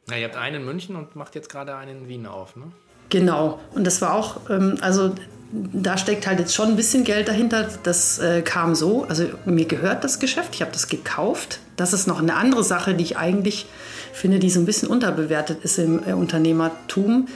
Na, 0.08 0.18
ihr 0.18 0.24
habt 0.24 0.36
einen 0.36 0.56
in 0.56 0.64
München 0.64 0.96
und 0.96 1.16
macht 1.16 1.34
jetzt 1.34 1.48
gerade 1.48 1.76
einen 1.76 2.02
in 2.02 2.08
Wien 2.08 2.26
auf, 2.26 2.56
ne? 2.56 2.64
Genau. 3.08 3.60
Und 3.72 3.86
das 3.86 4.00
war 4.02 4.14
auch, 4.14 4.48
ähm, 4.50 4.78
also 4.80 5.12
da 5.52 5.98
steckt 5.98 6.26
halt 6.26 6.38
jetzt 6.38 6.54
schon 6.54 6.68
ein 6.68 6.76
bisschen 6.76 7.04
Geld 7.04 7.28
dahinter. 7.28 7.68
Das 7.82 8.18
äh, 8.18 8.42
kam 8.42 8.74
so, 8.74 9.04
also 9.04 9.26
mir 9.44 9.66
gehört 9.66 10.04
das 10.04 10.20
Geschäft, 10.20 10.54
ich 10.54 10.62
habe 10.62 10.72
das 10.72 10.88
gekauft. 10.88 11.58
Das 11.76 11.92
ist 11.92 12.06
noch 12.06 12.20
eine 12.20 12.34
andere 12.34 12.62
Sache, 12.62 12.94
die 12.94 13.02
ich 13.02 13.16
eigentlich 13.16 13.66
finde, 14.12 14.38
die 14.38 14.50
so 14.50 14.60
ein 14.60 14.66
bisschen 14.66 14.88
unterbewertet 14.88 15.64
ist 15.64 15.78
im 15.78 16.06
äh, 16.06 16.12
Unternehmertum 16.12 17.28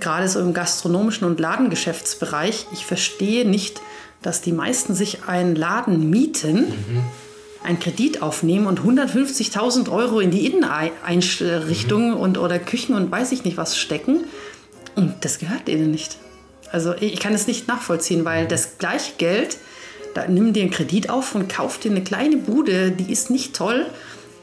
gerade 0.00 0.28
so 0.28 0.40
im 0.40 0.54
gastronomischen 0.54 1.26
und 1.26 1.40
Ladengeschäftsbereich, 1.40 2.66
ich 2.72 2.86
verstehe 2.86 3.48
nicht, 3.48 3.80
dass 4.22 4.40
die 4.40 4.52
meisten 4.52 4.94
sich 4.94 5.24
einen 5.24 5.54
Laden 5.54 6.10
mieten, 6.10 6.68
mhm. 6.68 7.02
einen 7.62 7.78
Kredit 7.78 8.22
aufnehmen 8.22 8.66
und 8.66 8.80
150.000 8.80 9.90
Euro 9.90 10.20
in 10.20 10.30
die 10.30 10.46
Inneneinrichtungen 10.46 12.12
mhm. 12.12 12.16
und 12.16 12.38
oder 12.38 12.58
Küchen 12.58 12.94
und 12.94 13.10
weiß 13.10 13.32
ich 13.32 13.44
nicht 13.44 13.56
was 13.56 13.76
stecken. 13.76 14.24
Und 14.96 15.24
das 15.24 15.38
gehört 15.38 15.68
ihnen 15.68 15.90
nicht. 15.90 16.16
Also 16.72 16.94
ich 17.00 17.20
kann 17.20 17.34
es 17.34 17.46
nicht 17.46 17.68
nachvollziehen, 17.68 18.24
weil 18.24 18.46
das 18.46 18.78
gleiche 18.78 19.12
Geld, 19.16 19.56
da 20.14 20.26
nimm 20.26 20.52
dir 20.52 20.62
einen 20.62 20.72
Kredit 20.72 21.08
auf 21.08 21.34
und 21.34 21.48
kauf 21.48 21.78
dir 21.78 21.90
eine 21.90 22.02
kleine 22.02 22.36
Bude, 22.36 22.90
die 22.90 23.10
ist 23.10 23.30
nicht 23.30 23.54
toll 23.54 23.86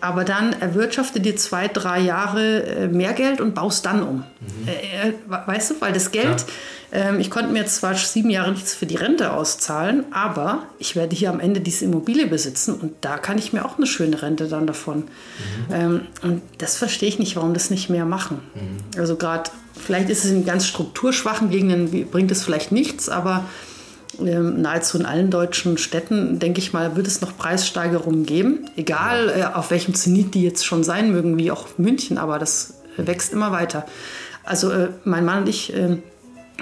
aber 0.05 0.23
dann 0.23 0.53
erwirtschafte 0.53 1.19
dir 1.19 1.35
zwei, 1.35 1.67
drei 1.67 1.99
Jahre 1.99 2.63
äh, 2.63 2.87
mehr 2.87 3.13
Geld 3.13 3.41
und 3.41 3.55
baust 3.55 3.85
dann 3.87 4.03
um. 4.03 4.17
Mhm. 4.17 4.67
Äh, 4.67 5.09
äh, 5.09 5.13
weißt 5.27 5.71
du, 5.71 5.81
weil 5.81 5.93
das 5.93 6.11
Geld, 6.11 6.45
ähm, 6.91 7.19
ich 7.19 7.31
konnte 7.31 7.51
mir 7.51 7.59
jetzt 7.59 7.77
zwar 7.77 7.95
sieben 7.95 8.29
Jahre 8.29 8.51
nichts 8.51 8.75
für 8.75 8.85
die 8.85 8.97
Rente 8.97 9.33
auszahlen, 9.33 10.05
aber 10.11 10.63
ich 10.77 10.95
werde 10.95 11.15
hier 11.15 11.31
am 11.31 11.39
Ende 11.39 11.59
diese 11.59 11.85
Immobilie 11.85 12.27
besitzen 12.27 12.75
und 12.75 12.93
da 13.01 13.17
kann 13.17 13.39
ich 13.39 13.51
mir 13.51 13.65
auch 13.65 13.77
eine 13.77 13.87
schöne 13.87 14.21
Rente 14.21 14.47
dann 14.47 14.67
davon. 14.67 14.97
Mhm. 14.99 15.73
Ähm, 15.73 16.01
und 16.21 16.41
das 16.59 16.77
verstehe 16.77 17.09
ich 17.09 17.17
nicht, 17.17 17.35
warum 17.35 17.55
das 17.55 17.71
nicht 17.71 17.89
mehr 17.89 18.05
machen. 18.05 18.41
Mhm. 18.53 18.99
Also 18.99 19.15
gerade, 19.15 19.49
vielleicht 19.73 20.11
ist 20.11 20.23
es 20.23 20.29
in 20.29 20.45
ganz 20.45 20.67
strukturschwachen 20.67 21.49
Gegenden, 21.49 22.11
bringt 22.11 22.31
es 22.31 22.43
vielleicht 22.43 22.71
nichts, 22.71 23.09
aber 23.09 23.45
nahezu 24.19 24.97
in 24.99 25.05
allen 25.05 25.29
deutschen 25.29 25.77
Städten, 25.77 26.39
denke 26.39 26.59
ich 26.59 26.73
mal, 26.73 26.95
wird 26.95 27.07
es 27.07 27.21
noch 27.21 27.37
Preissteigerungen 27.37 28.25
geben. 28.25 28.69
Egal 28.75 29.29
äh, 29.29 29.43
auf 29.43 29.71
welchem 29.71 29.93
Zenit 29.93 30.33
die 30.33 30.43
jetzt 30.43 30.65
schon 30.65 30.83
sein 30.83 31.11
mögen, 31.11 31.37
wie 31.37 31.51
auch 31.51 31.67
München, 31.77 32.17
aber 32.17 32.39
das 32.39 32.75
wächst 32.97 33.33
immer 33.33 33.51
weiter. 33.51 33.85
Also 34.43 34.71
äh, 34.71 34.89
mein 35.03 35.25
Mann 35.25 35.39
und 35.39 35.49
ich 35.49 35.73
äh, 35.73 35.97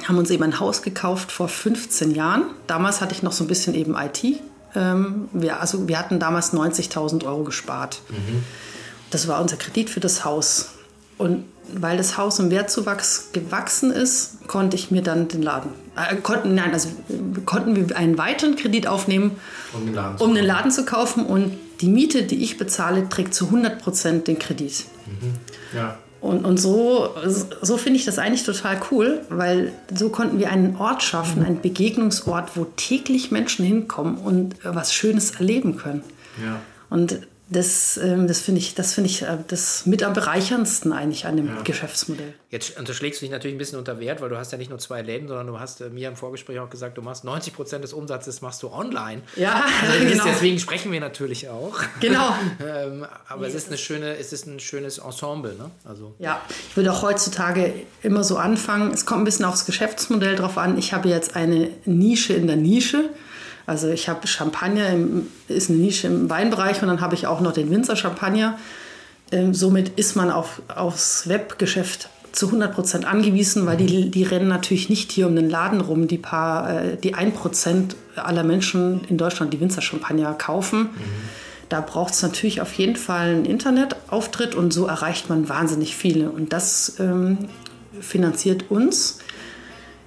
haben 0.08 0.18
uns 0.18 0.30
eben 0.30 0.44
ein 0.44 0.60
Haus 0.60 0.82
gekauft 0.82 1.32
vor 1.32 1.48
15 1.48 2.12
Jahren. 2.16 2.46
Damals 2.68 3.02
hatte 3.02 3.14
ich 3.14 3.24
noch 3.24 3.32
so 3.32 3.44
ein 3.44 3.48
bisschen 3.48 3.76
eben 3.76 3.96
IT. 3.96 4.24
Ähm, 4.76 5.30
wir, 5.34 5.60
also 5.62 5.88
wir 5.88 6.00
hatten 6.00 6.20
damals 6.20 6.54
90.000 6.54 7.26
Euro 7.26 7.44
gespart. 7.44 8.02
Mhm. 8.10 8.44
Das 9.12 9.28
war 9.28 9.40
unser 9.42 9.58
Kredit 9.58 9.90
für 9.90 10.00
das 10.00 10.26
Haus. 10.26 10.70
Und 11.18 11.46
weil 11.72 11.98
das 11.98 12.18
Haus 12.18 12.40
im 12.40 12.52
Wertzuwachs 12.52 13.30
gewachsen 13.34 13.92
ist, 13.92 14.48
konnte 14.48 14.76
ich 14.76 14.92
mir 14.92 15.02
dann 15.02 15.28
den 15.28 15.42
Laden, 15.42 15.72
äh, 15.96 16.16
konnten, 16.18 16.56
nein, 16.56 16.74
also 16.74 16.90
konnten 17.46 17.76
wir 17.76 17.96
einen 17.96 18.18
weiteren 18.18 18.56
Kredit 18.56 18.88
aufnehmen, 18.88 19.38
um 19.74 19.86
den 19.86 19.96
Laden 19.96 20.18
zu, 20.18 20.24
um 20.24 20.36
den 20.36 20.46
Laden 20.46 20.72
zu 20.72 20.86
kaufen. 20.86 21.26
Und 21.26 21.58
die 21.82 21.88
Miete, 21.88 22.24
die 22.24 22.44
ich 22.44 22.58
bezahle, 22.58 23.10
trägt 23.10 23.34
zu 23.34 23.46
100 23.46 23.82
Prozent 23.82 24.28
den 24.28 24.40
Kredit. 24.40 24.86
Mhm. 25.06 25.34
Ja. 25.78 25.98
Und, 26.22 26.46
und 26.46 26.58
so, 26.58 27.10
so 27.62 27.76
finde 27.76 28.00
ich 28.00 28.06
das 28.06 28.18
eigentlich 28.18 28.46
total 28.46 28.80
cool, 28.92 29.22
weil 29.28 29.74
so 29.94 30.08
konnten 30.08 30.40
wir 30.40 30.52
einen 30.52 30.78
Ort 30.78 31.04
schaffen, 31.04 31.42
mhm. 31.42 31.46
einen 31.46 31.62
Begegnungsort, 31.62 32.56
wo 32.56 32.66
täglich 32.78 33.30
Menschen 33.30 33.66
hinkommen 33.66 34.18
und 34.18 34.56
was 34.64 34.94
Schönes 34.94 35.32
erleben 35.32 35.76
können. 35.76 36.02
Ja. 36.42 36.62
Und 36.90 37.20
das, 37.50 37.98
ähm, 37.98 38.28
das 38.28 38.40
finde 38.40 38.60
ich, 38.60 38.74
das, 38.74 38.94
find 38.94 39.06
ich 39.06 39.24
äh, 39.24 39.38
das 39.48 39.86
mit 39.86 40.02
am 40.02 40.14
bereicherndsten 40.14 40.94
eigentlich 40.94 41.26
an 41.26 41.36
dem 41.36 41.48
ja. 41.48 41.62
Geschäftsmodell. 41.62 42.34
Jetzt 42.50 42.80
unterschlägst 42.80 43.22
du 43.22 43.26
dich 43.26 43.32
natürlich 43.32 43.56
ein 43.56 43.58
bisschen 43.58 43.78
unter 43.78 44.00
Wert, 44.00 44.22
weil 44.22 44.30
du 44.30 44.38
hast 44.38 44.52
ja 44.54 44.58
nicht 44.58 44.70
nur 44.70 44.80
zwei 44.80 45.02
Läden, 45.02 45.28
sondern 45.28 45.48
du 45.48 45.60
hast 45.60 45.82
äh, 45.82 45.90
mir 45.90 46.08
im 46.08 46.16
Vorgespräch 46.16 46.60
auch 46.60 46.70
gesagt, 46.70 46.98
du 46.98 47.02
machst 47.02 47.26
90 47.26 47.54
Prozent 47.54 47.84
des 47.84 47.92
Umsatzes 47.92 48.42
machst 48.42 48.64
du 48.64 48.72
online. 48.72 49.22
Ja, 49.36 49.66
also 49.82 50.06
genau. 50.08 50.24
Deswegen 50.26 50.58
sprechen 50.58 50.92
wir 50.92 51.02
natürlich 51.02 51.50
auch. 51.50 51.78
Genau. 52.00 52.34
ähm, 52.66 53.06
aber 53.28 53.48
es 53.48 53.56
ist 53.56 53.68
eine 53.68 53.78
schöne, 53.78 54.16
es 54.18 54.32
ist 54.32 54.48
ein 54.48 54.62
schönes 54.62 55.00
Ensemble, 55.00 55.56
ne? 55.56 55.70
Also. 55.84 56.16
Ja, 56.20 56.42
ich 56.70 56.78
würde 56.78 56.94
auch 56.94 57.02
heutzutage 57.02 57.74
immer 58.02 58.24
so 58.24 58.38
anfangen. 58.38 58.92
Es 58.94 59.06
kommt 59.06 59.22
ein 59.22 59.26
bisschen 59.26 59.46
aufs 59.46 59.66
Geschäftsmodell 59.66 60.38
drauf 60.38 60.58
an. 60.58 60.78
Ich 60.78 60.94
habe 60.94 61.10
jetzt 61.10 61.36
eine 61.36 61.70
Nische 61.86 62.34
in 62.34 62.48
der 62.48 62.56
Nische. 62.56 63.10
Also 63.66 63.90
ich 63.90 64.10
habe 64.10 64.28
Champagner, 64.28 64.90
im, 64.90 65.28
ist 65.48 65.70
eine 65.70 65.80
Nische 65.80 66.08
im 66.08 66.30
Weinbereich 66.30 66.82
und 66.82 66.88
dann 66.88 67.02
habe 67.02 67.16
ich 67.16 67.28
auch 67.28 67.42
noch 67.42 67.54
den 67.54 67.70
Winzer 67.70 67.96
Champagner. 67.96 68.58
Ähm, 69.32 69.54
somit 69.54 69.90
ist 69.98 70.16
man 70.16 70.30
auf, 70.30 70.62
aufs 70.68 71.28
Webgeschäft 71.30 72.10
zu 72.34 72.48
100 72.48 72.74
Prozent 72.74 73.06
angewiesen, 73.06 73.66
weil 73.66 73.78
die, 73.78 74.10
die 74.10 74.24
rennen 74.24 74.48
natürlich 74.48 74.90
nicht 74.90 75.12
hier 75.12 75.28
um 75.28 75.36
den 75.36 75.50
Laden 75.50 75.82
rum. 75.82 76.08
Die 76.08 76.18
paar, 76.18 76.84
äh, 76.84 76.98
die 76.98 77.14
1 77.14 77.36
Prozent 77.36 77.96
aller 78.16 78.44
Menschen 78.44 79.02
in 79.08 79.18
Deutschland, 79.18 79.54
die 79.54 79.60
Winzer 79.60 79.82
Champagner 79.82 80.34
kaufen. 80.34 80.82
Mhm. 80.82 80.90
Da 81.70 81.82
braucht 81.82 82.14
es 82.14 82.22
natürlich 82.22 82.62
auf 82.62 82.74
jeden 82.74 82.96
Fall 82.96 83.30
einen 83.30 83.46
Internetauftritt 83.46 84.56
und 84.56 84.74
so 84.74 84.88
erreicht 84.88 85.30
man 85.30 85.48
wahnsinnig 85.48 85.96
viele. 85.96 86.30
Und 86.30 86.54
das 86.54 87.00
ähm, 87.00 87.38
finanziert 88.02 88.70
uns 88.70 89.20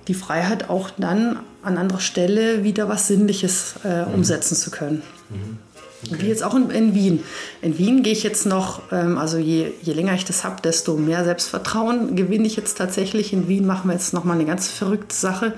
die 0.08 0.14
Freiheit 0.14 0.70
auch 0.70 0.90
dann 0.96 1.40
an 1.62 1.78
anderer 1.78 2.00
Stelle 2.00 2.62
wieder 2.64 2.88
was 2.88 3.08
Sinnliches 3.08 3.74
äh, 3.84 4.06
mhm. 4.06 4.14
umsetzen 4.14 4.56
zu 4.56 4.70
können. 4.70 5.02
Mhm. 5.30 5.58
Okay. 6.04 6.22
Wie 6.22 6.28
jetzt 6.28 6.44
auch 6.44 6.54
in, 6.54 6.70
in, 6.70 6.94
Wien. 6.94 7.24
In 7.62 7.78
Wien 7.78 8.02
gehe 8.02 8.12
ich 8.12 8.22
jetzt 8.22 8.46
noch, 8.46 8.82
ähm, 8.92 9.18
also 9.18 9.38
je, 9.38 9.72
je 9.82 9.92
länger 9.92 10.14
ich 10.14 10.24
das 10.24 10.44
habe, 10.44 10.60
desto 10.62 10.96
mehr 10.96 11.24
Selbstvertrauen 11.24 12.14
gewinne 12.16 12.46
ich 12.46 12.56
jetzt 12.56 12.78
tatsächlich. 12.78 13.32
In 13.32 13.48
Wien 13.48 13.66
machen 13.66 13.88
wir 13.88 13.94
jetzt 13.94 14.12
nochmal 14.12 14.36
eine 14.36 14.46
ganz 14.46 14.68
verrückte 14.68 15.14
Sache. 15.14 15.54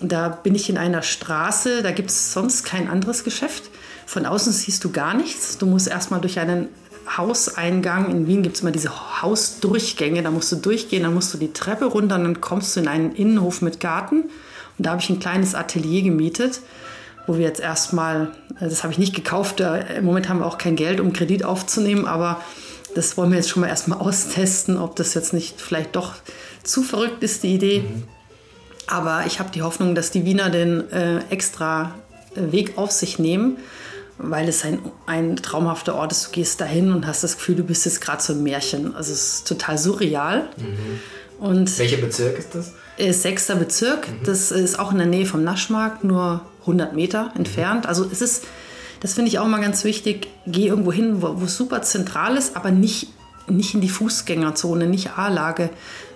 Da 0.00 0.28
bin 0.28 0.54
ich 0.54 0.68
in 0.68 0.76
einer 0.76 1.02
Straße, 1.02 1.82
da 1.82 1.90
gibt 1.90 2.10
es 2.10 2.32
sonst 2.32 2.64
kein 2.64 2.88
anderes 2.88 3.24
Geschäft. 3.24 3.70
Von 4.04 4.26
außen 4.26 4.52
siehst 4.52 4.84
du 4.84 4.92
gar 4.92 5.14
nichts. 5.14 5.58
Du 5.58 5.66
musst 5.66 5.88
erstmal 5.88 6.20
durch 6.20 6.38
einen 6.38 6.68
Hauseingang. 7.06 8.10
In 8.10 8.26
Wien 8.26 8.42
gibt 8.42 8.56
es 8.56 8.62
immer 8.62 8.70
diese 8.70 9.22
Hausdurchgänge. 9.22 10.22
Da 10.22 10.30
musst 10.30 10.52
du 10.52 10.56
durchgehen, 10.56 11.02
dann 11.02 11.14
musst 11.14 11.32
du 11.34 11.38
die 11.38 11.52
Treppe 11.52 11.86
runter 11.86 12.16
und 12.16 12.24
dann 12.24 12.40
kommst 12.40 12.76
du 12.76 12.80
in 12.80 12.88
einen 12.88 13.12
Innenhof 13.12 13.62
mit 13.62 13.80
Garten. 13.80 14.22
Und 14.78 14.86
da 14.86 14.90
habe 14.90 15.00
ich 15.00 15.10
ein 15.10 15.20
kleines 15.20 15.54
Atelier 15.54 16.02
gemietet, 16.02 16.60
wo 17.26 17.36
wir 17.38 17.46
jetzt 17.46 17.60
erstmal, 17.60 18.32
äh, 18.60 18.68
das 18.68 18.82
habe 18.82 18.92
ich 18.92 18.98
nicht 18.98 19.14
gekauft, 19.14 19.60
im 19.60 20.04
Moment 20.04 20.28
haben 20.28 20.40
wir 20.40 20.46
auch 20.46 20.58
kein 20.58 20.76
Geld, 20.76 21.00
um 21.00 21.12
Kredit 21.12 21.44
aufzunehmen, 21.44 22.06
aber 22.06 22.40
das 22.94 23.16
wollen 23.16 23.30
wir 23.30 23.36
jetzt 23.36 23.50
schon 23.50 23.60
mal 23.60 23.68
erstmal 23.68 23.98
austesten, 24.00 24.76
ob 24.78 24.96
das 24.96 25.14
jetzt 25.14 25.32
nicht 25.32 25.60
vielleicht 25.60 25.96
doch 25.96 26.14
zu 26.62 26.82
verrückt 26.82 27.22
ist, 27.22 27.42
die 27.42 27.54
Idee. 27.54 27.80
Mhm. 27.80 28.04
Aber 28.88 29.24
ich 29.26 29.40
habe 29.40 29.50
die 29.50 29.62
Hoffnung, 29.62 29.94
dass 29.94 30.10
die 30.10 30.24
Wiener 30.24 30.50
den 30.50 30.90
äh, 30.92 31.20
extra 31.30 31.94
äh, 32.34 32.52
Weg 32.52 32.78
auf 32.78 32.92
sich 32.92 33.18
nehmen, 33.18 33.58
weil 34.18 34.48
es 34.48 34.64
ein, 34.64 34.78
ein 35.06 35.36
traumhafter 35.36 35.94
Ort 35.94 36.12
ist. 36.12 36.28
Du 36.28 36.30
gehst 36.32 36.60
dahin 36.60 36.92
und 36.92 37.06
hast 37.06 37.22
das 37.22 37.36
Gefühl, 37.36 37.56
du 37.56 37.64
bist 37.64 37.84
jetzt 37.84 38.00
gerade 38.00 38.22
so 38.22 38.32
ein 38.32 38.42
Märchen. 38.42 38.94
Also 38.94 39.12
es 39.12 39.38
ist 39.38 39.48
total 39.48 39.78
surreal. 39.78 40.48
Mhm. 40.56 41.00
Und 41.38 41.78
Welcher 41.78 41.98
Bezirk 41.98 42.38
ist 42.38 42.54
das? 42.54 42.72
Ist 42.96 43.22
sechster 43.22 43.56
Bezirk. 43.56 44.08
Mhm. 44.08 44.24
Das 44.24 44.50
ist 44.50 44.78
auch 44.78 44.92
in 44.92 44.98
der 44.98 45.06
Nähe 45.06 45.26
vom 45.26 45.44
Naschmarkt, 45.44 46.04
nur 46.04 46.40
100 46.62 46.94
Meter 46.94 47.32
entfernt. 47.36 47.84
Mhm. 47.84 47.88
Also 47.88 48.08
es 48.10 48.22
ist, 48.22 48.44
das 49.00 49.14
finde 49.14 49.28
ich 49.28 49.38
auch 49.38 49.46
mal 49.46 49.60
ganz 49.60 49.84
wichtig, 49.84 50.28
geh 50.46 50.66
irgendwo 50.66 50.92
hin, 50.92 51.20
wo, 51.20 51.44
es 51.44 51.56
super 51.56 51.82
zentral 51.82 52.36
ist, 52.36 52.56
aber 52.56 52.70
nicht, 52.70 53.08
nicht 53.48 53.74
in 53.74 53.80
die 53.82 53.90
Fußgängerzone, 53.90 54.86
nicht 54.86 55.18
A-Lage, 55.18 55.70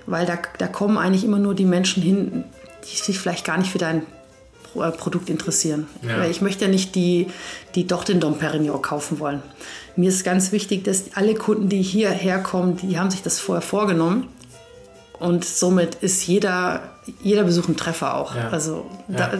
weil 0.07 0.25
da, 0.25 0.39
da 0.59 0.67
kommen 0.67 0.97
eigentlich 0.97 1.25
immer 1.25 1.39
nur 1.39 1.55
die 1.55 1.67
Menschen 1.67 2.03
hin, 2.03 2.45
die 2.85 2.97
sich 2.97 3.19
vielleicht 3.19 3.45
gar 3.45 3.59
nicht 3.59 3.71
für 3.71 3.79
dein 3.79 3.99
äh, 3.99 4.05
Produkt 4.75 5.31
interessieren. 5.31 5.87
Ja. 6.03 6.25
Ich 6.27 6.41
möchte 6.41 6.65
ja 6.65 6.71
nicht 6.71 6.95
die, 6.95 7.29
die 7.75 7.87
doch 7.87 8.05
den 8.05 8.21
Dom 8.21 8.39
Perignon 8.39 8.81
kaufen 8.81 9.19
wollen. 9.19 9.43
Mir 9.97 10.09
ist 10.09 10.25
ganz 10.25 10.53
wichtig, 10.53 10.85
dass 10.85 11.15
alle 11.15 11.35
Kunden, 11.35 11.69
die 11.69 11.83
hierher 11.83 12.39
kommen, 12.39 12.77
die 12.77 12.99
haben 12.99 13.11
sich 13.11 13.23
das 13.23 13.39
vorher 13.39 13.63
vorgenommen. 13.63 14.29
Und 15.19 15.45
somit 15.45 15.97
ist 15.97 16.27
jeder, 16.27 16.83
jeder 17.23 17.45
Besuch 17.45 17.69
ein 17.69 17.77
Treffer 17.77 18.17
auch. 18.17 18.35
Ja. 18.35 18.49
Also 18.49 18.87
da, 19.09 19.33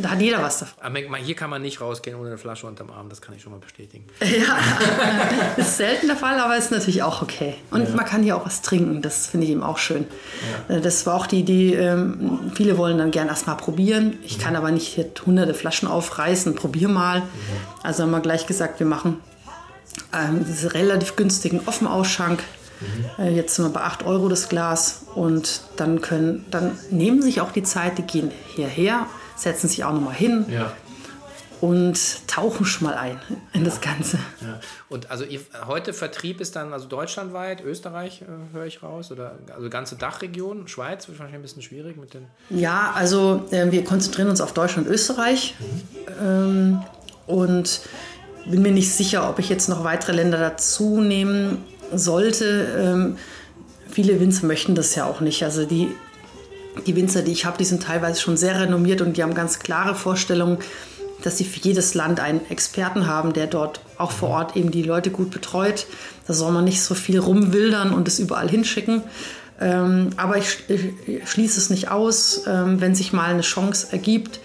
da 0.00 0.10
hat 0.10 0.20
jeder 0.20 0.42
was 0.42 0.58
davon. 0.58 0.82
Aber 0.82 1.16
hier 1.18 1.34
kann 1.34 1.50
man 1.50 1.60
nicht 1.62 1.80
rausgehen 1.80 2.16
ohne 2.16 2.28
eine 2.28 2.38
Flasche 2.38 2.66
unterm 2.66 2.90
Arm, 2.90 3.08
das 3.08 3.20
kann 3.20 3.34
ich 3.34 3.42
schon 3.42 3.52
mal 3.52 3.58
bestätigen. 3.58 4.04
Ja, 4.32 4.56
ist 5.56 5.76
selten 5.76 6.06
der 6.06 6.16
Fall, 6.16 6.38
aber 6.38 6.56
ist 6.56 6.70
natürlich 6.70 7.02
auch 7.02 7.20
okay. 7.22 7.54
Und 7.70 7.88
ja. 7.88 7.94
man 7.94 8.06
kann 8.06 8.22
hier 8.22 8.36
auch 8.36 8.46
was 8.46 8.62
trinken, 8.62 9.02
das 9.02 9.26
finde 9.26 9.46
ich 9.46 9.52
eben 9.52 9.62
auch 9.62 9.78
schön. 9.78 10.06
Ja. 10.68 10.76
Äh, 10.76 10.80
das 10.80 11.04
war 11.06 11.14
auch 11.14 11.26
die 11.26 11.40
Idee, 11.40 11.74
ähm, 11.74 12.52
viele 12.54 12.78
wollen 12.78 12.98
dann 12.98 13.10
gern 13.10 13.28
erst 13.28 13.46
mal 13.46 13.56
probieren. 13.56 14.18
Ich 14.22 14.38
mhm. 14.38 14.42
kann 14.42 14.56
aber 14.56 14.70
nicht 14.70 14.86
hier 14.86 15.10
hunderte 15.26 15.54
Flaschen 15.54 15.86
aufreißen, 15.88 16.54
probier 16.54 16.88
mal. 16.88 17.20
Mhm. 17.20 17.26
Also 17.82 18.04
haben 18.04 18.10
wir 18.10 18.20
gleich 18.20 18.46
gesagt, 18.46 18.80
wir 18.80 18.86
machen 18.86 19.20
ähm, 20.14 20.44
diesen 20.44 20.70
relativ 20.70 21.16
günstigen 21.16 21.60
Offenausschank. 21.66 22.42
Mhm. 22.80 23.24
Äh, 23.24 23.30
jetzt 23.30 23.56
sind 23.56 23.66
wir 23.66 23.70
bei 23.70 23.82
8 23.82 24.04
Euro 24.04 24.28
das 24.28 24.48
Glas 24.48 25.04
und 25.14 25.62
dann 25.76 26.00
können, 26.00 26.46
dann 26.50 26.78
nehmen 26.90 27.20
sich 27.20 27.40
auch 27.40 27.52
die 27.52 27.62
Zeit, 27.62 27.98
die 27.98 28.02
gehen 28.02 28.30
hierher 28.54 29.06
setzen 29.36 29.68
sich 29.68 29.84
auch 29.84 29.92
nochmal 29.92 30.14
hin. 30.14 30.46
Ja. 30.50 30.72
Und 31.60 32.26
tauchen 32.26 32.66
schon 32.66 32.88
mal 32.88 32.94
ein 32.94 33.20
in 33.52 33.62
das 33.64 33.80
Ganze. 33.80 34.18
Ja. 34.40 34.58
Und 34.88 35.12
also 35.12 35.22
ihr, 35.22 35.38
heute 35.64 35.92
Vertrieb 35.92 36.40
ist 36.40 36.56
dann 36.56 36.72
also 36.72 36.88
deutschlandweit, 36.88 37.62
Österreich 37.62 38.22
äh, 38.22 38.52
höre 38.52 38.66
ich 38.66 38.82
raus, 38.82 39.12
oder 39.12 39.38
also 39.54 39.70
ganze 39.70 39.94
Dachregion, 39.94 40.66
Schweiz 40.66 41.06
wird 41.06 41.20
wahrscheinlich 41.20 41.36
ein 41.36 41.42
bisschen 41.42 41.62
schwierig 41.62 41.96
mit 41.96 42.14
den. 42.14 42.26
Ja, 42.50 42.90
also 42.96 43.44
äh, 43.52 43.70
wir 43.70 43.84
konzentrieren 43.84 44.28
uns 44.28 44.40
auf 44.40 44.52
Deutschland 44.52 44.88
und 44.88 44.92
Österreich. 44.92 45.54
Mhm. 45.60 46.26
Ähm, 46.26 46.82
und 47.28 47.82
bin 48.44 48.62
mir 48.62 48.72
nicht 48.72 48.92
sicher, 48.92 49.28
ob 49.28 49.38
ich 49.38 49.48
jetzt 49.48 49.68
noch 49.68 49.84
weitere 49.84 50.12
Länder 50.12 50.38
dazu 50.38 51.00
nehmen 51.00 51.64
sollte. 51.94 52.66
Ähm, 52.76 53.18
viele 53.88 54.18
Winzer 54.20 54.46
möchten 54.46 54.74
das 54.74 54.94
ja 54.94 55.06
auch 55.06 55.20
nicht. 55.20 55.44
Also 55.44 55.64
die 55.64 55.94
die 56.86 56.96
Winzer, 56.96 57.22
die 57.22 57.32
ich 57.32 57.44
habe, 57.44 57.58
die 57.58 57.64
sind 57.64 57.82
teilweise 57.82 58.20
schon 58.20 58.36
sehr 58.36 58.60
renommiert 58.60 59.00
und 59.00 59.16
die 59.16 59.22
haben 59.22 59.34
ganz 59.34 59.58
klare 59.58 59.94
Vorstellungen, 59.94 60.58
dass 61.22 61.38
sie 61.38 61.44
für 61.44 61.60
jedes 61.60 61.94
Land 61.94 62.20
einen 62.20 62.40
Experten 62.50 63.06
haben, 63.06 63.32
der 63.32 63.46
dort 63.46 63.80
auch 63.98 64.10
vor 64.10 64.30
Ort 64.30 64.56
eben 64.56 64.70
die 64.70 64.82
Leute 64.82 65.10
gut 65.10 65.30
betreut. 65.30 65.86
Da 66.26 66.32
soll 66.32 66.52
man 66.52 66.64
nicht 66.64 66.82
so 66.82 66.94
viel 66.94 67.18
rumwildern 67.18 67.92
und 67.94 68.08
es 68.08 68.18
überall 68.18 68.48
hinschicken. 68.48 69.02
Ähm, 69.60 70.10
aber 70.16 70.38
ich, 70.38 70.64
schließe 71.24 71.58
es 71.58 71.70
nicht 71.70 71.90
aus, 71.90 72.42
ähm, 72.48 72.80
wenn 72.80 72.94
sich 72.94 73.12
mal 73.12 73.30
eine 73.30 73.42
Chance 73.42 73.88
ergibt. 73.92 74.40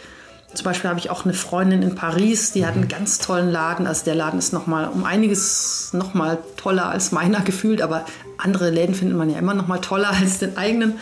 Zum 0.54 0.64
Beispiel 0.64 0.90
habe 0.90 1.00
ich 1.00 1.10
auch 1.10 1.26
eine 1.26 1.34
Freundin 1.34 1.82
in 1.82 1.96
Paris, 1.96 2.52
die 2.52 2.66
hat 2.66 2.76
einen 2.76 2.88
ganz 2.88 3.20
tollen 3.20 3.50
Laden. 3.50 3.86
Also 3.88 4.06
der 4.06 4.16
Laden 4.16 4.40
ist 4.40 4.54
noch 4.54 4.68
mal 4.68 4.88
um 4.88 5.04
einiges 5.04 5.90
noch 5.94 6.14
mal 6.14 6.38
toller 6.56 6.90
als 6.90 7.12
meiner 7.12 7.42
gefühlt, 7.46 7.82
aber 7.82 8.06
andere 8.38 8.70
Läden 8.70 8.96
findet 8.96 9.18
man 9.18 9.30
ja 9.30 9.40
immer 9.40 9.54
noch 9.54 9.68
mal 9.68 9.80
toller 9.80 10.12
als 10.12 10.40
den 10.40 10.58
eigenen. 10.58 11.00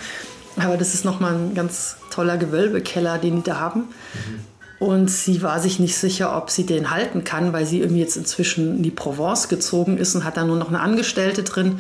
Aber 0.57 0.77
das 0.77 0.93
ist 0.93 1.05
nochmal 1.05 1.35
ein 1.35 1.53
ganz 1.53 1.97
toller 2.11 2.37
Gewölbekeller, 2.37 3.17
den 3.17 3.37
die 3.37 3.43
da 3.43 3.59
haben. 3.59 3.81
Mhm. 3.81 4.39
Und 4.77 5.09
sie 5.09 5.41
war 5.41 5.59
sich 5.59 5.79
nicht 5.79 5.97
sicher, 5.97 6.35
ob 6.35 6.49
sie 6.49 6.65
den 6.65 6.91
halten 6.91 7.23
kann, 7.23 7.53
weil 7.53 7.65
sie 7.65 7.79
irgendwie 7.79 8.01
jetzt 8.01 8.17
inzwischen 8.17 8.77
in 8.77 8.83
die 8.83 8.91
Provence 8.91 9.47
gezogen 9.47 9.97
ist 9.97 10.15
und 10.15 10.25
hat 10.25 10.37
da 10.37 10.43
nur 10.43 10.57
noch 10.57 10.67
eine 10.67 10.81
Angestellte 10.81 11.43
drin. 11.43 11.79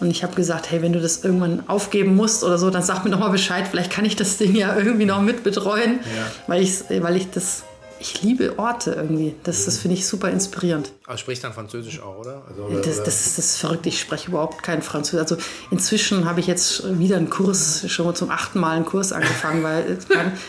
Und 0.00 0.10
ich 0.10 0.22
habe 0.22 0.34
gesagt, 0.34 0.70
hey, 0.70 0.82
wenn 0.82 0.92
du 0.92 1.00
das 1.00 1.24
irgendwann 1.24 1.68
aufgeben 1.68 2.16
musst 2.16 2.44
oder 2.44 2.58
so, 2.58 2.68
dann 2.68 2.82
sag 2.82 3.04
mir 3.04 3.10
noch 3.10 3.20
mal 3.20 3.30
Bescheid. 3.30 3.66
Vielleicht 3.70 3.90
kann 3.90 4.04
ich 4.04 4.16
das 4.16 4.36
Ding 4.36 4.54
ja 4.54 4.76
irgendwie 4.76 5.06
noch 5.06 5.22
mitbetreuen, 5.22 6.00
ja. 6.00 6.32
weil, 6.46 6.62
ich, 6.62 6.80
weil 7.00 7.16
ich 7.16 7.30
das 7.30 7.62
ich 8.04 8.22
liebe 8.22 8.58
Orte 8.58 8.92
irgendwie. 8.92 9.34
Das, 9.44 9.64
das 9.64 9.78
finde 9.78 9.96
ich 9.96 10.06
super 10.06 10.28
inspirierend. 10.28 10.92
Also 11.06 11.18
sprichst 11.20 11.42
dann 11.42 11.54
Französisch 11.54 12.00
auch, 12.02 12.18
oder? 12.18 12.42
Also, 12.48 12.68
das, 12.68 13.02
das, 13.02 13.26
ist, 13.26 13.38
das 13.38 13.46
ist 13.46 13.56
verrückt. 13.56 13.86
Ich 13.86 13.98
spreche 13.98 14.28
überhaupt 14.28 14.62
kein 14.62 14.82
Französisch. 14.82 15.20
Also 15.20 15.36
inzwischen 15.70 16.26
habe 16.26 16.40
ich 16.40 16.46
jetzt 16.46 16.98
wieder 16.98 17.16
einen 17.16 17.30
Kurs, 17.30 17.84
schon 17.88 18.14
zum 18.14 18.30
achten 18.30 18.60
Mal 18.60 18.76
einen 18.76 18.84
Kurs 18.84 19.12
angefangen, 19.12 19.62
weil 19.62 19.98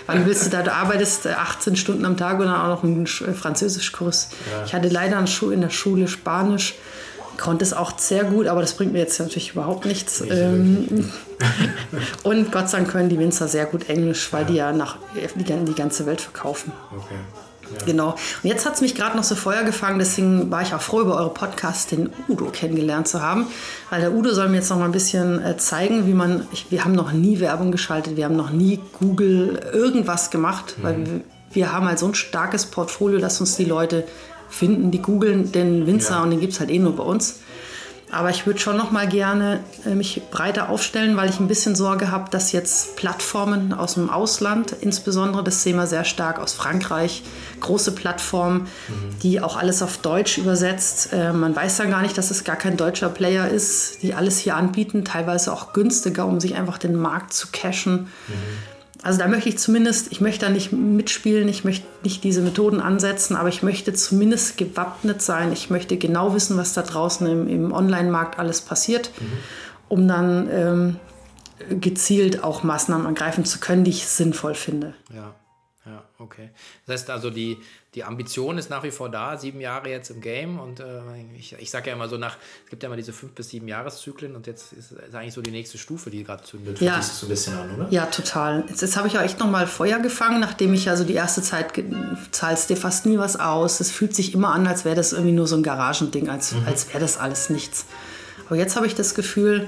wann, 0.05 0.25
willst 0.25 0.45
du 0.45 0.49
da, 0.49 0.63
du 0.63 0.73
arbeitest 0.73 1.27
18 1.27 1.77
Stunden 1.77 2.03
am 2.03 2.17
Tag 2.17 2.39
und 2.39 2.45
dann 2.45 2.59
auch 2.59 2.67
noch 2.67 2.83
einen 2.83 3.07
Französischkurs. 3.07 4.29
Ja. 4.51 4.65
Ich 4.65 4.73
hatte 4.73 4.89
leider 4.89 5.23
in 5.51 5.61
der 5.61 5.69
Schule 5.69 6.07
Spanisch 6.07 6.75
konnte 7.37 7.63
es 7.65 7.73
auch 7.73 7.97
sehr 7.99 8.23
gut, 8.23 8.47
aber 8.47 8.61
das 8.61 8.73
bringt 8.73 8.93
mir 8.93 8.99
jetzt 8.99 9.19
natürlich 9.19 9.51
überhaupt 9.51 9.85
nichts. 9.85 10.21
Nicht 10.21 10.31
ähm, 10.33 11.11
und 12.23 12.51
Gott 12.51 12.69
sei 12.69 12.77
Dank 12.77 12.91
können 12.91 13.09
die 13.09 13.19
Winzer 13.19 13.47
sehr 13.47 13.65
gut 13.65 13.89
Englisch, 13.89 14.31
weil 14.31 14.43
ja. 14.43 14.47
die 14.47 14.55
ja 14.55 14.71
nach 14.71 14.97
die, 15.15 15.65
die 15.65 15.75
ganze 15.75 16.05
Welt 16.05 16.21
verkaufen. 16.21 16.71
Okay. 16.95 17.15
Ja. 17.71 17.85
Genau. 17.85 18.09
Und 18.11 18.49
jetzt 18.49 18.65
hat 18.65 18.75
es 18.75 18.81
mich 18.81 18.95
gerade 18.95 19.15
noch 19.15 19.23
so 19.23 19.35
Feuer 19.35 19.63
gefangen, 19.63 19.99
deswegen 19.99 20.51
war 20.51 20.61
ich 20.61 20.73
auch 20.73 20.81
froh, 20.81 21.01
über 21.01 21.17
eure 21.17 21.33
Podcast 21.33 21.91
den 21.91 22.09
Udo 22.27 22.45
kennengelernt 22.45 23.07
zu 23.07 23.21
haben. 23.21 23.47
Weil 23.89 24.01
der 24.01 24.13
Udo 24.13 24.33
soll 24.33 24.49
mir 24.49 24.57
jetzt 24.57 24.69
noch 24.69 24.77
mal 24.77 24.85
ein 24.85 24.91
bisschen 24.91 25.43
äh, 25.43 25.57
zeigen, 25.57 26.07
wie 26.07 26.13
man. 26.13 26.47
Ich, 26.51 26.67
wir 26.69 26.83
haben 26.83 26.93
noch 26.93 27.11
nie 27.11 27.39
Werbung 27.39 27.71
geschaltet, 27.71 28.17
wir 28.17 28.25
haben 28.25 28.35
noch 28.35 28.51
nie 28.51 28.79
Google 28.99 29.59
irgendwas 29.73 30.31
gemacht, 30.31 30.75
mhm. 30.77 30.83
weil 30.83 30.97
wir, 30.97 31.21
wir 31.51 31.71
haben 31.71 31.87
halt 31.87 31.99
so 31.99 32.07
ein 32.07 32.15
starkes 32.15 32.65
Portfolio, 32.65 33.19
dass 33.19 33.39
uns 33.39 33.55
die 33.55 33.65
Leute 33.65 34.05
finden. 34.49 34.91
Die 34.91 35.01
googeln 35.01 35.51
den 35.51 35.87
Winzer 35.87 36.15
ja. 36.15 36.23
und 36.23 36.31
den 36.31 36.39
gibt 36.39 36.53
es 36.53 36.59
halt 36.59 36.69
eh 36.69 36.79
nur 36.79 36.95
bei 36.95 37.03
uns. 37.03 37.39
Aber 38.15 38.29
ich 38.29 38.45
würde 38.45 38.59
schon 38.59 38.77
noch 38.77 38.91
mal 38.91 39.09
gerne 39.09 39.59
äh, 39.85 39.93
mich 39.93 40.21
breiter 40.31 40.69
aufstellen, 40.69 41.17
weil 41.17 41.29
ich 41.29 41.41
ein 41.41 41.49
bisschen 41.49 41.75
Sorge 41.75 42.11
habe, 42.11 42.29
dass 42.29 42.53
jetzt 42.53 42.95
Plattformen 42.95 43.73
aus 43.73 43.95
dem 43.95 44.09
Ausland, 44.09 44.73
insbesondere 44.79 45.43
das 45.43 45.61
Thema 45.61 45.85
sehr 45.85 46.05
stark 46.05 46.39
aus 46.39 46.53
Frankreich, 46.53 47.23
große 47.59 47.91
Plattformen, 47.91 48.61
mhm. 48.87 49.19
die 49.21 49.41
auch 49.41 49.57
alles 49.57 49.81
auf 49.81 49.97
Deutsch 49.97 50.37
übersetzt. 50.37 51.11
Äh, 51.11 51.33
man 51.33 51.53
weiß 51.53 51.75
dann 51.75 51.89
gar 51.89 52.01
nicht, 52.01 52.17
dass 52.17 52.31
es 52.31 52.45
gar 52.45 52.55
kein 52.55 52.77
deutscher 52.77 53.09
Player 53.09 53.49
ist, 53.49 54.01
die 54.01 54.13
alles 54.13 54.39
hier 54.39 54.55
anbieten, 54.55 55.03
teilweise 55.03 55.51
auch 55.51 55.73
günstiger, 55.73 56.25
um 56.25 56.39
sich 56.39 56.55
einfach 56.55 56.77
den 56.77 56.95
Markt 56.95 57.33
zu 57.33 57.49
cashen. 57.51 58.07
Mhm. 58.27 58.74
Also 59.05 59.19
da 59.19 59.27
möchte 59.27 59.49
ich 59.49 59.59
zumindest, 59.59 60.11
ich 60.11 60.19
möchte 60.19 60.47
da 60.47 60.51
nicht 60.51 60.71
mitspielen, 60.71 61.47
ich 61.47 61.63
möchte 61.63 61.85
nicht 62.03 62.23
diese 62.23 62.41
Methoden 62.41 62.79
ansetzen, 62.79 63.35
aber 63.35 63.49
ich 63.49 63.61
möchte 63.61 63.93
zumindest 63.93 64.57
gewappnet 64.57 65.21
sein. 65.21 65.53
Ich 65.53 65.69
möchte 65.69 65.95
genau 65.97 66.33
wissen, 66.33 66.57
was 66.57 66.73
da 66.73 66.81
draußen 66.81 67.27
im, 67.27 67.47
im 67.47 67.71
Online-Markt 67.71 68.39
alles 68.39 68.61
passiert, 68.61 69.11
mhm. 69.21 69.25
um 69.89 70.07
dann 70.07 70.49
ähm, 70.51 70.95
gezielt 71.79 72.43
auch 72.43 72.63
Maßnahmen 72.63 73.05
ergreifen 73.05 73.45
zu 73.45 73.59
können, 73.59 73.83
die 73.83 73.91
ich 73.91 74.07
sinnvoll 74.07 74.55
finde. 74.55 74.95
Ja. 75.13 75.35
Ja, 75.85 76.03
okay. 76.17 76.49
Das 76.85 76.93
heißt 77.01 77.09
also, 77.11 77.29
die, 77.29 77.59
die 77.93 78.03
Ambition 78.03 78.57
ist 78.57 78.71
nach 78.71 78.83
wie 78.83 78.89
vor 78.89 79.09
da, 79.09 79.37
sieben 79.37 79.61
Jahre 79.61 79.89
jetzt 79.89 80.09
im 80.09 80.19
Game 80.19 80.59
und 80.59 80.79
äh, 80.79 81.01
ich, 81.37 81.53
ich 81.53 81.69
sage 81.69 81.89
ja 81.89 81.95
immer 81.95 82.09
so 82.09 82.17
nach, 82.17 82.37
es 82.63 82.71
gibt 82.71 82.81
ja 82.81 82.87
immer 82.87 82.95
diese 82.95 83.13
fünf 83.13 83.33
bis 83.33 83.49
sieben 83.49 83.67
Jahreszyklen 83.67 84.35
und 84.35 84.47
jetzt 84.47 84.73
ist, 84.73 84.93
ist 84.93 85.13
eigentlich 85.13 85.33
so 85.33 85.43
die 85.43 85.51
nächste 85.51 85.77
Stufe, 85.77 86.09
die 86.09 86.23
gerade 86.23 86.43
zündet. 86.43 86.81
Ja. 86.81 86.99
So 87.01 87.27
ein 87.27 87.29
bisschen 87.29 87.55
an, 87.55 87.75
oder? 87.75 87.87
Ja, 87.91 88.07
total. 88.07 88.65
Jetzt, 88.67 88.81
jetzt 88.81 88.97
habe 88.97 89.07
ich 89.07 89.17
auch 89.17 89.21
echt 89.21 89.39
nochmal 89.39 89.67
Feuer 89.67 89.99
gefangen, 89.99 90.39
nachdem 90.39 90.73
ich 90.73 90.89
also 90.89 91.03
die 91.03 91.13
erste 91.13 91.43
Zeit 91.43 91.73
zahlst 92.31 92.69
dir 92.71 92.77
fast 92.77 93.05
nie 93.05 93.19
was 93.19 93.39
aus. 93.39 93.79
Es 93.79 93.91
fühlt 93.91 94.15
sich 94.15 94.33
immer 94.33 94.53
an, 94.53 94.65
als 94.65 94.85
wäre 94.85 94.95
das 94.95 95.13
irgendwie 95.13 95.33
nur 95.33 95.45
so 95.45 95.55
ein 95.55 95.63
Garagending, 95.63 96.29
als, 96.29 96.53
mhm. 96.53 96.65
als 96.65 96.89
wäre 96.89 96.99
das 96.99 97.17
alles 97.17 97.51
nichts. 97.51 97.85
Aber 98.47 98.55
jetzt 98.55 98.75
habe 98.75 98.87
ich 98.87 98.95
das 98.95 99.13
Gefühl, 99.13 99.67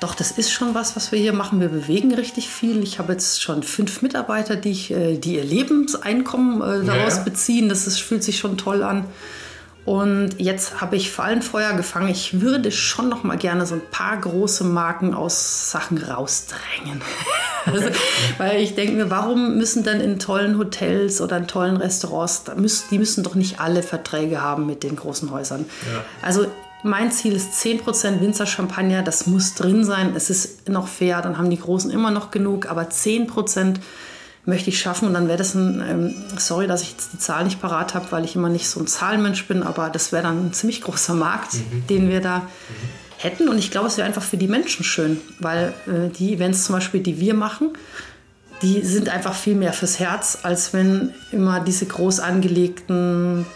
doch, 0.00 0.14
das 0.14 0.30
ist 0.30 0.50
schon 0.50 0.74
was, 0.74 0.96
was 0.96 1.12
wir 1.12 1.18
hier 1.18 1.34
machen. 1.34 1.60
Wir 1.60 1.68
bewegen 1.68 2.14
richtig 2.14 2.48
viel. 2.48 2.82
Ich 2.82 2.98
habe 2.98 3.12
jetzt 3.12 3.42
schon 3.42 3.62
fünf 3.62 4.00
Mitarbeiter, 4.00 4.56
die, 4.56 4.70
ich, 4.70 4.90
äh, 4.90 5.18
die 5.18 5.36
ihr 5.36 5.44
Lebenseinkommen 5.44 6.62
äh, 6.62 6.86
daraus 6.86 7.18
ja. 7.18 7.22
beziehen. 7.22 7.68
Das 7.68 7.86
ist, 7.86 8.00
fühlt 8.00 8.24
sich 8.24 8.38
schon 8.38 8.56
toll 8.56 8.82
an. 8.82 9.04
Und 9.84 10.38
jetzt 10.38 10.80
habe 10.80 10.96
ich 10.96 11.10
vor 11.10 11.24
allem 11.24 11.42
Feuer 11.42 11.74
gefangen. 11.74 12.08
Ich 12.08 12.40
würde 12.40 12.70
schon 12.70 13.08
noch 13.08 13.24
mal 13.24 13.36
gerne 13.36 13.66
so 13.66 13.74
ein 13.74 13.82
paar 13.90 14.16
große 14.18 14.64
Marken 14.64 15.14
aus 15.14 15.70
Sachen 15.70 15.98
rausdrängen. 15.98 17.02
also, 17.66 17.88
weil 18.38 18.60
ich 18.60 18.74
denke 18.74 18.94
mir, 18.94 19.10
warum 19.10 19.56
müssen 19.58 19.82
dann 19.82 20.00
in 20.00 20.18
tollen 20.18 20.58
Hotels 20.58 21.20
oder 21.20 21.36
in 21.38 21.46
tollen 21.46 21.76
Restaurants, 21.76 22.44
die 22.90 22.98
müssen 22.98 23.22
doch 23.22 23.34
nicht 23.34 23.60
alle 23.60 23.82
Verträge 23.82 24.40
haben 24.40 24.66
mit 24.66 24.82
den 24.82 24.96
großen 24.96 25.30
Häusern. 25.30 25.66
Ja. 25.92 26.04
Also 26.22 26.46
mein 26.82 27.12
Ziel 27.12 27.34
ist 27.34 27.52
10% 27.54 28.20
Winzer-Champagner, 28.20 29.02
das 29.02 29.26
muss 29.26 29.54
drin 29.54 29.84
sein. 29.84 30.12
Es 30.14 30.30
ist 30.30 30.68
noch 30.68 30.88
fair, 30.88 31.20
dann 31.22 31.38
haben 31.38 31.50
die 31.50 31.58
Großen 31.58 31.90
immer 31.90 32.10
noch 32.10 32.30
genug, 32.30 32.70
aber 32.70 32.82
10% 32.82 33.76
möchte 34.46 34.70
ich 34.70 34.80
schaffen. 34.80 35.06
Und 35.06 35.14
dann 35.14 35.28
wäre 35.28 35.38
das 35.38 35.54
ein, 35.54 35.82
ähm, 35.86 36.14
sorry, 36.38 36.66
dass 36.66 36.82
ich 36.82 36.92
jetzt 36.92 37.12
die 37.12 37.18
Zahl 37.18 37.44
nicht 37.44 37.60
parat 37.60 37.94
habe, 37.94 38.06
weil 38.10 38.24
ich 38.24 38.36
immer 38.36 38.48
nicht 38.48 38.68
so 38.68 38.80
ein 38.80 38.86
Zahlenmensch 38.86 39.46
bin, 39.46 39.62
aber 39.62 39.90
das 39.90 40.12
wäre 40.12 40.22
dann 40.22 40.46
ein 40.46 40.52
ziemlich 40.52 40.82
großer 40.82 41.14
Markt, 41.14 41.54
mhm. 41.54 41.86
den 41.88 42.08
wir 42.08 42.20
da 42.20 42.38
mhm. 42.38 42.44
hätten. 43.18 43.48
Und 43.48 43.58
ich 43.58 43.70
glaube, 43.70 43.88
es 43.88 43.96
wäre 43.96 44.06
einfach 44.06 44.22
für 44.22 44.36
die 44.36 44.48
Menschen 44.48 44.84
schön, 44.84 45.20
weil 45.38 45.74
äh, 45.86 46.08
die 46.08 46.34
Events 46.34 46.64
zum 46.64 46.74
Beispiel, 46.74 47.00
die 47.00 47.20
wir 47.20 47.34
machen, 47.34 47.72
die 48.62 48.82
sind 48.82 49.08
einfach 49.08 49.34
viel 49.34 49.54
mehr 49.54 49.72
fürs 49.72 49.98
Herz, 49.98 50.38
als 50.42 50.74
wenn 50.74 51.14
immer 51.32 51.60
diese 51.60 51.86
groß 51.86 52.20
angelegten 52.20 53.46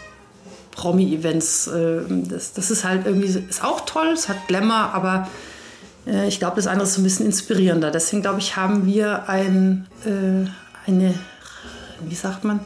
Promi-Events, 0.75 1.67
äh, 1.67 2.01
das, 2.09 2.53
das 2.53 2.71
ist 2.71 2.83
halt 2.83 3.05
irgendwie, 3.05 3.27
ist 3.27 3.63
auch 3.63 3.85
toll, 3.85 4.07
es 4.07 4.29
hat 4.29 4.47
Glamour, 4.47 4.93
aber 4.93 5.27
äh, 6.05 6.27
ich 6.27 6.39
glaube, 6.39 6.57
das 6.57 6.67
andere 6.67 6.87
ist 6.87 6.97
ein 6.97 7.03
bisschen 7.03 7.25
inspirierender. 7.25 7.91
Deswegen 7.91 8.21
glaube 8.21 8.39
ich, 8.39 8.55
haben 8.55 8.85
wir 8.85 9.27
ein, 9.29 9.87
äh, 10.05 10.89
eine, 10.89 11.13
wie 12.01 12.15
sagt 12.15 12.43
man, 12.43 12.59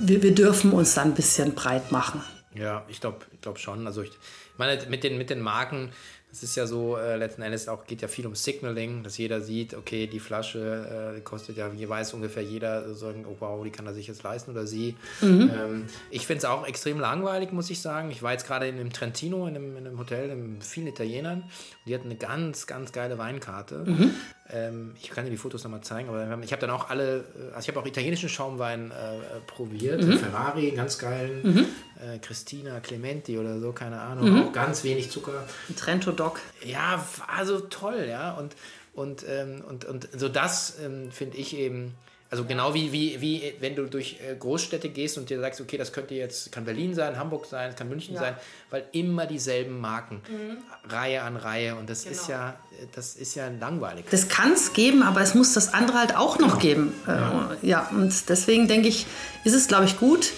wir, 0.00 0.22
wir 0.22 0.34
dürfen 0.34 0.72
uns 0.72 0.94
da 0.94 1.02
ein 1.02 1.14
bisschen 1.14 1.54
breit 1.54 1.92
machen. 1.92 2.22
Ja, 2.54 2.84
ich 2.88 3.00
glaube 3.00 3.18
ich 3.32 3.40
glaub 3.40 3.58
schon. 3.58 3.86
Also 3.86 4.02
ich 4.02 4.12
meine, 4.56 4.78
mit 4.88 5.04
den, 5.04 5.18
mit 5.18 5.30
den 5.30 5.40
Marken, 5.40 5.90
es 6.34 6.42
ist 6.42 6.56
ja 6.56 6.66
so, 6.66 6.96
äh, 6.96 7.16
letzten 7.16 7.42
Endes 7.42 7.68
auch 7.68 7.86
geht 7.86 8.02
ja 8.02 8.08
viel 8.08 8.26
um 8.26 8.34
Signaling, 8.34 9.04
dass 9.04 9.18
jeder 9.18 9.40
sieht, 9.40 9.72
okay, 9.72 10.08
die 10.08 10.18
Flasche 10.18 11.14
äh, 11.16 11.20
kostet 11.20 11.56
ja, 11.56 11.72
wie 11.72 11.88
weiß 11.88 12.12
ungefähr 12.12 12.42
jeder, 12.42 12.92
sagen, 12.92 13.24
oh 13.24 13.36
wow, 13.38 13.62
die 13.62 13.70
kann 13.70 13.86
er 13.86 13.94
sich 13.94 14.08
jetzt 14.08 14.24
leisten 14.24 14.50
oder 14.50 14.66
sie. 14.66 14.96
Mhm. 15.20 15.50
Ähm, 15.54 15.86
ich 16.10 16.26
finde 16.26 16.38
es 16.38 16.44
auch 16.44 16.66
extrem 16.66 16.98
langweilig, 16.98 17.52
muss 17.52 17.70
ich 17.70 17.80
sagen. 17.80 18.10
Ich 18.10 18.20
war 18.24 18.32
jetzt 18.32 18.48
gerade 18.48 18.66
in 18.66 18.74
einem 18.80 18.92
Trentino, 18.92 19.46
in 19.46 19.54
einem, 19.54 19.76
in 19.76 19.86
einem 19.86 19.96
Hotel 19.96 20.34
mit 20.34 20.64
vielen 20.64 20.88
Italienern 20.88 21.44
die 21.86 21.94
hatten 21.94 22.06
eine 22.06 22.16
ganz, 22.16 22.66
ganz 22.66 22.92
geile 22.92 23.18
Weinkarte. 23.18 23.84
Mhm. 23.86 24.14
Ähm, 24.50 24.94
ich 25.00 25.10
kann 25.10 25.24
dir 25.24 25.30
die 25.30 25.36
Fotos 25.36 25.64
nochmal 25.64 25.82
zeigen, 25.82 26.08
aber 26.08 26.38
ich 26.42 26.52
habe 26.52 26.60
dann 26.60 26.70
auch 26.70 26.88
alle, 26.88 27.18
äh, 27.18 27.54
also 27.54 27.60
ich 27.60 27.68
habe 27.68 27.80
auch 27.80 27.86
italienischen 27.86 28.28
Schaumwein 28.28 28.90
äh, 28.90 29.40
probiert, 29.46 30.02
mhm. 30.02 30.18
Ferrari, 30.18 30.70
ganz 30.70 30.98
geilen, 30.98 31.40
mhm. 31.42 31.66
äh, 32.00 32.18
Christina 32.18 32.80
Clementi 32.80 33.38
oder 33.38 33.60
so, 33.60 33.72
keine 33.72 34.00
Ahnung, 34.00 34.30
mhm. 34.30 34.42
auch 34.44 34.52
ganz 34.52 34.84
wenig 34.84 35.10
Zucker. 35.10 35.44
Trento 35.76 36.12
Doc. 36.12 36.40
Ja, 36.64 37.04
also 37.26 37.60
toll, 37.60 38.06
ja, 38.08 38.32
und, 38.32 38.54
und, 38.94 39.24
ähm, 39.28 39.62
und, 39.68 39.84
und 39.84 40.08
so 40.16 40.28
das 40.28 40.78
ähm, 40.82 41.10
finde 41.10 41.36
ich 41.36 41.56
eben 41.56 41.94
also 42.34 42.46
genau 42.46 42.74
wie, 42.74 42.90
wie, 42.90 43.20
wie 43.20 43.54
wenn 43.60 43.76
du 43.76 43.84
durch 43.84 44.18
äh, 44.20 44.34
Großstädte 44.34 44.88
gehst 44.88 45.18
und 45.18 45.30
dir 45.30 45.38
sagst, 45.38 45.60
okay, 45.60 45.78
das 45.78 45.92
könnte 45.92 46.16
jetzt, 46.16 46.50
kann 46.50 46.64
Berlin 46.64 46.92
sein, 46.92 47.16
Hamburg 47.16 47.46
sein, 47.46 47.76
kann 47.76 47.88
München 47.88 48.16
ja. 48.16 48.22
sein, 48.22 48.34
weil 48.70 48.84
immer 48.90 49.26
dieselben 49.26 49.80
Marken, 49.80 50.20
mhm. 50.28 50.90
Reihe 50.90 51.22
an 51.22 51.36
Reihe 51.36 51.76
und 51.76 51.88
das 51.88 52.02
genau. 52.02 52.16
ist 52.16 52.28
ja, 52.28 52.58
das 52.92 53.14
ist 53.14 53.36
ja 53.36 53.46
langweilig. 53.60 54.06
Das 54.10 54.28
kann 54.28 54.52
es 54.52 54.72
geben, 54.72 55.04
aber 55.04 55.20
es 55.20 55.36
muss 55.36 55.52
das 55.52 55.74
andere 55.74 55.96
halt 55.98 56.16
auch 56.16 56.40
noch 56.40 56.58
genau. 56.58 56.90
geben. 56.90 56.92
Ja. 57.06 57.52
Äh, 57.62 57.68
ja, 57.68 57.88
und 57.92 58.28
deswegen 58.28 58.66
denke 58.66 58.88
ich, 58.88 59.06
ist 59.44 59.54
es, 59.54 59.68
glaube 59.68 59.84
ich, 59.84 59.96
gut. 59.96 60.32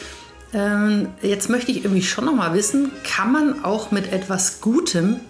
Ähm, 0.52 1.14
jetzt 1.22 1.48
möchte 1.48 1.70
ich 1.70 1.78
irgendwie 1.82 2.02
schon 2.02 2.26
noch 2.26 2.34
mal 2.34 2.52
wissen, 2.52 2.92
kann 3.04 3.32
man 3.32 3.64
auch 3.64 3.90
mit 3.90 4.12
etwas 4.12 4.60
Gutem 4.60 5.20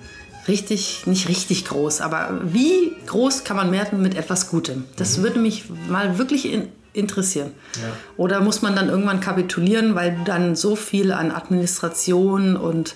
richtig, 0.49 1.07
nicht 1.07 1.29
richtig 1.29 1.65
groß, 1.65 2.01
aber 2.01 2.41
wie 2.45 2.93
groß 3.07 3.45
kann 3.45 3.57
man 3.57 3.73
werden 3.73 4.03
mit 4.03 4.17
etwas 4.17 4.49
Gutem? 4.49 4.85
Das 4.97 5.19
mhm. 5.19 5.23
würde 5.23 5.39
mich 5.41 5.65
mal 5.89 6.19
wirklich 6.19 6.53
in, 6.53 6.69
interessieren. 6.93 7.53
Ja. 7.75 7.89
Oder 8.17 8.41
muss 8.41 8.63
man 8.63 8.75
dann 8.75 8.89
irgendwann 8.89 9.21
kapitulieren, 9.21 9.95
weil 9.95 10.17
du 10.17 10.25
dann 10.25 10.57
so 10.57 10.77
viel 10.77 11.13
an 11.13 11.31
Administration 11.31 12.57
und 12.57 12.95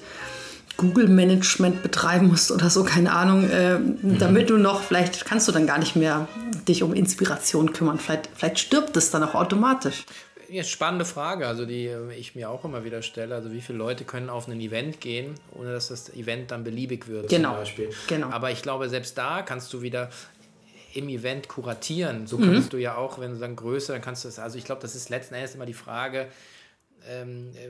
Google-Management 0.77 1.83
betreiben 1.83 2.29
musst 2.29 2.51
oder 2.51 2.71
so, 2.71 2.85
keine 2.85 3.13
Ahnung, 3.13 3.49
äh, 3.51 3.79
mhm. 3.79 4.19
damit 4.19 4.49
du 4.49 4.57
noch, 4.57 4.83
vielleicht 4.83 5.27
kannst 5.27 5.47
du 5.47 5.53
dann 5.53 5.67
gar 5.67 5.79
nicht 5.79 5.95
mehr 5.95 6.27
dich 6.67 6.83
um 6.83 6.95
Inspiration 6.95 7.73
kümmern. 7.73 7.99
Vielleicht, 7.99 8.31
vielleicht 8.35 8.59
stirbt 8.59 8.97
es 8.97 9.11
dann 9.11 9.23
auch 9.23 9.35
automatisch 9.35 10.07
ja, 10.51 10.65
spannende 10.65 11.05
Frage, 11.05 11.47
also 11.47 11.65
die 11.65 11.87
äh, 11.87 12.15
ich 12.15 12.35
mir 12.35 12.51
auch 12.51 12.65
immer 12.65 12.85
wieder 12.85 13.03
stelle. 13.03 13.35
Also 13.35 13.53
wie 13.53 13.61
viele 13.61 13.79
Leute 13.79 14.05
können 14.05 14.29
auf 14.29 14.49
ein 14.49 14.61
Event 14.61 15.01
gehen, 15.01 15.35
ohne 15.53 15.73
dass 15.73 15.89
das 15.89 16.11
Event 16.15 16.51
dann 16.51 16.65
beliebig 16.65 17.09
wird 17.09 17.29
genau. 17.29 17.51
zum 17.51 17.59
Beispiel. 17.59 17.91
Genau. 18.09 18.29
Aber 18.31 18.51
ich 18.51 18.63
glaube, 18.63 18.89
selbst 18.89 19.17
da 19.17 19.43
kannst 19.43 19.73
du 19.73 19.83
wieder 19.83 20.11
im 20.95 21.09
Event 21.09 21.49
kuratieren. 21.49 22.27
So 22.27 22.39
kannst 22.39 22.69
mhm. 22.69 22.71
du 22.71 22.77
ja 22.79 22.97
auch, 22.97 23.21
wenn 23.21 23.33
du 23.33 23.39
dann 23.39 23.57
größer, 23.57 23.93
dann 23.93 24.03
kannst 24.03 24.25
du 24.25 24.29
das, 24.29 24.39
also 24.39 24.59
ich 24.59 24.65
glaube, 24.65 24.83
das 24.83 24.95
ist 24.95 25.09
letzten 25.09 25.35
Endes 25.35 25.55
immer 25.55 25.67
die 25.67 25.75
Frage, 25.75 26.27
ähm, 27.09 27.53
äh, 27.55 27.69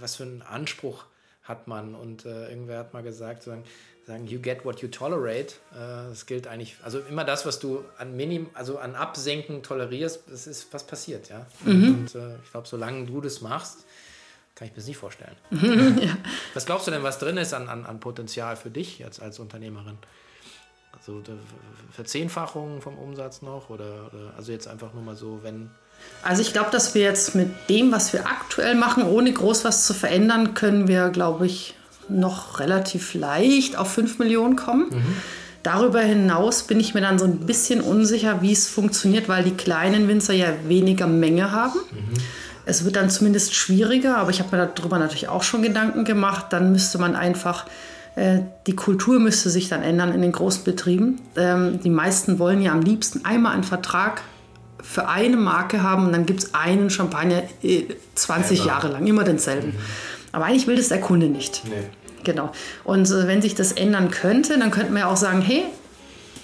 was 0.00 0.16
für 0.16 0.24
einen 0.24 0.42
Anspruch 0.42 1.04
hat 1.42 1.68
man. 1.68 1.94
Und 1.94 2.24
äh, 2.24 2.48
irgendwer 2.48 2.78
hat 2.78 2.94
mal 2.94 3.02
gesagt, 3.02 3.42
so, 3.42 3.52
sagen, 4.06 4.26
you 4.26 4.38
get 4.38 4.64
what 4.64 4.80
you 4.80 4.88
tolerate. 4.88 5.54
Äh, 5.72 6.08
das 6.10 6.26
gilt 6.26 6.46
eigentlich, 6.46 6.76
also 6.82 7.00
immer 7.00 7.24
das, 7.24 7.46
was 7.46 7.58
du 7.58 7.84
an 7.98 8.16
Minim, 8.16 8.48
also 8.54 8.78
an 8.78 8.94
Absenken 8.94 9.62
tolerierst, 9.62 10.22
das 10.28 10.46
ist, 10.46 10.72
was 10.72 10.84
passiert, 10.84 11.28
ja. 11.28 11.46
Mhm. 11.64 11.94
Und 11.94 12.14
äh, 12.14 12.36
ich 12.44 12.50
glaube, 12.50 12.68
solange 12.68 13.06
du 13.06 13.20
das 13.20 13.40
machst, 13.40 13.84
kann 14.54 14.66
ich 14.66 14.72
mir 14.72 14.76
das 14.76 14.86
nicht 14.86 14.98
vorstellen. 14.98 15.34
ja. 16.00 16.16
Was 16.54 16.66
glaubst 16.66 16.86
du 16.86 16.90
denn, 16.90 17.02
was 17.02 17.18
drin 17.18 17.36
ist 17.36 17.54
an, 17.54 17.68
an, 17.68 17.84
an 17.84 17.98
Potenzial 18.00 18.56
für 18.56 18.70
dich 18.70 18.98
jetzt 18.98 19.20
als 19.20 19.38
Unternehmerin? 19.38 19.98
Also 20.96 21.22
Verzehnfachung 21.90 22.80
vom 22.80 22.96
Umsatz 22.96 23.42
noch 23.42 23.68
oder, 23.68 24.10
oder 24.12 24.32
also 24.36 24.52
jetzt 24.52 24.68
einfach 24.68 24.94
nur 24.94 25.02
mal 25.02 25.16
so, 25.16 25.40
wenn 25.42 25.70
also 26.22 26.42
ich 26.42 26.52
glaube, 26.52 26.70
dass 26.70 26.94
wir 26.94 27.02
jetzt 27.02 27.34
mit 27.34 27.50
dem, 27.68 27.92
was 27.92 28.12
wir 28.12 28.26
aktuell 28.26 28.74
machen, 28.74 29.04
ohne 29.04 29.32
groß 29.32 29.64
was 29.64 29.86
zu 29.86 29.94
verändern, 29.94 30.54
können 30.54 30.88
wir, 30.88 31.10
glaube 31.10 31.46
ich, 31.46 31.74
noch 32.08 32.60
relativ 32.60 33.14
leicht 33.14 33.76
auf 33.76 33.92
5 33.92 34.18
Millionen 34.18 34.56
kommen. 34.56 34.88
Mhm. 34.90 35.16
Darüber 35.62 36.00
hinaus 36.00 36.64
bin 36.64 36.78
ich 36.78 36.92
mir 36.92 37.00
dann 37.00 37.18
so 37.18 37.24
ein 37.24 37.40
bisschen 37.40 37.80
unsicher, 37.80 38.42
wie 38.42 38.52
es 38.52 38.68
funktioniert, 38.68 39.28
weil 39.28 39.44
die 39.44 39.52
kleinen 39.52 40.08
Winzer 40.08 40.34
ja 40.34 40.48
weniger 40.66 41.06
Menge 41.06 41.52
haben. 41.52 41.78
Mhm. 41.90 42.20
Es 42.66 42.84
wird 42.84 42.96
dann 42.96 43.10
zumindest 43.10 43.54
schwieriger, 43.54 44.18
aber 44.18 44.30
ich 44.30 44.40
habe 44.40 44.56
mir 44.56 44.70
darüber 44.74 44.98
natürlich 44.98 45.28
auch 45.28 45.42
schon 45.42 45.62
Gedanken 45.62 46.04
gemacht. 46.04 46.46
Dann 46.50 46.72
müsste 46.72 46.98
man 46.98 47.16
einfach, 47.16 47.66
äh, 48.14 48.40
die 48.66 48.76
Kultur 48.76 49.20
müsste 49.20 49.50
sich 49.50 49.68
dann 49.68 49.82
ändern 49.82 50.12
in 50.12 50.22
den 50.22 50.32
großen 50.32 50.64
Betrieben. 50.64 51.20
Ähm, 51.36 51.80
die 51.82 51.90
meisten 51.90 52.38
wollen 52.38 52.60
ja 52.60 52.72
am 52.72 52.82
liebsten 52.82 53.24
einmal 53.24 53.52
einen 53.52 53.64
Vertrag 53.64 54.22
für 54.82 55.08
eine 55.08 55.36
Marke 55.36 55.82
haben 55.82 56.06
und 56.06 56.12
dann 56.12 56.26
gibt 56.26 56.42
es 56.42 56.54
einen 56.54 56.90
Champagner 56.90 57.42
äh, 57.62 57.84
20 58.14 58.58
ja, 58.60 58.66
Jahre 58.66 58.88
lang, 58.88 59.06
immer 59.06 59.24
denselben. 59.24 59.68
Mhm. 59.68 59.76
Aber 60.34 60.46
eigentlich 60.46 60.66
will 60.66 60.76
das 60.76 60.88
der 60.88 61.00
Kunde 61.00 61.28
nicht. 61.28 61.62
Nee. 61.64 61.84
Genau. 62.24 62.50
Und 62.84 63.08
äh, 63.10 63.26
wenn 63.26 63.40
sich 63.42 63.54
das 63.54 63.72
ändern 63.72 64.10
könnte, 64.10 64.58
dann 64.58 64.70
könnten 64.70 64.94
wir 64.94 65.00
ja 65.00 65.10
auch 65.10 65.16
sagen, 65.16 65.40
hey, 65.40 65.64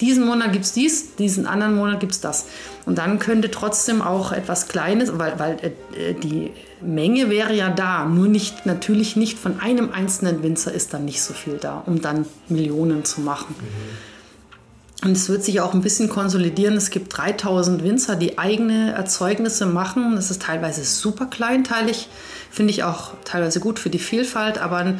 diesen 0.01 0.24
Monat 0.24 0.53
gibt 0.53 0.64
es 0.64 0.72
dies, 0.72 1.16
diesen 1.16 1.47
anderen 1.47 1.74
Monat 1.74 2.01
gibt 2.01 2.12
es 2.12 2.20
das. 2.20 2.47
Und 2.86 2.99
dann 2.99 3.18
könnte 3.18 3.51
trotzdem 3.51 4.01
auch 4.01 4.32
etwas 4.32 4.68
Kleines, 4.68 5.18
weil, 5.18 5.38
weil 5.38 5.57
äh, 5.62 6.14
die 6.14 6.53
Menge 6.80 7.28
wäre 7.28 7.55
ja 7.55 7.68
da, 7.68 8.07
nur 8.07 8.28
nicht, 8.28 8.64
natürlich 8.64 9.16
nicht 9.16 9.38
von 9.38 9.61
einem 9.61 9.91
einzelnen 9.93 10.43
Winzer 10.43 10.72
ist 10.72 10.95
dann 10.95 11.05
nicht 11.05 11.20
so 11.20 11.34
viel 11.34 11.59
da, 11.59 11.82
um 11.86 12.01
dann 12.01 12.26
Millionen 12.49 13.05
zu 13.05 13.20
machen. 13.20 13.55
Mhm. 13.59 15.07
Und 15.09 15.12
es 15.12 15.28
wird 15.30 15.43
sich 15.43 15.61
auch 15.61 15.72
ein 15.72 15.80
bisschen 15.80 16.11
konsolidieren. 16.11 16.76
Es 16.76 16.91
gibt 16.91 17.16
3000 17.16 17.82
Winzer, 17.82 18.16
die 18.16 18.38
eigene 18.38 18.93
Erzeugnisse 18.93 19.64
machen. 19.64 20.14
Das 20.14 20.30
ist 20.30 20.43
teilweise 20.43 20.84
super 20.84 21.26
kleinteilig. 21.26 22.09
Finde 22.51 22.72
ich 22.72 22.82
auch 22.82 23.12
teilweise 23.24 23.61
gut 23.61 23.78
für 23.78 23.90
die 23.90 23.98
Vielfalt, 23.98 24.59
aber 24.59 24.94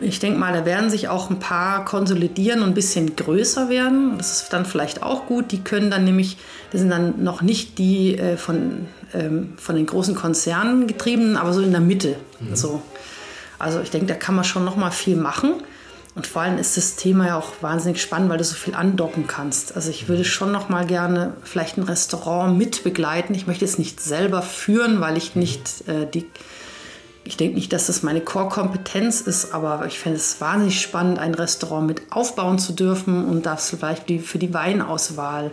ich 0.00 0.18
denke 0.18 0.38
mal, 0.38 0.52
da 0.52 0.64
werden 0.64 0.90
sich 0.90 1.08
auch 1.08 1.30
ein 1.30 1.38
paar 1.38 1.84
konsolidieren 1.84 2.62
und 2.62 2.68
ein 2.68 2.74
bisschen 2.74 3.16
größer 3.16 3.68
werden. 3.68 4.16
Das 4.16 4.42
ist 4.42 4.52
dann 4.52 4.64
vielleicht 4.64 5.02
auch 5.02 5.26
gut. 5.26 5.52
Die 5.52 5.62
können 5.62 5.90
dann 5.90 6.04
nämlich, 6.04 6.38
das 6.70 6.80
sind 6.80 6.90
dann 6.90 7.22
noch 7.22 7.42
nicht 7.42 7.78
die 7.78 8.16
äh, 8.16 8.36
von, 8.36 8.86
ähm, 9.14 9.54
von 9.56 9.76
den 9.76 9.86
großen 9.86 10.14
Konzernen 10.14 10.86
getriebenen, 10.86 11.36
aber 11.36 11.52
so 11.52 11.60
in 11.60 11.72
der 11.72 11.80
Mitte. 11.80 12.16
Mhm. 12.40 12.56
So. 12.56 12.82
Also 13.58 13.80
ich 13.80 13.90
denke, 13.90 14.06
da 14.06 14.14
kann 14.14 14.34
man 14.34 14.44
schon 14.44 14.64
noch 14.64 14.76
mal 14.76 14.90
viel 14.90 15.16
machen. 15.16 15.54
Und 16.18 16.26
vor 16.26 16.42
allem 16.42 16.58
ist 16.58 16.76
das 16.76 16.96
Thema 16.96 17.28
ja 17.28 17.38
auch 17.38 17.52
wahnsinnig 17.60 18.02
spannend, 18.02 18.28
weil 18.28 18.38
du 18.38 18.44
so 18.44 18.56
viel 18.56 18.74
andocken 18.74 19.28
kannst. 19.28 19.76
Also 19.76 19.90
ich 19.90 20.08
würde 20.08 20.24
schon 20.24 20.50
noch 20.50 20.68
mal 20.68 20.84
gerne 20.84 21.34
vielleicht 21.44 21.78
ein 21.78 21.84
Restaurant 21.84 22.58
mit 22.58 22.82
begleiten. 22.82 23.36
Ich 23.36 23.46
möchte 23.46 23.64
es 23.64 23.78
nicht 23.78 24.00
selber 24.00 24.42
führen, 24.42 25.00
weil 25.00 25.16
ich 25.16 25.36
nicht 25.36 25.86
äh, 25.86 26.10
die 26.12 26.26
ich 27.22 27.36
denke 27.36 27.56
nicht, 27.56 27.72
dass 27.74 27.88
das 27.88 28.02
meine 28.02 28.22
Core-Kompetenz 28.22 29.20
ist, 29.20 29.52
aber 29.52 29.84
ich 29.86 29.98
fände 29.98 30.16
es 30.16 30.40
wahnsinnig 30.40 30.80
spannend, 30.80 31.18
ein 31.18 31.34
Restaurant 31.34 31.86
mit 31.86 32.00
aufbauen 32.10 32.58
zu 32.58 32.72
dürfen 32.72 33.26
und 33.26 33.44
das 33.44 33.68
vielleicht 33.68 34.08
die, 34.08 34.18
für 34.18 34.38
die 34.38 34.54
Weinauswahl. 34.54 35.50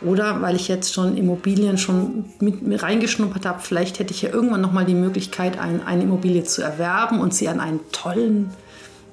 Oder 0.00 0.40
weil 0.42 0.54
ich 0.54 0.68
jetzt 0.68 0.94
schon 0.94 1.16
Immobilien 1.16 1.76
schon 1.76 2.26
mit, 2.38 2.62
mit 2.62 2.84
reingeschnuppert 2.84 3.46
habe, 3.46 3.60
vielleicht 3.60 3.98
hätte 3.98 4.14
ich 4.14 4.22
ja 4.22 4.30
irgendwann 4.30 4.60
nochmal 4.60 4.84
die 4.84 4.94
Möglichkeit, 4.94 5.58
ein, 5.58 5.84
eine 5.84 6.04
Immobilie 6.04 6.44
zu 6.44 6.62
erwerben 6.62 7.20
und 7.20 7.34
sie 7.34 7.48
an 7.48 7.58
einen 7.58 7.80
tollen 7.90 8.50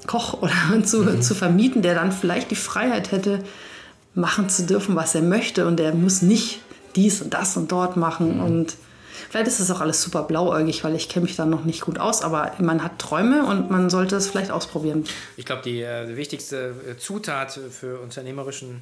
Koch 0.08 0.42
oder 0.42 0.54
zu, 0.84 1.04
mhm. 1.04 1.22
zu 1.22 1.36
vermieten, 1.36 1.82
der 1.82 1.96
dann 1.96 2.12
vielleicht 2.12 2.52
die 2.52 2.56
Freiheit 2.56 3.12
hätte, 3.12 3.40
machen 4.14 4.50
zu 4.50 4.66
dürfen, 4.66 4.96
was 4.96 5.16
er 5.16 5.22
möchte 5.22 5.68
und 5.68 5.80
er 5.80 5.94
muss 5.94 6.22
nicht 6.22 6.62
dies 6.96 7.22
und 7.22 7.34
das 7.34 7.58
und 7.58 7.72
dort 7.72 7.98
machen 7.98 8.38
mhm. 8.38 8.44
und 8.44 8.78
Vielleicht 9.30 9.48
ist 9.48 9.60
das 9.60 9.72
auch 9.72 9.82
alles 9.82 10.02
super 10.02 10.24
blauäugig, 10.24 10.84
weil 10.84 10.96
ich 10.96 11.10
kenne 11.10 11.26
mich 11.26 11.36
da 11.36 11.46
noch 11.46 11.64
nicht 11.64 11.82
gut 11.82 12.00
aus, 12.00 12.22
aber 12.22 12.52
man 12.60 12.84
hat 12.84 13.00
Träume 13.00 13.46
und 13.46 13.72
man 13.72 13.90
sollte 13.90 14.16
es 14.16 14.28
vielleicht 14.28 14.52
ausprobieren. 14.52 15.06
Ich 15.38 15.46
glaube, 15.46 15.62
die, 15.64 15.82
äh, 15.82 16.06
die 16.06 16.18
wichtigste 16.18 16.76
äh, 16.90 16.98
Zutat 16.98 17.54
für 17.54 18.00
unternehmerischen 18.00 18.82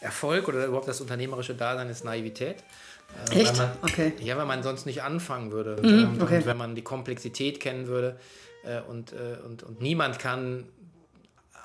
Erfolg 0.00 0.48
oder 0.48 0.66
überhaupt 0.66 0.88
das 0.88 1.00
unternehmerische 1.00 1.54
Dasein 1.54 1.88
ist 1.88 2.04
Naivität. 2.04 2.56
Äh, 3.30 3.40
Echt? 3.40 3.58
Weil 3.58 3.66
man, 3.66 3.76
Okay. 3.82 4.12
Ja, 4.20 4.36
weil 4.36 4.46
man 4.46 4.62
sonst 4.62 4.86
nicht 4.86 5.02
anfangen 5.02 5.52
würde. 5.52 5.80
Mhm, 5.82 6.20
okay. 6.20 6.38
Und 6.38 6.46
wenn 6.46 6.56
man 6.56 6.74
die 6.74 6.82
Komplexität 6.82 7.60
kennen 7.60 7.86
würde 7.86 8.16
äh, 8.66 8.80
und, 8.88 9.12
äh, 9.12 9.38
und, 9.44 9.62
und 9.62 9.80
niemand 9.80 10.18
kann 10.18 10.64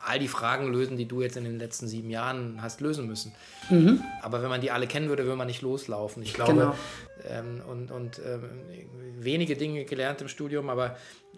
all 0.03 0.17
die 0.17 0.27
Fragen 0.27 0.71
lösen, 0.71 0.97
die 0.97 1.05
du 1.07 1.21
jetzt 1.21 1.37
in 1.37 1.43
den 1.43 1.59
letzten 1.59 1.87
sieben 1.87 2.09
Jahren 2.09 2.59
hast 2.61 2.81
lösen 2.81 3.05
müssen. 3.05 3.33
Aber 4.23 4.41
wenn 4.41 4.49
man 4.49 4.59
die 4.59 4.71
alle 4.71 4.87
kennen 4.87 5.09
würde, 5.09 5.25
würde 5.25 5.35
man 5.37 5.45
nicht 5.47 5.61
loslaufen. 5.61 6.23
Ich 6.23 6.33
glaube, 6.33 6.53
Mhm. 6.53 6.57
Genau. 6.59 6.75
ähm, 7.29 7.61
und, 7.69 7.91
und 7.91 8.19
ähm, 8.25 8.49
wenige 9.19 9.55
Dinge 9.55 9.85
gelernt 9.85 10.21
im 10.21 10.27
Studium, 10.27 10.71
aber 10.71 10.97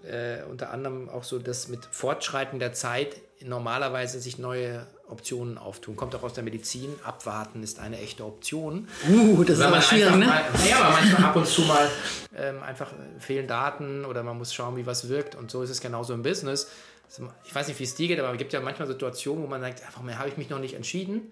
äh, 0.09 0.43
unter 0.49 0.71
anderem 0.71 1.09
auch 1.09 1.25
so, 1.25 1.39
dass 1.39 1.67
mit 1.67 1.83
Fortschreiten 1.91 2.57
der 2.59 2.71
Zeit 2.71 3.17
normalerweise 3.43 4.21
sich 4.21 4.37
neue 4.37 4.87
Optionen 5.13 5.57
auftun. 5.57 5.95
Kommt 5.95 6.13
auch 6.15 6.23
aus 6.23 6.33
der 6.33 6.43
Medizin. 6.43 6.93
Abwarten 7.03 7.63
ist 7.63 7.79
eine 7.79 7.99
echte 7.99 8.25
Option. 8.25 8.87
Uh, 9.09 9.43
das 9.43 9.59
ist 9.59 9.63
aber 9.63 9.81
schwierig, 9.81 10.15
ne? 10.15 10.25
Mal, 10.25 10.43
naja, 10.57 10.77
aber 10.81 10.89
manchmal 10.91 11.23
ab 11.23 11.35
und 11.35 11.47
zu 11.47 11.61
mal 11.61 11.89
ähm, 12.35 12.61
einfach 12.61 12.91
äh, 12.91 13.19
fehlen 13.19 13.47
Daten 13.47 14.03
oder 14.05 14.23
man 14.23 14.37
muss 14.37 14.53
schauen, 14.53 14.75
wie 14.75 14.85
was 14.85 15.07
wirkt. 15.07 15.35
Und 15.35 15.49
so 15.49 15.61
ist 15.61 15.69
es 15.69 15.79
genauso 15.79 16.13
im 16.13 16.23
Business. 16.23 16.67
Also, 17.05 17.31
Ich 17.45 17.55
weiß 17.55 17.67
nicht, 17.67 17.79
wie 17.79 17.83
es 17.83 17.95
dir 17.95 18.07
geht, 18.07 18.19
aber 18.19 18.31
es 18.31 18.37
gibt 18.37 18.51
ja 18.51 18.59
manchmal 18.59 18.87
Situationen, 18.87 19.43
wo 19.43 19.47
man 19.47 19.61
sagt, 19.61 19.81
ah, 19.85 19.89
warum 19.93 20.17
habe 20.17 20.27
ich 20.29 20.37
mich 20.37 20.49
noch 20.49 20.59
nicht 20.59 20.73
entschieden? 20.73 21.31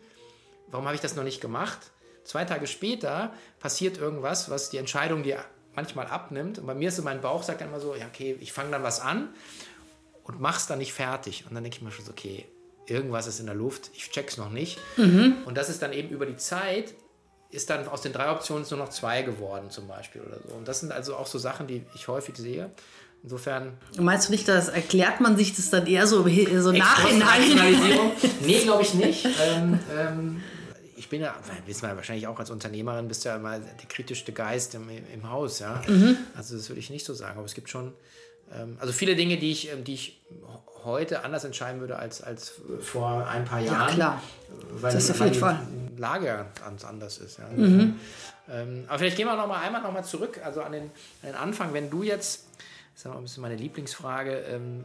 Warum 0.69 0.86
habe 0.86 0.95
ich 0.95 1.01
das 1.01 1.15
noch 1.15 1.23
nicht 1.23 1.41
gemacht? 1.41 1.79
Zwei 2.23 2.45
Tage 2.45 2.67
später 2.67 3.34
passiert 3.59 3.97
irgendwas, 3.97 4.49
was 4.49 4.69
die 4.69 4.77
Entscheidung 4.77 5.23
dir 5.23 5.43
manchmal 5.75 6.07
abnimmt. 6.07 6.59
Und 6.59 6.67
bei 6.67 6.75
mir 6.75 6.89
ist 6.89 6.97
so, 6.97 7.01
mein 7.03 7.21
Bauch 7.21 7.43
sagt 7.43 7.61
dann 7.61 7.69
immer 7.69 7.79
so, 7.79 7.95
ja, 7.95 8.05
okay, 8.05 8.38
ich 8.39 8.53
fange 8.53 8.71
dann 8.71 8.84
was 8.84 8.99
an 8.99 9.29
und 10.23 10.39
mach's 10.39 10.67
dann 10.67 10.79
nicht 10.79 10.93
fertig. 10.93 11.45
Und 11.47 11.55
dann 11.55 11.63
denke 11.63 11.77
ich 11.77 11.84
mir 11.84 11.91
schon 11.91 12.05
so, 12.05 12.11
okay, 12.11 12.45
irgendwas 12.88 13.27
ist 13.27 13.39
in 13.39 13.45
der 13.45 13.55
Luft, 13.55 13.91
ich 13.93 14.09
check's 14.11 14.38
noch 14.38 14.49
nicht. 14.49 14.79
Und 15.45 15.57
das 15.57 15.69
ist 15.69 15.82
dann 15.82 15.93
eben 15.93 16.09
über 16.09 16.25
die 16.25 16.38
Zeit, 16.38 16.93
ist 17.51 17.69
dann 17.69 17.88
aus 17.88 18.01
den 18.01 18.13
drei 18.13 18.32
Optionen 18.32 18.65
nur 18.69 18.79
noch 18.79 18.89
zwei 18.89 19.21
geworden 19.21 19.69
zum 19.69 19.88
Beispiel 19.88 20.21
oder 20.21 20.39
so. 20.47 20.55
Und 20.55 20.67
das 20.67 20.79
sind 20.79 20.91
also 20.91 21.15
auch 21.15 21.27
so 21.27 21.38
Sachen, 21.38 21.67
die 21.67 21.84
ich 21.95 22.07
häufig 22.07 22.36
sehe. 22.38 22.71
Insofern 23.23 23.77
Meinst 23.99 24.29
du 24.29 24.32
nicht, 24.32 24.47
dass 24.47 24.67
erklärt 24.69 25.21
man 25.21 25.38
sich 25.38 25.55
das 25.55 25.69
dann 25.69 25.86
eher 25.86 26.07
so, 26.07 26.23
so 26.23 26.71
nachhinein? 26.71 27.41
Nee, 28.45 28.63
glaube 28.63 28.82
ich 28.82 28.93
nicht. 28.95 29.25
Ähm, 29.25 29.79
ähm, 29.95 30.43
ich 30.95 31.09
bin 31.09 31.21
ja, 31.21 31.36
wissen 31.65 31.88
wir 31.88 31.95
wahrscheinlich 31.95 32.27
auch 32.27 32.39
als 32.39 32.49
Unternehmerin, 32.49 33.07
bist 33.07 33.25
du 33.25 33.29
ja 33.29 33.36
immer 33.36 33.59
der 33.59 33.88
kritischste 33.88 34.32
Geist 34.32 34.73
im, 34.75 34.88
im 35.13 35.29
Haus, 35.29 35.59
ja. 35.59 35.82
Mhm. 35.88 36.17
Also 36.36 36.55
das 36.55 36.69
würde 36.69 36.79
ich 36.79 36.89
nicht 36.89 37.05
so 37.05 37.13
sagen, 37.13 37.38
aber 37.38 37.45
es 37.45 37.53
gibt 37.53 37.69
schon, 37.69 37.93
ähm, 38.53 38.77
also 38.79 38.93
viele 38.93 39.15
Dinge, 39.15 39.38
die 39.38 39.51
ich, 39.51 39.71
ähm, 39.71 39.84
die 39.84 39.93
ich 39.93 40.21
heute 40.84 41.23
anders 41.23 41.43
entscheiden 41.43 41.79
würde 41.82 41.97
als, 41.97 42.21
als 42.21 42.53
vor 42.79 43.27
ein 43.27 43.45
paar 43.45 43.59
Jahren. 43.59 43.93
klar. 43.93 44.21
Weil, 44.73 44.93
Das 44.93 45.09
auf 45.09 45.19
weil 45.19 45.27
jeden 45.27 45.34
die 45.36 45.39
Fall. 45.39 45.59
Lage 45.97 46.45
ganz 46.63 46.84
anders 46.86 47.17
ist. 47.19 47.38
Ja. 47.39 47.47
Mhm. 47.47 47.99
Ähm, 48.49 48.84
aber 48.88 48.99
vielleicht 48.99 49.17
gehen 49.17 49.27
wir 49.27 49.36
noch 49.36 49.47
mal 49.47 49.61
einmal 49.61 49.82
noch 49.82 49.91
mal 49.93 50.03
zurück, 50.03 50.39
also 50.43 50.61
an 50.61 50.71
den, 50.71 50.84
an 50.84 50.89
den 51.29 51.36
Anfang. 51.36 51.73
Wenn 51.73 51.89
du 51.89 52.03
jetzt, 52.03 52.45
das 52.93 52.97
ist 52.97 53.05
ja 53.05 53.11
ein 53.15 53.21
bisschen 53.21 53.41
meine 53.41 53.55
Lieblingsfrage, 53.55 54.32
ähm, 54.49 54.84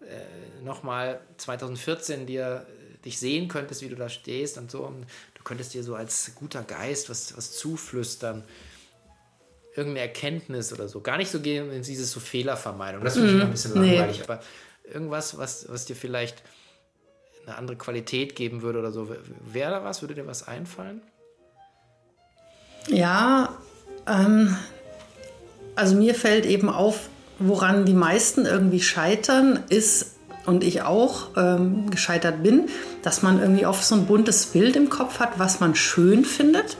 äh, 0.00 0.62
noch 0.64 0.82
mal 0.82 1.20
2014 1.38 2.26
dir 2.26 2.66
dich 3.04 3.18
sehen 3.18 3.48
könntest, 3.48 3.82
wie 3.82 3.88
du 3.88 3.96
da 3.96 4.08
stehst 4.08 4.58
und 4.58 4.70
so, 4.70 4.82
und 4.82 5.04
du 5.34 5.42
könntest 5.42 5.74
dir 5.74 5.82
so 5.82 5.94
als 5.96 6.32
guter 6.36 6.62
Geist 6.62 7.10
was, 7.10 7.36
was 7.36 7.52
zuflüstern, 7.52 8.44
irgendeine 9.74 10.06
Erkenntnis 10.06 10.72
oder 10.72 10.86
so. 10.88 11.00
Gar 11.00 11.16
nicht 11.16 11.30
so 11.30 11.40
gehen 11.40 11.72
in 11.72 11.82
dieses 11.82 12.12
so 12.12 12.20
Fehlervermeidung. 12.20 13.02
Das 13.02 13.14
finde 13.14 13.28
ich 13.28 13.34
immer 13.34 13.44
ein 13.44 13.50
bisschen 13.50 13.74
Mhm. 13.74 13.80
Nee. 13.80 13.96
langweilig, 13.96 14.22
aber 14.22 14.40
irgendwas, 14.92 15.38
was, 15.38 15.68
was 15.68 15.84
dir 15.86 15.96
vielleicht 15.96 16.42
eine 17.46 17.56
andere 17.56 17.76
Qualität 17.76 18.36
geben 18.36 18.62
würde 18.62 18.78
oder 18.78 18.92
so. 18.92 19.08
Wäre 19.44 19.70
da 19.70 19.84
was? 19.84 20.02
Würde 20.02 20.14
dir 20.14 20.26
was 20.26 20.46
einfallen? 20.46 21.00
Ja, 22.88 23.56
ähm, 24.06 24.56
also 25.74 25.96
mir 25.96 26.14
fällt 26.14 26.46
eben 26.46 26.68
auf, 26.68 27.08
woran 27.38 27.84
die 27.84 27.94
meisten 27.94 28.44
irgendwie 28.46 28.80
scheitern, 28.80 29.64
ist, 29.68 30.12
und 30.44 30.64
ich 30.64 30.82
auch 30.82 31.28
ähm, 31.36 31.90
gescheitert 31.90 32.42
bin, 32.42 32.68
dass 33.02 33.22
man 33.22 33.40
irgendwie 33.40 33.66
oft 33.66 33.84
so 33.84 33.94
ein 33.94 34.06
buntes 34.06 34.46
Bild 34.46 34.76
im 34.76 34.88
Kopf 34.88 35.20
hat, 35.20 35.38
was 35.38 35.60
man 35.60 35.74
schön 35.74 36.24
findet. 36.24 36.76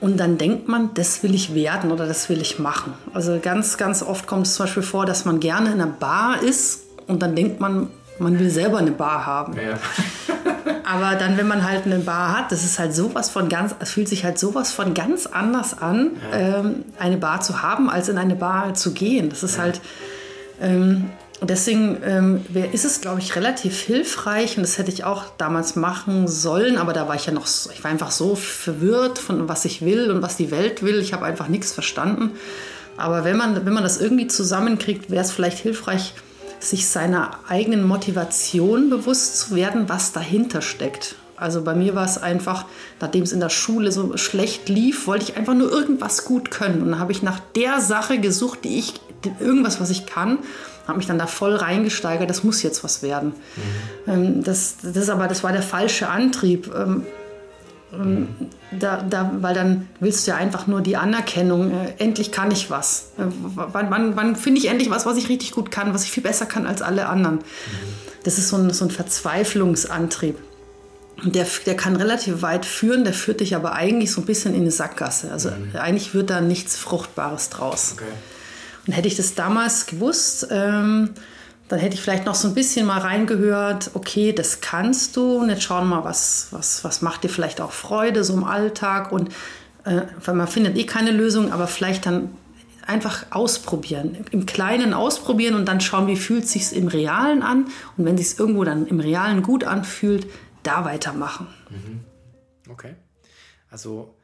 Und 0.00 0.18
dann 0.18 0.36
denkt 0.36 0.68
man, 0.68 0.92
das 0.92 1.22
will 1.22 1.34
ich 1.34 1.54
werden 1.54 1.90
oder 1.90 2.06
das 2.06 2.28
will 2.28 2.42
ich 2.42 2.58
machen. 2.58 2.92
Also 3.14 3.38
ganz, 3.40 3.78
ganz 3.78 4.02
oft 4.02 4.26
kommt 4.26 4.46
es 4.46 4.54
zum 4.54 4.66
Beispiel 4.66 4.82
vor, 4.82 5.06
dass 5.06 5.24
man 5.24 5.40
gerne 5.40 5.72
in 5.72 5.80
einer 5.80 5.90
Bar 5.90 6.42
ist 6.42 6.82
und 7.06 7.22
dann 7.22 7.34
denkt 7.34 7.60
man, 7.60 7.88
man 8.18 8.38
will 8.38 8.50
selber 8.50 8.78
eine 8.78 8.92
Bar 8.92 9.26
haben. 9.26 9.54
Ja. 9.54 9.78
Aber 10.84 11.16
dann, 11.16 11.36
wenn 11.38 11.48
man 11.48 11.64
halt 11.68 11.86
eine 11.86 11.98
Bar 11.98 12.36
hat, 12.36 12.52
das 12.52 12.62
ist 12.64 12.78
halt 12.78 12.94
sowas 12.94 13.30
von 13.30 13.48
ganz, 13.48 13.74
es 13.80 13.90
fühlt 13.90 14.08
sich 14.08 14.24
halt 14.24 14.38
sowas 14.38 14.72
von 14.72 14.92
ganz 14.94 15.26
anders 15.26 15.76
an, 15.76 16.12
ähm, 16.32 16.84
eine 16.98 17.16
Bar 17.16 17.40
zu 17.40 17.62
haben, 17.62 17.88
als 17.88 18.08
in 18.08 18.18
eine 18.18 18.36
Bar 18.36 18.74
zu 18.74 18.92
gehen. 18.92 19.30
Das 19.30 19.42
ist 19.42 19.58
halt, 19.58 19.80
ähm, 20.60 21.10
deswegen 21.42 21.98
ähm, 22.04 22.44
ist 22.72 22.84
es, 22.84 23.00
glaube 23.00 23.20
ich, 23.20 23.34
relativ 23.34 23.80
hilfreich 23.80 24.56
und 24.56 24.62
das 24.62 24.78
hätte 24.78 24.90
ich 24.90 25.04
auch 25.04 25.24
damals 25.38 25.74
machen 25.74 26.28
sollen, 26.28 26.76
aber 26.76 26.92
da 26.92 27.08
war 27.08 27.14
ich 27.14 27.26
ja 27.26 27.32
noch, 27.32 27.46
ich 27.46 27.82
war 27.82 27.90
einfach 27.90 28.10
so 28.10 28.34
verwirrt 28.34 29.18
von 29.18 29.48
was 29.48 29.64
ich 29.64 29.82
will 29.82 30.10
und 30.10 30.22
was 30.22 30.36
die 30.36 30.50
Welt 30.50 30.82
will. 30.82 31.00
Ich 31.00 31.12
habe 31.12 31.24
einfach 31.24 31.48
nichts 31.48 31.72
verstanden. 31.72 32.32
Aber 32.96 33.24
wenn 33.24 33.36
man, 33.36 33.66
wenn 33.66 33.72
man 33.72 33.82
das 33.82 34.00
irgendwie 34.00 34.28
zusammenkriegt, 34.28 35.10
wäre 35.10 35.24
es 35.24 35.32
vielleicht 35.32 35.58
hilfreich, 35.58 36.14
sich 36.60 36.88
seiner 36.88 37.38
eigenen 37.48 37.86
Motivation 37.86 38.90
bewusst 38.90 39.38
zu 39.38 39.54
werden, 39.54 39.88
was 39.88 40.12
dahinter 40.12 40.62
steckt. 40.62 41.16
Also 41.36 41.62
bei 41.62 41.74
mir 41.74 41.94
war 41.94 42.04
es 42.04 42.18
einfach, 42.18 42.64
nachdem 43.00 43.22
es 43.22 43.32
in 43.32 43.40
der 43.40 43.50
Schule 43.50 43.90
so 43.92 44.16
schlecht 44.16 44.68
lief, 44.68 45.06
wollte 45.06 45.24
ich 45.24 45.36
einfach 45.36 45.54
nur 45.54 45.70
irgendwas 45.70 46.24
gut 46.24 46.50
können. 46.50 46.82
Und 46.82 46.92
dann 46.92 47.00
habe 47.00 47.12
ich 47.12 47.22
nach 47.22 47.40
der 47.56 47.80
Sache 47.80 48.18
gesucht, 48.18 48.60
die 48.64 48.78
ich, 48.78 48.94
irgendwas, 49.40 49.80
was 49.80 49.90
ich 49.90 50.06
kann, 50.06 50.38
habe 50.86 50.98
mich 50.98 51.06
dann 51.06 51.18
da 51.18 51.26
voll 51.26 51.54
reingesteigert, 51.56 52.28
das 52.28 52.44
muss 52.44 52.62
jetzt 52.62 52.84
was 52.84 53.02
werden. 53.02 53.32
Ähm, 54.06 54.44
das, 54.44 54.76
das 54.82 55.08
aber, 55.08 55.28
das 55.28 55.42
war 55.42 55.52
der 55.52 55.62
falsche 55.62 56.08
Antrieb. 56.08 56.70
Ähm, 58.00 58.28
da, 58.70 59.02
da, 59.02 59.30
weil 59.40 59.54
dann 59.54 59.88
willst 60.00 60.26
du 60.26 60.32
ja 60.32 60.36
einfach 60.36 60.66
nur 60.66 60.80
die 60.80 60.96
Anerkennung, 60.96 61.70
äh, 61.70 61.94
endlich 61.98 62.32
kann 62.32 62.50
ich 62.50 62.70
was. 62.70 63.12
Äh, 63.18 63.24
wann 63.54 63.90
wann, 63.90 64.16
wann 64.16 64.36
finde 64.36 64.60
ich 64.60 64.68
endlich 64.68 64.90
was, 64.90 65.06
was 65.06 65.16
ich 65.16 65.28
richtig 65.28 65.52
gut 65.52 65.70
kann, 65.70 65.94
was 65.94 66.04
ich 66.04 66.10
viel 66.10 66.22
besser 66.22 66.46
kann 66.46 66.66
als 66.66 66.82
alle 66.82 67.08
anderen? 67.08 67.40
Das 68.24 68.38
ist 68.38 68.48
so 68.48 68.56
ein, 68.56 68.70
so 68.72 68.84
ein 68.84 68.90
Verzweiflungsantrieb. 68.90 70.38
Der, 71.22 71.46
der 71.66 71.76
kann 71.76 71.96
relativ 71.96 72.42
weit 72.42 72.66
führen, 72.66 73.04
der 73.04 73.14
führt 73.14 73.40
dich 73.40 73.54
aber 73.54 73.74
eigentlich 73.74 74.10
so 74.10 74.20
ein 74.20 74.26
bisschen 74.26 74.54
in 74.54 74.62
eine 74.62 74.70
Sackgasse. 74.70 75.30
Also 75.30 75.50
eigentlich 75.74 76.12
wird 76.14 76.30
da 76.30 76.40
nichts 76.40 76.76
Fruchtbares 76.76 77.50
draus. 77.50 77.92
Okay. 77.94 78.04
Und 78.86 78.92
hätte 78.92 79.08
ich 79.08 79.16
das 79.16 79.34
damals 79.34 79.86
gewusst, 79.86 80.48
ähm, 80.50 81.10
dann 81.68 81.78
hätte 81.78 81.94
ich 81.94 82.02
vielleicht 82.02 82.26
noch 82.26 82.34
so 82.34 82.48
ein 82.48 82.54
bisschen 82.54 82.86
mal 82.86 83.00
reingehört, 83.00 83.92
okay, 83.94 84.32
das 84.32 84.60
kannst 84.60 85.16
du. 85.16 85.38
Und 85.38 85.48
jetzt 85.48 85.62
schauen 85.62 85.88
wir 85.88 85.96
mal, 85.96 86.04
was, 86.04 86.48
was, 86.50 86.84
was 86.84 87.00
macht 87.02 87.24
dir 87.24 87.28
vielleicht 87.28 87.60
auch 87.60 87.72
Freude 87.72 88.22
so 88.22 88.34
im 88.34 88.44
Alltag. 88.44 89.12
Und 89.12 89.30
äh, 89.84 90.02
weil 90.24 90.34
man 90.34 90.46
findet 90.46 90.76
eh 90.76 90.84
keine 90.84 91.10
Lösung, 91.10 91.52
aber 91.52 91.66
vielleicht 91.66 92.06
dann 92.06 92.30
einfach 92.86 93.26
ausprobieren, 93.30 94.26
im 94.30 94.44
Kleinen 94.44 94.92
ausprobieren 94.92 95.54
und 95.54 95.66
dann 95.66 95.80
schauen, 95.80 96.06
wie 96.06 96.16
fühlt 96.16 96.46
sich's 96.46 96.70
im 96.70 96.88
Realen 96.88 97.42
an. 97.42 97.66
Und 97.96 98.04
wenn 98.04 98.18
sich's 98.18 98.38
irgendwo 98.38 98.64
dann 98.64 98.86
im 98.86 99.00
Realen 99.00 99.42
gut 99.42 99.64
anfühlt, 99.64 100.26
da 100.62 100.84
weitermachen. 100.84 101.46
Okay. 102.70 102.94
Also 103.70 104.14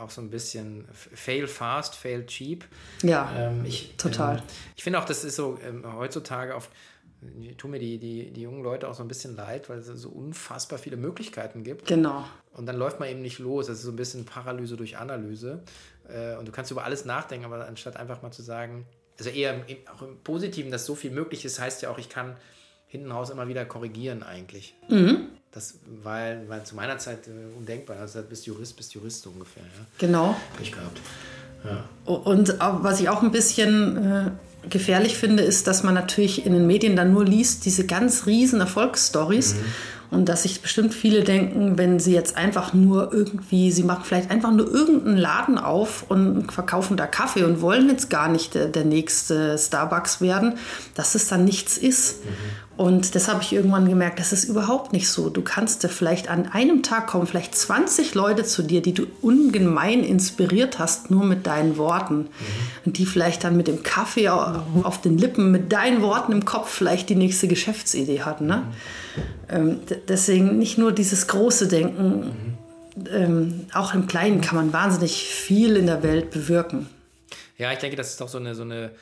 auch 0.00 0.10
so 0.10 0.20
ein 0.20 0.30
bisschen 0.30 0.86
fail 0.92 1.46
fast, 1.46 1.94
fail 1.94 2.26
cheap. 2.26 2.66
Ja, 3.02 3.30
Ähm, 3.36 3.64
ich, 3.64 3.94
total. 3.96 4.38
Ähm, 4.38 4.42
ich 4.76 4.82
finde 4.82 4.98
auch, 4.98 5.04
das 5.04 5.24
ist 5.24 5.36
so 5.36 5.58
ähm, 5.66 5.84
heutzutage 5.96 6.54
auf, 6.54 6.70
tun 7.58 7.70
mir 7.70 7.78
die, 7.78 7.98
die, 7.98 8.30
die 8.30 8.42
jungen 8.42 8.62
Leute 8.62 8.88
auch 8.88 8.94
so 8.94 9.02
ein 9.02 9.08
bisschen 9.08 9.36
leid, 9.36 9.68
weil 9.68 9.78
es 9.78 9.86
so 9.86 10.08
unfassbar 10.08 10.78
viele 10.78 10.96
Möglichkeiten 10.96 11.64
gibt. 11.64 11.86
genau. 11.86 12.24
Und 12.52 12.66
dann 12.66 12.76
läuft 12.76 12.98
man 12.98 13.08
eben 13.08 13.22
nicht 13.22 13.38
los. 13.38 13.68
Das 13.68 13.76
ist 13.76 13.84
so 13.84 13.92
ein 13.92 13.96
bisschen 13.96 14.24
Paralyse 14.24 14.76
durch 14.76 14.98
Analyse. 14.98 15.62
Äh, 16.08 16.36
und 16.36 16.48
du 16.48 16.52
kannst 16.52 16.70
über 16.70 16.84
alles 16.84 17.04
nachdenken, 17.04 17.46
aber 17.46 17.66
anstatt 17.66 17.96
einfach 17.96 18.22
mal 18.22 18.32
zu 18.32 18.42
sagen, 18.42 18.86
also 19.18 19.30
eher 19.30 19.54
im, 19.54 19.76
auch 19.94 20.02
im 20.02 20.18
Positiven, 20.24 20.70
dass 20.70 20.86
so 20.86 20.94
viel 20.94 21.10
möglich 21.10 21.44
ist, 21.44 21.60
heißt 21.60 21.82
ja 21.82 21.90
auch, 21.90 21.98
ich 21.98 22.08
kann 22.08 22.36
hinten 22.86 23.12
raus 23.12 23.30
immer 23.30 23.46
wieder 23.48 23.64
korrigieren 23.64 24.22
eigentlich. 24.22 24.74
Das 25.52 25.74
war, 26.02 26.48
war 26.48 26.64
zu 26.64 26.76
meiner 26.76 26.98
Zeit 26.98 27.26
äh, 27.26 27.58
undenkbar. 27.58 27.98
Also 27.98 28.22
bist 28.22 28.46
Jurist, 28.46 28.76
bist 28.76 28.94
Jurist 28.94 29.26
ungefähr. 29.26 29.64
Ja. 29.64 29.86
Genau. 29.98 30.36
Pech 30.56 30.72
gehabt. 30.72 31.00
Und 32.04 32.60
auch, 32.60 32.82
was 32.82 33.00
ich 33.00 33.08
auch 33.08 33.22
ein 33.22 33.32
bisschen 33.32 33.96
äh, 33.96 34.68
gefährlich 34.68 35.16
finde, 35.16 35.42
ist, 35.42 35.66
dass 35.66 35.82
man 35.82 35.94
natürlich 35.94 36.46
in 36.46 36.52
den 36.52 36.66
Medien 36.66 36.96
dann 36.96 37.12
nur 37.12 37.24
liest, 37.24 37.64
diese 37.64 37.86
ganz 37.86 38.26
riesen 38.26 38.60
Erfolgsstories. 38.60 39.56
Und 40.10 40.28
dass 40.28 40.42
sich 40.42 40.60
bestimmt 40.60 40.92
viele 40.92 41.22
denken, 41.22 41.78
wenn 41.78 42.00
sie 42.00 42.12
jetzt 42.12 42.36
einfach 42.36 42.74
nur 42.74 43.12
irgendwie, 43.12 43.70
sie 43.70 43.84
machen 43.84 44.02
vielleicht 44.04 44.28
einfach 44.32 44.50
nur 44.50 44.68
irgendeinen 44.68 45.16
Laden 45.16 45.56
auf 45.56 46.04
und 46.08 46.50
verkaufen 46.50 46.96
da 46.96 47.06
Kaffee 47.06 47.44
und 47.44 47.60
wollen 47.60 47.88
jetzt 47.88 48.10
gar 48.10 48.28
nicht 48.28 48.54
der, 48.54 48.66
der 48.66 48.84
nächste 48.84 49.56
Starbucks 49.56 50.20
werden, 50.20 50.54
dass 50.96 51.14
es 51.14 51.28
dann 51.28 51.44
nichts 51.44 51.78
ist. 51.78 52.16
Und 52.80 53.14
das 53.14 53.28
habe 53.28 53.42
ich 53.42 53.52
irgendwann 53.52 53.86
gemerkt, 53.86 54.20
das 54.20 54.32
ist 54.32 54.44
überhaupt 54.44 54.94
nicht 54.94 55.06
so. 55.10 55.28
Du 55.28 55.42
kannst 55.42 55.84
dir 55.84 55.90
vielleicht 55.90 56.30
an 56.30 56.46
einem 56.50 56.82
Tag 56.82 57.08
kommen, 57.08 57.26
vielleicht 57.26 57.54
20 57.54 58.14
Leute 58.14 58.42
zu 58.42 58.62
dir, 58.62 58.80
die 58.80 58.94
du 58.94 59.06
ungemein 59.20 60.02
inspiriert 60.02 60.78
hast, 60.78 61.10
nur 61.10 61.24
mit 61.24 61.46
deinen 61.46 61.76
Worten. 61.76 62.20
Mhm. 62.20 62.28
Und 62.86 62.96
die 62.96 63.04
vielleicht 63.04 63.44
dann 63.44 63.54
mit 63.54 63.68
dem 63.68 63.82
Kaffee 63.82 64.30
auf 64.30 64.98
den 65.02 65.18
Lippen, 65.18 65.50
mit 65.50 65.70
deinen 65.72 66.00
Worten 66.00 66.32
im 66.32 66.46
Kopf 66.46 66.70
vielleicht 66.70 67.10
die 67.10 67.16
nächste 67.16 67.48
Geschäftsidee 67.48 68.22
hatten. 68.22 68.46
Ne? 68.46 68.62
Mhm. 68.64 69.20
Ähm, 69.50 69.80
deswegen 70.08 70.58
nicht 70.58 70.78
nur 70.78 70.92
dieses 70.92 71.26
große 71.26 71.68
Denken, 71.68 72.56
mhm. 72.96 73.06
ähm, 73.12 73.66
auch 73.74 73.92
im 73.92 74.06
Kleinen 74.06 74.40
kann 74.40 74.56
man 74.56 74.72
wahnsinnig 74.72 75.24
viel 75.24 75.76
in 75.76 75.84
der 75.84 76.02
Welt 76.02 76.30
bewirken. 76.30 76.88
Ja, 77.58 77.70
ich 77.72 77.78
denke, 77.78 77.98
das 77.98 78.08
ist 78.12 78.22
doch 78.22 78.28
so 78.30 78.38
eine, 78.38 78.54
so 78.54 78.62
eine 78.62 78.92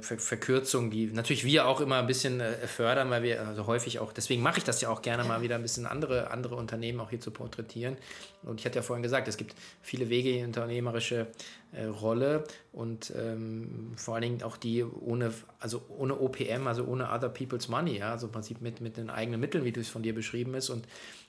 Ver 0.00 0.18
Verkürzung, 0.18 0.90
die 0.90 1.06
natürlich 1.06 1.44
wir 1.44 1.66
auch 1.66 1.80
immer 1.80 1.98
ein 1.98 2.06
bisschen 2.06 2.40
äh, 2.40 2.52
fördern, 2.68 3.10
weil 3.10 3.24
wir 3.24 3.46
also 3.46 3.66
häufig 3.66 3.98
auch, 3.98 4.12
deswegen 4.12 4.40
mache 4.40 4.58
ich 4.58 4.64
das 4.64 4.80
ja 4.80 4.88
auch 4.88 5.02
gerne 5.02 5.24
mal 5.24 5.42
wieder 5.42 5.56
ein 5.56 5.62
bisschen 5.62 5.84
andere, 5.84 6.30
andere 6.30 6.54
Unternehmen 6.54 7.00
auch 7.00 7.10
hier 7.10 7.20
zu 7.20 7.32
porträtieren. 7.32 7.96
Und 8.44 8.60
ich 8.60 8.66
hatte 8.66 8.76
ja 8.76 8.82
vorhin 8.82 9.02
gesagt, 9.02 9.26
es 9.26 9.36
gibt 9.36 9.56
viele 9.82 10.08
Wege 10.08 10.30
in 10.30 10.36
die 10.36 10.44
unternehmerische 10.44 11.26
äh, 11.72 11.86
Rolle 11.86 12.44
und 12.72 13.12
ähm, 13.16 13.94
vor 13.96 14.14
allen 14.14 14.22
Dingen 14.22 14.42
auch 14.44 14.56
die 14.56 14.84
ohne, 14.84 15.32
also 15.58 15.82
ohne 15.88 16.20
OPM, 16.20 16.68
also 16.68 16.84
ohne 16.84 17.10
Other 17.10 17.28
People's 17.28 17.68
Money, 17.68 17.98
ja, 17.98 18.12
also 18.12 18.26
im 18.26 18.32
Prinzip 18.32 18.60
mit, 18.60 18.80
mit 18.80 18.96
den 18.96 19.10
eigenen 19.10 19.40
Mitteln, 19.40 19.64
wie 19.64 19.72
du 19.72 19.80
es 19.80 19.88
von 19.88 20.04
dir 20.04 20.14
beschrieben 20.14 20.54
ist. 20.54 20.70
Und, 20.70 20.86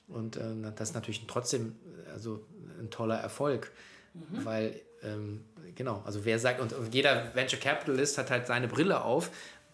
und 0.07 0.37
äh, 0.37 0.41
das 0.75 0.89
ist 0.89 0.95
natürlich 0.95 1.25
trotzdem 1.25 1.75
also 2.13 2.45
ein 2.79 2.91
toller 2.91 3.17
Erfolg, 3.17 3.71
mhm. 4.15 4.45
weil 4.45 4.81
ähm, 5.03 5.45
genau, 5.75 6.01
also 6.05 6.25
wer 6.25 6.39
sagt, 6.39 6.59
und, 6.59 6.73
und 6.73 6.93
jeder 6.93 7.35
Venture 7.35 7.59
Capitalist 7.59 8.17
hat 8.17 8.31
halt 8.31 8.47
seine 8.47 8.67
Brille 8.67 9.03
auf, 9.03 9.29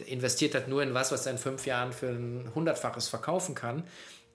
investiert 0.05 0.55
halt 0.55 0.67
nur 0.67 0.81
in 0.81 0.93
was, 0.93 1.11
was 1.11 1.25
er 1.25 1.33
in 1.33 1.37
fünf 1.37 1.65
Jahren 1.65 1.93
für 1.93 2.07
ein 2.07 2.51
hundertfaches 2.55 3.07
verkaufen 3.07 3.55
kann. 3.55 3.83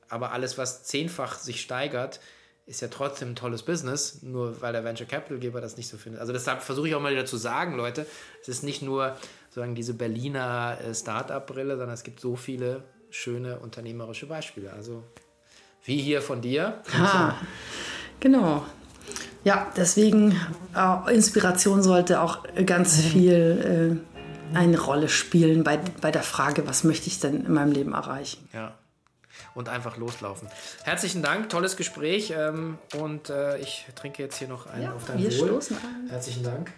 Aber 0.09 0.33
alles, 0.33 0.57
was 0.59 0.85
zehnfach 0.85 1.39
sich 1.39 1.61
steigert, 1.61 2.21
ist 2.67 2.81
ja 2.81 2.89
trotzdem 2.89 3.31
ein 3.31 3.37
tolles 3.37 3.63
Business, 3.63 4.23
nur 4.23 4.61
weil 4.61 4.73
der 4.73 4.85
Venture 4.85 5.07
Capital 5.07 5.39
Geber 5.39 5.61
das 5.61 5.77
nicht 5.77 5.89
so 5.89 5.97
findet. 5.97 6.21
Also 6.21 6.33
deshalb 6.33 6.63
versuche 6.63 6.89
ich 6.89 6.95
auch 6.95 7.01
mal 7.01 7.13
wieder 7.13 7.27
zu 7.27 7.37
sagen, 7.37 7.77
Leute, 7.77 8.07
es 8.43 8.49
ist 8.49 8.63
nicht 8.63 8.83
nur 8.83 9.17
sozusagen 9.49 9.75
diese 9.75 9.95
Berliner 9.95 10.79
äh, 10.85 10.95
Start-up-Brille, 10.95 11.77
sondern 11.77 11.95
es 11.95 12.03
gibt 12.03 12.21
so 12.21 12.37
viele 12.37 12.83
schöne 13.11 13.59
unternehmerische 13.61 14.27
Beispiele. 14.27 14.73
Also 14.73 15.05
wie 15.85 15.99
hier 15.99 16.23
von 16.23 16.43
dir. 16.43 16.83
Ah, 16.93 17.35
genau. 18.21 18.65
Ja, 19.47 19.71
deswegen 19.77 20.41
äh, 20.75 21.15
Inspiration 21.15 21.81
sollte 21.81 22.21
auch 22.21 22.41
ganz 22.67 23.01
viel 23.01 24.03
äh, 24.53 24.57
eine 24.59 24.77
Rolle 24.77 25.09
spielen 25.09 25.63
bei, 25.63 25.79
bei 26.01 26.11
der 26.11 26.25
Frage, 26.25 26.67
was 26.67 26.83
möchte 26.83 27.07
ich 27.07 27.21
denn 27.21 27.47
in 27.47 27.53
meinem 27.53 27.71
Leben 27.71 27.93
erreichen. 27.93 28.49
Ja. 28.53 28.75
Und 29.55 29.69
einfach 29.69 29.99
loslaufen. 29.99 30.49
Herzlichen 30.83 31.23
Dank, 31.23 31.49
tolles 31.49 31.77
Gespräch. 31.77 32.35
Ähm, 32.37 32.79
und 32.99 33.31
äh, 33.31 33.59
ich 33.59 33.87
trinke 33.95 34.21
jetzt 34.21 34.37
hier 34.39 34.49
noch 34.49 34.67
einen 34.67 34.83
ja, 34.83 34.93
auf 34.95 35.05
dein 35.05 35.19
wir 35.19 35.31
Wohl. 35.39 35.47
Stoßen 35.47 35.77
an. 35.77 36.11
Herzlichen 36.11 36.43
Dank. 36.43 36.73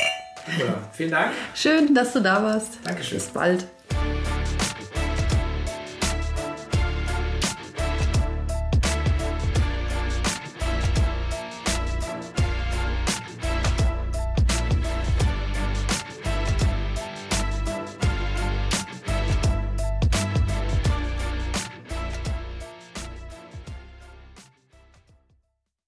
Nicola, 0.47 0.91
vielen 0.93 1.11
Dank. 1.13 1.33
Schön, 1.55 1.95
dass 1.95 2.13
du 2.13 2.21
da 2.21 2.43
warst. 2.43 2.81
Dankeschön. 2.85 3.17
Bis 3.17 3.29
bald. 3.29 3.67